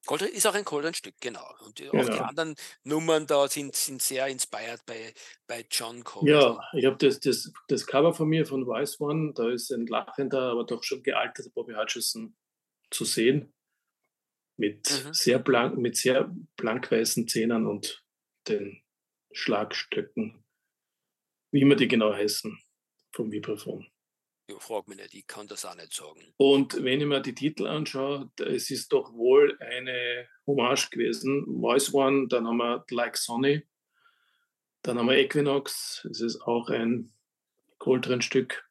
Coltrane 0.07 0.31
ist 0.31 0.47
auch 0.47 0.55
ein 0.55 0.65
Coltrane-Stück, 0.65 1.15
genau. 1.21 1.47
Und 1.65 1.75
genau. 1.75 1.91
auch 1.91 2.05
die 2.05 2.11
genau. 2.11 2.23
anderen 2.23 2.55
Nummern 2.83 3.27
da 3.27 3.47
sind, 3.47 3.75
sind 3.75 4.01
sehr 4.01 4.25
inspired 4.27 4.83
bei, 4.87 5.13
bei 5.45 5.65
John 5.69 6.03
Coltrane. 6.03 6.31
Ja, 6.31 6.59
ich 6.73 6.85
habe 6.85 6.97
das, 6.97 7.19
das, 7.19 7.51
das 7.67 7.85
Cover 7.85 8.13
von 8.13 8.27
mir 8.27 8.47
von 8.47 8.65
Wise 8.65 8.99
One, 8.99 9.33
da 9.33 9.51
ist 9.51 9.71
ein 9.71 9.85
lachender, 9.85 10.51
aber 10.51 10.63
doch 10.65 10.83
schon 10.83 11.03
gealterter 11.03 11.51
Bobby 11.51 11.73
Hutcherson 11.73 12.35
zu 12.89 13.05
sehen. 13.05 13.53
Mit, 14.55 15.03
mhm. 15.05 15.13
sehr 15.13 15.39
blank, 15.39 15.77
mit 15.77 15.97
sehr 15.97 16.31
blankweißen 16.57 17.27
Zähnen 17.27 17.65
und 17.65 18.03
den 18.47 18.83
Schlagstöcken, 19.31 20.43
wie 21.51 21.61
immer 21.61 21.75
die 21.75 21.87
genau 21.87 22.13
heißen, 22.13 22.59
vom 23.13 23.31
Vibraphon. 23.31 23.87
Ja, 24.49 24.59
frag 24.59 24.87
mich 24.87 24.97
nicht, 24.97 25.13
ich 25.13 25.25
kann 25.25 25.47
das 25.47 25.65
auch 25.65 25.75
nicht 25.75 25.93
sagen. 25.93 26.21
Und 26.37 26.83
wenn 26.83 26.99
ich 26.99 27.07
mir 27.07 27.21
die 27.21 27.33
Titel 27.33 27.65
anschaue, 27.65 28.29
es 28.39 28.69
ist 28.69 28.91
doch 28.91 29.13
wohl 29.13 29.57
eine 29.59 30.27
Hommage 30.45 30.89
gewesen. 30.89 31.45
Voice 31.61 31.93
One, 31.93 32.27
dann 32.27 32.45
haben 32.47 32.57
wir 32.57 32.85
Like 32.89 33.17
Sonny, 33.17 33.65
dann 34.81 34.99
haben 34.99 35.07
wir 35.07 35.17
Equinox, 35.17 36.05
es 36.11 36.19
ist 36.19 36.41
auch 36.41 36.69
ein 36.69 37.13
Coltrane-Stück. 37.79 38.69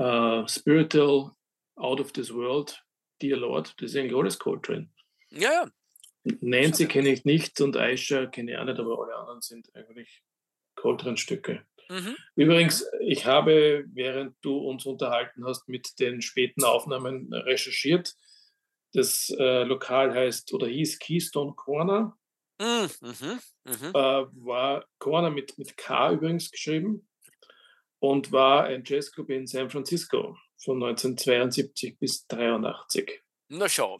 Uh, 0.00 0.46
Spiritual, 0.48 1.36
Out 1.76 2.00
of 2.00 2.12
This 2.12 2.34
World, 2.34 2.81
Dear 3.22 3.38
Lord, 3.38 3.74
das 3.78 3.92
ist 3.92 3.96
eigentlich 3.96 4.16
alles 4.16 4.38
Coltrane. 4.38 4.90
Ja, 5.30 5.66
Nancy 6.24 6.86
kenne 6.86 7.10
ich 7.10 7.24
nicht 7.24 7.60
und 7.60 7.76
Aisha 7.76 8.26
kenne 8.26 8.52
ich 8.52 8.58
auch 8.58 8.64
nicht, 8.64 8.78
aber 8.78 9.02
alle 9.02 9.16
anderen 9.16 9.40
sind 9.40 9.74
eigentlich 9.74 10.22
Coltrane-Stücke. 10.76 11.64
Mhm. 11.88 12.16
Übrigens, 12.36 12.86
ich 13.00 13.26
habe, 13.26 13.84
während 13.92 14.36
du 14.42 14.56
uns 14.56 14.86
unterhalten 14.86 15.44
hast, 15.44 15.68
mit 15.68 15.98
den 15.98 16.22
späten 16.22 16.64
Aufnahmen 16.64 17.32
recherchiert. 17.32 18.14
Das 18.92 19.30
äh, 19.38 19.64
Lokal 19.64 20.14
heißt 20.14 20.52
oder 20.52 20.66
hieß 20.66 20.98
Keystone 20.98 21.54
Corner. 21.54 22.16
Mhm. 22.60 22.88
Mhm. 23.00 23.40
mhm. 23.64 23.88
Äh, 23.88 23.92
war 23.92 24.86
Corner 24.98 25.30
mit, 25.30 25.58
mit 25.58 25.76
K 25.76 26.12
übrigens 26.12 26.50
geschrieben 26.50 27.08
und 27.98 28.30
war 28.30 28.64
ein 28.64 28.84
Jazzclub 28.84 29.30
in 29.30 29.46
San 29.46 29.70
Francisco 29.70 30.36
von 30.62 30.82
1972 30.82 31.98
bis 31.98 32.26
1983. 32.30 33.22
Na 33.48 33.68
schau. 33.68 33.98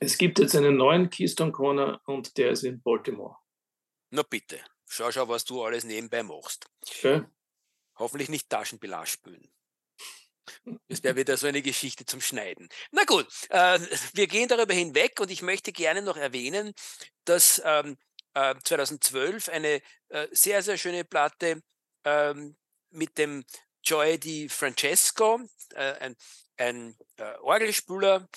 Es 0.00 0.18
gibt 0.18 0.38
jetzt 0.40 0.56
einen 0.56 0.76
neuen 0.76 1.10
Keystone 1.10 1.52
Corner 1.52 2.00
und 2.06 2.36
der 2.36 2.50
ist 2.50 2.64
in 2.64 2.82
Baltimore. 2.82 3.36
Na 4.10 4.22
bitte, 4.22 4.60
schau, 4.88 5.10
schau, 5.12 5.28
was 5.28 5.44
du 5.44 5.62
alles 5.62 5.84
nebenbei 5.84 6.22
machst. 6.22 6.66
Okay. 6.86 7.22
Hoffentlich 7.96 8.28
nicht 8.28 8.48
Taschenbelag 8.48 9.06
spülen. 9.06 9.52
Das 10.88 11.02
wäre 11.02 11.16
wieder 11.16 11.36
so 11.36 11.46
eine 11.46 11.62
Geschichte 11.62 12.04
zum 12.04 12.20
Schneiden. 12.20 12.68
Na 12.90 13.04
gut, 13.04 13.26
äh, 13.50 13.78
wir 14.14 14.26
gehen 14.26 14.48
darüber 14.48 14.74
hinweg 14.74 15.20
und 15.20 15.30
ich 15.30 15.42
möchte 15.42 15.72
gerne 15.72 16.02
noch 16.02 16.16
erwähnen, 16.16 16.74
dass 17.24 17.62
ähm, 17.64 17.96
äh, 18.34 18.54
2012 18.62 19.48
eine 19.48 19.80
äh, 20.08 20.26
sehr, 20.32 20.62
sehr 20.62 20.78
schöne 20.78 21.04
Platte 21.04 21.62
ähm, 22.04 22.56
mit 22.90 23.18
dem 23.18 23.44
Joy 23.84 24.18
Di 24.18 24.48
Francesco, 24.48 25.40
äh, 25.74 25.92
ein, 26.00 26.16
ein 26.56 26.96
äh, 27.16 27.34
Orgelspieler, 27.40 28.28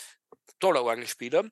toller 0.60 0.84
Orgelspieler. 0.84 1.46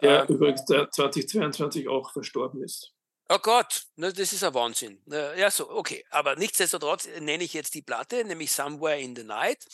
Der 0.00 0.28
ähm, 0.28 0.34
übrigens 0.34 0.64
2022 0.64 1.88
auch 1.88 2.12
verstorben 2.12 2.62
ist. 2.62 2.92
Oh 3.28 3.38
Gott, 3.38 3.84
das 3.96 4.18
ist 4.18 4.44
ein 4.44 4.52
Wahnsinn. 4.52 5.00
Ja, 5.06 5.50
so, 5.50 5.70
okay. 5.70 6.04
Aber 6.10 6.36
nichtsdestotrotz 6.36 7.06
nenne 7.20 7.44
ich 7.44 7.54
jetzt 7.54 7.74
die 7.74 7.80
Platte, 7.80 8.24
nämlich 8.24 8.52
Somewhere 8.52 9.00
in 9.00 9.16
the 9.16 9.24
Night. 9.24 9.64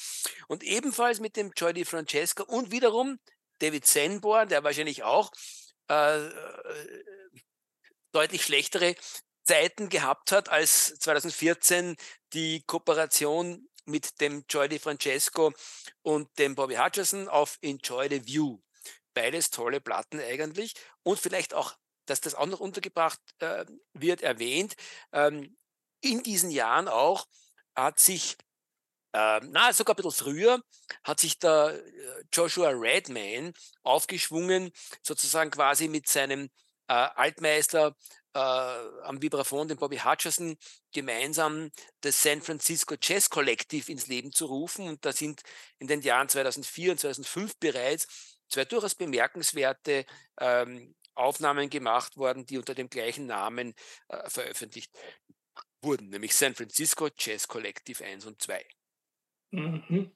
Und 0.47 0.63
ebenfalls 0.63 1.19
mit 1.19 1.37
dem 1.37 1.51
Joy 1.57 1.73
Di 1.73 1.85
Francesco 1.85 2.45
und 2.45 2.71
wiederum 2.71 3.19
David 3.59 3.85
Sanborn, 3.87 4.49
der 4.49 4.63
wahrscheinlich 4.63 5.03
auch 5.03 5.33
äh, 5.91 6.27
äh 6.27 6.33
deutlich 8.13 8.43
schlechtere 8.43 8.95
Zeiten 9.49 9.89
gehabt 9.89 10.31
hat 10.31 10.51
als 10.51 10.95
2014 10.99 11.97
die 12.35 12.63
Kooperation 12.67 13.67
mit 13.87 14.21
dem 14.21 14.45
Joy 14.47 14.69
Di 14.69 14.79
Francesco 14.79 15.55
und 16.03 16.29
dem 16.39 16.55
Bobby 16.55 16.75
Hutcherson 16.75 17.29
auf 17.29 17.57
Enjoy 17.63 18.11
the 18.11 18.27
View. 18.27 18.59
Beides 19.15 19.49
tolle 19.49 19.81
Platten 19.81 20.21
eigentlich 20.21 20.75
und 21.03 21.19
vielleicht 21.19 21.55
auch, 21.55 21.75
dass 22.05 22.21
das 22.21 22.35
auch 22.35 22.45
noch 22.45 22.61
untergebracht 22.61 23.21
äh, 23.39 23.65
wird, 23.95 24.21
erwähnt. 24.21 24.75
Ähm, 25.13 25.57
in 26.03 26.23
diesen 26.23 26.51
Jahren 26.51 26.87
auch 26.87 27.27
hat 27.75 27.99
sich, 27.99 28.37
äh, 29.15 29.41
na, 29.45 29.73
sogar 29.73 29.95
ein 29.95 30.03
bisschen 30.03 30.27
früher, 30.27 30.63
hat 31.05 31.21
sich 31.21 31.39
der 31.39 31.83
äh, 31.83 32.25
Joshua 32.35 32.69
Redman 32.69 33.55
aufgeschwungen, 33.83 34.73
sozusagen 35.03 35.51
quasi 35.51 35.89
mit 35.89 36.07
seinem 36.07 36.51
äh, 36.89 36.93
Altmeister 36.93 37.97
äh, 38.39 39.03
am 39.03 39.21
Vibraphon, 39.21 39.69
den 39.69 39.79
Bobby 39.79 39.99
Hutcherson, 39.99 40.57
gemeinsam 40.93 41.71
das 42.01 42.23
San 42.23 42.41
Francisco 42.41 42.95
Jazz 43.01 43.31
Collective 43.31 43.91
ins 43.91 44.07
Leben 44.07 44.33
zu 44.33 44.47
rufen. 44.47 44.89
Und 44.89 45.05
da 45.05 45.13
sind 45.13 45.43
in 45.79 45.89
den 45.89 46.03
Jahren 46.03 46.29
2004 46.29 46.93
und 46.93 47.01
2005 47.01 47.59
bereits 47.59 48.37
zwei 48.49 48.65
durchaus 48.65 48.95
bemerkenswerte 48.95 50.07
ähm, 50.41 50.95
Aufnahmen 51.15 51.69
gemacht 51.69 52.17
worden, 52.17 52.47
die 52.47 52.59
unter 52.59 52.75
dem 52.75 52.89
gleichen 52.89 53.27
Namen 53.27 53.75
äh, 54.09 54.31
veröffentlicht 54.31 54.93
wurden, 55.83 56.09
nämlich 56.09 56.35
San 56.35 56.55
Francisco 56.55 57.09
Jazz 57.19 57.49
Collective 57.49 58.05
1 58.05 58.27
und 58.27 58.41
2. 58.41 58.65
Mhm. 59.51 60.13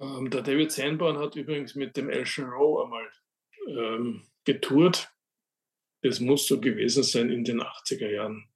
Ähm, 0.00 0.30
der 0.30 0.42
David 0.42 0.72
Sanborn 0.72 1.18
hat 1.18 1.36
übrigens 1.36 1.76
mit 1.76 1.96
dem 1.96 2.10
El 2.10 2.24
Rowe 2.38 2.84
einmal 2.84 3.10
ähm, 3.68 4.26
getourt 4.44 5.13
es 6.04 6.20
muss 6.20 6.46
so 6.46 6.60
gewesen 6.60 7.02
sein 7.02 7.30
in 7.30 7.44
den 7.44 7.60
80er 7.60 8.10
Jahren. 8.10 8.48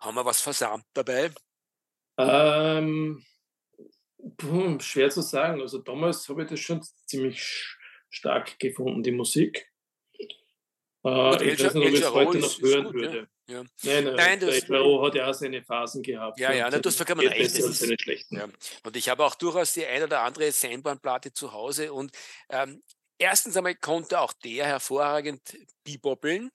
Haben 0.00 0.16
wir 0.16 0.24
was 0.24 0.40
versammelt 0.40 0.84
dabei? 0.92 1.30
Ähm, 2.18 3.24
puh, 4.36 4.78
schwer 4.80 5.10
zu 5.10 5.22
sagen. 5.22 5.60
Also 5.60 5.78
damals 5.78 6.28
habe 6.28 6.42
ich 6.42 6.50
das 6.50 6.60
schon 6.60 6.82
ziemlich 7.06 7.76
stark 8.10 8.58
gefunden, 8.58 9.02
die 9.02 9.12
Musik. 9.12 9.70
Äh, 11.04 11.52
ich 11.52 11.62
weiß 11.62 11.74
nicht, 11.74 11.86
ob 11.86 11.92
ich 11.92 12.00
es 12.00 12.10
heute 12.10 12.38
noch 12.38 12.60
hören 12.60 12.84
gut, 12.84 12.94
würde. 12.94 13.18
Ja. 13.18 13.26
Ja. 13.46 13.62
Nein, 13.82 14.04
nein, 14.04 14.14
nein 14.16 14.40
das, 14.40 14.62
hat 14.62 15.14
ja 15.14 15.26
auch 15.28 15.34
seine 15.34 15.62
Phasen 15.62 16.02
gehabt. 16.02 16.40
Ja, 16.40 16.50
ja, 16.52 16.68
na, 16.70 16.78
du 16.78 16.88
hast 16.88 16.96
vollkommen 16.96 17.26
recht. 17.26 17.58
Das 17.58 17.78
seine 17.78 17.98
schlechten. 17.98 18.36
Ja. 18.36 18.48
Und 18.84 18.96
ich 18.96 19.08
habe 19.10 19.22
auch 19.22 19.34
durchaus 19.34 19.74
die 19.74 19.84
ein 19.84 20.02
oder 20.02 20.22
andere 20.22 20.50
Seinbahnplatte 20.50 21.32
zu 21.34 21.52
Hause 21.52 21.92
und 21.92 22.10
ähm, 22.48 22.82
erstens 23.18 23.56
einmal 23.56 23.74
konnte 23.74 24.20
auch 24.20 24.32
der 24.32 24.66
hervorragend 24.66 25.56
bebobbeln. 25.84 26.50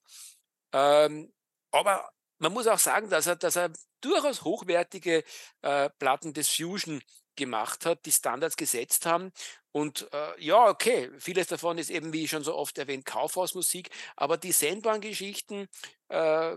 Ähm, 0.74 1.32
aber 1.72 2.10
man 2.40 2.54
muss 2.54 2.68
auch 2.68 2.80
sagen, 2.80 3.10
dass 3.10 3.28
er, 3.28 3.36
dass 3.36 3.56
er 3.56 3.72
durchaus 4.02 4.44
hochwertige 4.44 5.24
äh, 5.62 5.90
Platten 6.00 6.34
des 6.34 6.50
Fusion 6.50 7.02
gemacht 7.40 7.88
hat, 7.88 8.06
die 8.06 8.12
Standards 8.12 8.56
gesetzt 8.56 9.08
haben. 9.08 9.32
Und 9.72 10.08
äh, 10.14 10.44
ja, 10.44 10.68
okay, 10.68 11.10
vieles 11.18 11.48
davon 11.48 11.78
ist 11.78 11.90
eben, 11.90 12.14
wie 12.14 12.28
schon 12.28 12.44
so 12.44 12.56
oft 12.56 12.78
erwähnt, 12.78 13.06
Kaufhausmusik, 13.06 13.90
aber 14.16 14.38
die 14.38 14.52
Sendbahn-Geschichten, 14.52 15.68
äh, 16.10 16.56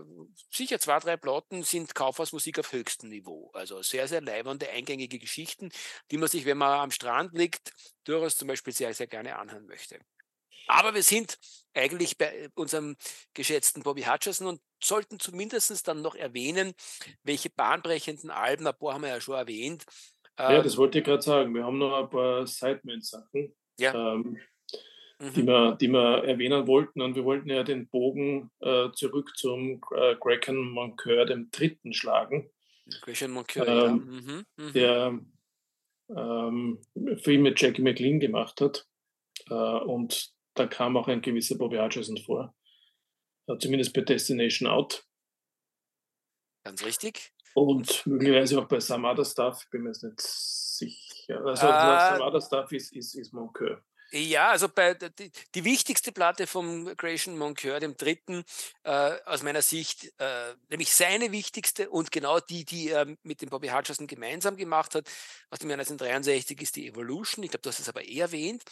sicher 0.51 0.79
zwei, 0.79 0.99
drei 0.99 1.17
Platten 1.17 1.63
sind 1.63 1.95
Kaufhausmusik 1.95 2.59
auf 2.59 2.71
höchstem 2.71 3.09
Niveau. 3.09 3.51
Also 3.53 3.81
sehr, 3.81 4.07
sehr 4.07 4.21
leibende, 4.21 4.69
eingängige 4.69 5.19
Geschichten, 5.19 5.69
die 6.11 6.17
man 6.17 6.29
sich, 6.29 6.45
wenn 6.45 6.57
man 6.57 6.79
am 6.79 6.91
Strand 6.91 7.33
liegt, 7.33 7.71
durchaus 8.03 8.37
zum 8.37 8.47
Beispiel 8.47 8.73
sehr, 8.73 8.93
sehr 8.93 9.07
gerne 9.07 9.37
anhören 9.37 9.65
möchte. 9.65 9.99
Aber 10.67 10.93
wir 10.93 11.03
sind 11.03 11.37
eigentlich 11.73 12.17
bei 12.17 12.49
unserem 12.55 12.95
geschätzten 13.33 13.83
Bobby 13.83 14.03
Hutcherson 14.03 14.47
und 14.47 14.61
sollten 14.81 15.19
zumindest 15.19 15.87
dann 15.87 16.01
noch 16.01 16.15
erwähnen, 16.15 16.73
welche 17.23 17.49
bahnbrechenden 17.49 18.31
Alben, 18.31 18.67
ein 18.67 18.77
paar 18.77 18.93
haben 18.93 19.01
wir 19.01 19.09
ja 19.09 19.21
schon 19.21 19.35
erwähnt, 19.35 19.85
ja, 20.39 20.61
das 20.61 20.73
ähm 20.73 20.79
wollte 20.79 20.99
ich 20.99 21.05
gerade 21.05 21.21
sagen. 21.21 21.53
Wir 21.53 21.63
haben 21.63 21.77
noch 21.77 21.93
ein 21.93 22.09
paar 22.09 22.47
Sideman-Sachen, 22.47 23.55
ja. 23.79 23.93
ähm, 23.93 24.37
mhm. 25.19 25.33
die, 25.33 25.45
wir, 25.45 25.75
die 25.75 25.87
wir 25.89 26.23
erwähnen 26.23 26.67
wollten. 26.67 27.01
Und 27.01 27.15
wir 27.15 27.23
wollten 27.23 27.49
ja 27.49 27.63
den 27.63 27.87
Bogen 27.87 28.51
äh, 28.59 28.91
zurück 28.93 29.35
zum 29.35 29.81
äh, 29.95 30.15
Grecan 30.19 30.57
Moncur, 30.57 31.25
dem 31.25 31.49
dritten, 31.51 31.93
schlagen. 31.93 32.49
Grecan 33.01 33.31
Moncur, 33.31 33.67
ähm, 33.67 33.75
ja. 33.75 33.87
Mhm. 33.89 34.45
Mhm. 34.57 34.73
Der 34.73 35.19
ähm, 36.09 36.81
Film 37.17 37.43
mit 37.43 37.61
Jackie 37.61 37.81
McLean 37.81 38.19
gemacht 38.19 38.59
hat. 38.61 38.85
Äh, 39.49 39.53
und 39.53 40.31
da 40.55 40.67
kam 40.67 40.97
auch 40.97 41.07
ein 41.07 41.21
gewisser 41.21 41.57
Bobby 41.57 41.77
Hutcherson 41.77 42.17
vor. 42.17 42.55
Äh, 43.47 43.57
zumindest 43.57 43.93
bei 43.93 44.01
Destination 44.01 44.69
Out. 44.69 45.05
Ganz 46.63 46.85
richtig. 46.85 47.33
Und 47.53 48.05
möglicherweise 48.05 48.59
auch 48.59 48.67
bei 48.67 48.79
Some 48.79 49.07
Other 49.07 49.25
Stuff, 49.25 49.67
bin 49.69 49.83
mir 49.83 49.89
jetzt 49.89 50.03
nicht 50.03 50.21
sicher. 50.21 51.45
Also 51.45 51.67
Some 51.67 52.23
Other 52.23 52.41
Stuff 52.41 52.71
ist, 52.71 52.93
ist, 52.93 53.15
ist 53.15 53.33
Moncur. 53.33 53.81
Ja, 54.15 54.51
also 54.51 54.69
bei 54.69 54.93
die, 54.93 55.31
die, 55.55 55.63
wichtigste 55.63 56.11
Platte 56.11 56.45
vom 56.45 56.85
Gratian 56.95 57.35
Moncur, 57.35 57.79
dem 57.79 57.97
dritten, 57.97 58.43
äh, 58.83 59.15
aus 59.25 59.41
meiner 59.41 59.63
Sicht, 59.63 60.13
äh, 60.19 60.53
nämlich 60.69 60.93
seine 60.93 61.31
wichtigste 61.31 61.89
und 61.89 62.11
genau 62.11 62.39
die, 62.39 62.63
die 62.63 62.89
er 62.89 63.07
mit 63.23 63.41
dem 63.41 63.49
Bobby 63.49 63.69
Hutcherson 63.69 64.05
gemeinsam 64.05 64.55
gemacht 64.55 64.93
hat, 64.93 65.09
aus 65.49 65.57
dem 65.57 65.69
Jahr 65.71 65.79
1963 65.79 66.61
ist 66.61 66.75
die 66.75 66.87
Evolution. 66.89 67.43
Ich 67.43 67.49
glaube, 67.49 67.63
du 67.63 67.69
hast 67.69 67.79
es 67.79 67.89
aber 67.89 68.03
eh 68.03 68.19
erwähnt. 68.19 68.63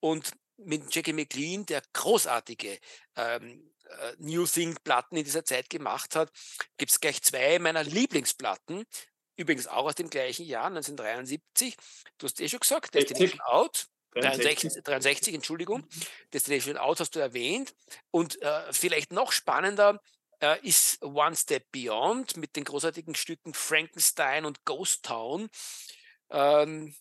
Und 0.00 0.32
mit 0.64 0.94
Jackie 0.94 1.12
McLean, 1.12 1.66
der 1.66 1.82
großartige 1.92 2.78
ähm, 3.16 3.70
äh, 3.84 4.12
New 4.18 4.46
Thing-Platten 4.46 5.16
in 5.16 5.24
dieser 5.24 5.44
Zeit 5.44 5.70
gemacht 5.70 6.16
hat, 6.16 6.30
gibt 6.76 6.92
es 6.92 7.00
gleich 7.00 7.22
zwei 7.22 7.58
meiner 7.58 7.84
Lieblingsplatten, 7.84 8.84
übrigens 9.36 9.66
auch 9.66 9.86
aus 9.86 9.94
dem 9.94 10.10
gleichen 10.10 10.46
Jahr, 10.46 10.66
1973. 10.66 11.76
Du 12.18 12.26
hast 12.26 12.40
eh 12.40 12.48
schon 12.48 12.60
gesagt, 12.60 12.94
Destination 12.94 13.40
Out. 13.40 13.86
63, 14.12 14.82
63, 14.82 15.34
Entschuldigung. 15.34 15.82
Mhm. 15.82 16.02
Destination 16.32 16.76
Out 16.76 17.00
hast 17.00 17.14
du 17.14 17.20
erwähnt. 17.20 17.74
Und 18.10 18.42
äh, 18.42 18.72
vielleicht 18.72 19.12
noch 19.12 19.30
spannender 19.30 20.00
äh, 20.40 20.58
ist 20.66 21.02
One 21.02 21.36
Step 21.36 21.70
Beyond 21.70 22.36
mit 22.36 22.56
den 22.56 22.64
großartigen 22.64 23.14
Stücken 23.14 23.54
Frankenstein 23.54 24.44
und 24.44 24.64
Ghost 24.64 25.04
Town. 25.04 25.48
Ähm, 26.30 26.94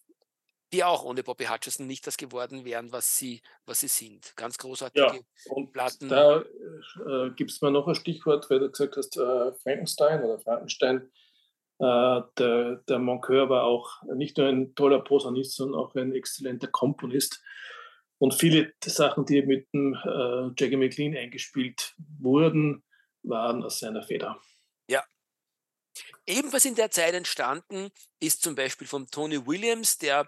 die 0.72 0.84
auch 0.84 1.04
ohne 1.04 1.24
Bobby 1.24 1.46
Hutcherson 1.46 1.88
nicht 1.88 2.06
das 2.06 2.18
geworden 2.18 2.66
wären, 2.66 2.92
was 2.92 3.18
sie, 3.18 3.42
was 3.66 3.80
sie 3.80 3.88
sind. 3.88 4.34
Ganz 4.36 4.58
großartige 4.58 5.06
ja, 5.06 5.52
und 5.52 5.72
Platten. 5.72 6.10
Da 6.10 6.42
äh, 6.42 7.32
gibt 7.36 7.52
es 7.52 7.62
mir 7.62 7.72
noch 7.72 7.88
ein 7.88 7.96
Stichwort, 7.96 8.50
weil 8.50 8.60
du 8.60 8.70
gesagt 8.70 8.98
hast, 8.98 9.18
äh, 9.18 9.52
Frankenstein 9.64 10.24
oder 10.24 10.40
Frankenstein. 10.40 11.10
Äh, 11.80 12.22
der, 12.38 12.84
der 12.88 13.00
Moncur 13.00 13.50
war 13.50 13.64
auch 13.64 14.04
nicht 14.16 14.38
nur 14.38 14.48
ein 14.48 14.76
toller 14.76 15.00
Posaunist, 15.00 15.56
sondern 15.56 15.80
auch 15.80 15.96
ein 15.96 16.14
exzellenter 16.14 16.68
Komponist. 16.68 17.42
Und 18.20 18.34
viele 18.34 18.74
Sachen, 18.84 19.26
die 19.26 19.42
mit 19.42 19.74
dem 19.74 19.94
äh, 19.94 20.52
Jackie 20.58 20.78
McLean 20.78 21.16
eingespielt 21.16 21.96
wurden, 22.20 22.84
waren 23.24 23.64
aus 23.64 23.80
seiner 23.80 24.04
Feder. 24.04 24.40
Ebenfalls 26.30 26.66
in 26.66 26.76
der 26.76 26.92
Zeit 26.92 27.16
entstanden 27.16 27.90
ist 28.20 28.44
zum 28.44 28.54
Beispiel 28.54 28.86
von 28.86 29.08
Tony 29.08 29.48
Williams, 29.48 29.98
der 29.98 30.28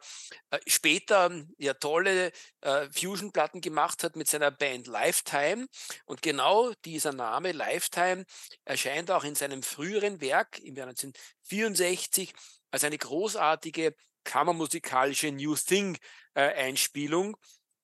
äh, 0.50 0.58
später 0.66 1.30
ja 1.60 1.76
tolle 1.76 2.32
äh, 2.62 2.90
Fusion-Platten 2.90 3.62
gemacht 3.62 4.04
hat 4.04 4.16
mit 4.16 4.28
seiner 4.28 4.50
Band 4.50 4.88
Lifetime. 4.88 5.68
Und 6.06 6.24
genau 6.24 6.74
dieser 6.86 7.14
Name 7.14 7.52
Lifetime 7.52 8.26
erscheint 8.66 9.12
auch 9.12 9.24
in 9.24 9.36
seinem 9.36 9.62
früheren 9.62 10.22
Werk 10.22 10.58
im 10.58 10.76
Jahr 10.76 10.88
1964 10.88 12.34
als 12.72 12.84
eine 12.84 12.98
großartige 12.98 13.94
kammermusikalische 14.24 15.32
New 15.32 15.56
Thing-Einspielung, 15.56 17.36
äh, 17.36 17.38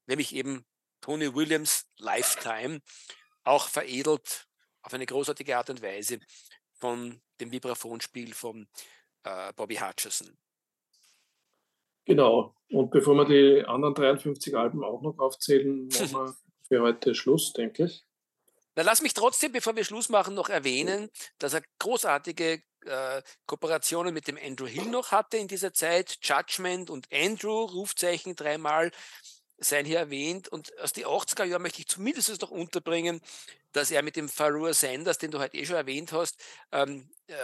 nämlich 0.07 0.33
eben 0.33 0.65
Tony 1.01 1.35
Williams 1.35 1.85
Lifetime, 1.97 2.81
auch 3.43 3.67
veredelt 3.67 4.47
auf 4.81 4.91
eine 4.91 5.05
großartige 5.05 5.55
Art 5.55 5.69
und 5.69 5.83
Weise 5.83 6.19
von 6.79 7.21
dem 7.39 7.51
Vibraphonspiel 7.51 8.33
von 8.33 8.67
äh, 9.23 9.53
Bobby 9.55 9.75
Hutcherson. 9.75 10.37
Genau. 12.05 12.55
Und 12.69 12.89
bevor 12.91 13.15
wir 13.15 13.25
die 13.25 13.65
anderen 13.65 13.93
53 13.93 14.55
Alben 14.55 14.83
auch 14.83 15.01
noch 15.01 15.19
aufzählen, 15.19 15.87
machen 15.87 16.11
wir 16.11 16.35
für 16.67 16.81
heute 16.81 17.15
Schluss, 17.15 17.53
denke 17.53 17.85
ich. 17.85 18.05
Na, 18.75 18.83
lass 18.83 19.01
mich 19.01 19.13
trotzdem, 19.13 19.51
bevor 19.51 19.75
wir 19.75 19.83
Schluss 19.83 20.09
machen, 20.09 20.35
noch 20.35 20.49
erwähnen, 20.49 21.09
dass 21.39 21.53
er 21.53 21.63
großartige 21.79 22.61
äh, 22.85 23.21
Kooperationen 23.45 24.13
mit 24.13 24.27
dem 24.27 24.37
Andrew 24.37 24.67
Hill 24.67 24.85
noch 24.85 25.11
hatte 25.11 25.37
in 25.37 25.47
dieser 25.47 25.73
Zeit. 25.73 26.17
Judgment 26.21 26.89
und 26.89 27.07
Andrew, 27.11 27.63
Rufzeichen 27.65 28.35
dreimal 28.35 28.91
seien 29.57 29.85
hier 29.85 29.99
erwähnt. 29.99 30.47
Und 30.47 30.77
aus 30.79 30.93
den 30.93 31.05
80er 31.05 31.43
Jahren 31.43 31.61
möchte 31.61 31.79
ich 31.79 31.87
zumindest 31.87 32.41
noch 32.41 32.51
unterbringen, 32.51 33.21
dass 33.71 33.91
er 33.91 34.01
mit 34.03 34.15
dem 34.15 34.29
Farua 34.29 34.73
Sanders, 34.73 35.17
den 35.17 35.31
du 35.31 35.39
heute 35.39 35.57
eh 35.57 35.65
schon 35.65 35.75
erwähnt 35.75 36.11
hast, 36.11 36.37
ähm, 36.71 37.09
äh, 37.27 37.35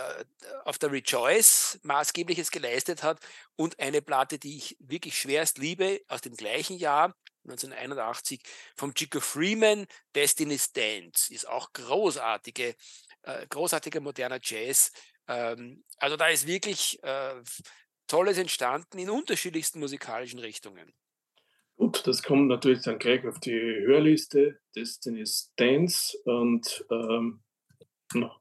auf 0.66 0.78
der 0.78 0.92
Rejoice 0.92 1.80
maßgebliches 1.84 2.52
geleistet 2.52 3.04
hat 3.04 3.20
und 3.56 3.80
eine 3.80 4.02
Platte, 4.02 4.40
die 4.40 4.58
ich 4.58 4.78
wirklich 4.80 5.18
schwerst 5.18 5.58
liebe, 5.58 6.02
aus 6.08 6.22
dem 6.22 6.36
gleichen 6.36 6.78
Jahr, 6.78 7.16
1981, 7.46 8.42
vom 8.76 8.94
Chico 8.94 9.20
Freeman, 9.20 9.86
Destiny's 10.16 10.72
Dance, 10.72 11.34
ist 11.34 11.48
auch 11.48 11.74
großartige, 11.74 12.76
äh, 13.24 13.48
großartiger 13.48 14.00
moderner 14.00 14.40
Jazz. 14.42 14.92
Ähm, 15.28 15.84
also 15.98 16.16
da 16.16 16.28
ist 16.28 16.48
wirklich 16.48 17.04
äh, 17.04 17.42
Tolles 18.08 18.38
entstanden 18.38 19.00
in 19.00 19.10
unterschiedlichsten 19.10 19.80
musikalischen 19.80 20.40
Richtungen. 20.40 20.94
Gut, 21.84 22.08
das 22.08 22.24
kommt 22.24 22.48
natürlich 22.48 22.82
dann 22.82 22.98
gleich 22.98 23.28
auf 23.28 23.42
die 23.42 23.60
Hörliste 23.60 24.58
Destiny's 24.74 25.52
Dance. 25.58 26.18
Und 26.24 26.86
ähm, 26.90 27.44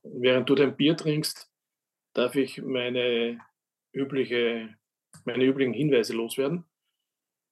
während 0.05 0.49
du 0.49 0.55
dein 0.55 0.77
Bier 0.77 0.97
trinkst, 0.97 1.51
darf 2.15 2.37
ich 2.37 2.63
meine, 2.63 3.41
übliche, 3.93 4.77
meine 5.25 5.43
üblichen 5.43 5.73
Hinweise 5.73 6.13
loswerden. 6.13 6.67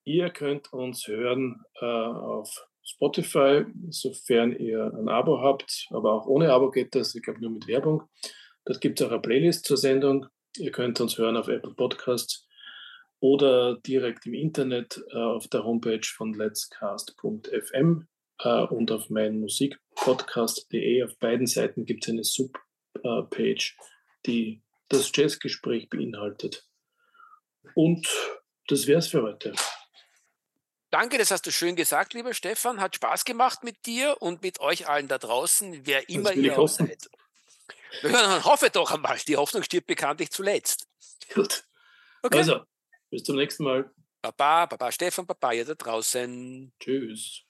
Ihr 0.05 0.31
könnt 0.31 0.73
uns 0.73 1.09
hören 1.09 1.65
äh, 1.81 1.85
auf 1.85 2.69
Spotify, 2.85 3.65
sofern 3.89 4.55
ihr 4.57 4.95
ein 4.95 5.09
Abo 5.09 5.41
habt, 5.41 5.89
aber 5.91 6.13
auch 6.13 6.27
ohne 6.27 6.53
Abo 6.53 6.71
geht 6.71 6.95
das, 6.95 7.17
ich 7.17 7.23
glaube 7.25 7.41
nur 7.41 7.51
mit 7.51 7.67
Werbung. 7.67 8.05
Das 8.65 8.79
gibt 8.79 9.01
es 9.01 9.07
auch 9.09 9.11
eine 9.11 9.21
Playlist 9.21 9.65
zur 9.65 9.77
Sendung. 9.77 10.27
Ihr 10.57 10.71
könnt 10.71 11.01
uns 11.01 11.19
hören 11.19 11.37
auf 11.37 11.49
Apple 11.49 11.75
Podcasts 11.75 12.47
oder 13.21 13.77
direkt 13.77 14.27
im 14.27 14.35
Internet 14.35 15.03
äh, 15.13 15.17
auf 15.17 15.47
der 15.49 15.65
Homepage 15.65 16.05
von 16.05 16.35
letscast.fm 16.35 18.09
äh, 18.43 18.63
und 18.65 18.91
auf 18.91 19.11
meinmusikpodcast.de. 19.11 21.05
Auf 21.05 21.17
beiden 21.19 21.47
Seiten 21.47 21.85
gibt 21.85 22.05
es 22.05 22.11
eine 22.11 22.25
Subpage, 22.25 23.77
die 24.27 24.63
das 24.89 25.13
Jazzgespräch 25.15 25.89
beinhaltet. 25.91 26.67
Und 27.75 28.09
das 28.67 28.87
wäre 28.87 28.99
es 29.01 29.09
für 29.09 29.23
heute. 29.23 29.55
Danke, 30.91 31.19
das 31.19 31.31
hast 31.31 31.47
du 31.47 31.53
schön 31.53 31.77
gesagt, 31.77 32.15
lieber 32.15 32.35
Stefan. 32.35 32.81
Hat 32.81 32.97
Spaß 32.97 33.25
gemacht 33.25 33.63
mit 33.63 33.87
dir 33.87 34.17
und 34.21 34.43
mit 34.43 34.59
euch 34.61 34.89
allen 34.89 35.07
da 35.07 35.19
draußen, 35.19 35.87
wer 35.87 36.09
immer 36.09 36.33
ihr 36.33 36.59
auch 36.59 36.67
seid. 36.67 37.09
Ich 38.03 38.13
hoffe 38.45 38.71
doch 38.71 38.91
einmal, 38.91 39.19
die 39.27 39.37
Hoffnung 39.37 39.63
stirbt 39.63 39.87
bekanntlich 39.87 40.31
zuletzt. 40.31 40.89
Gut. 41.33 41.65
Okay. 42.23 42.39
Also, 42.39 42.65
bis 43.11 43.25
zum 43.25 43.37
nächsten 43.37 43.65
Mal. 43.65 43.91
Baba, 44.23 44.67
Baba, 44.67 44.93
Stefan, 44.93 45.27
Baba, 45.27 45.53
ihr 45.53 45.65
da 45.65 45.75
draußen. 45.75 46.73
Tschüss. 46.79 47.45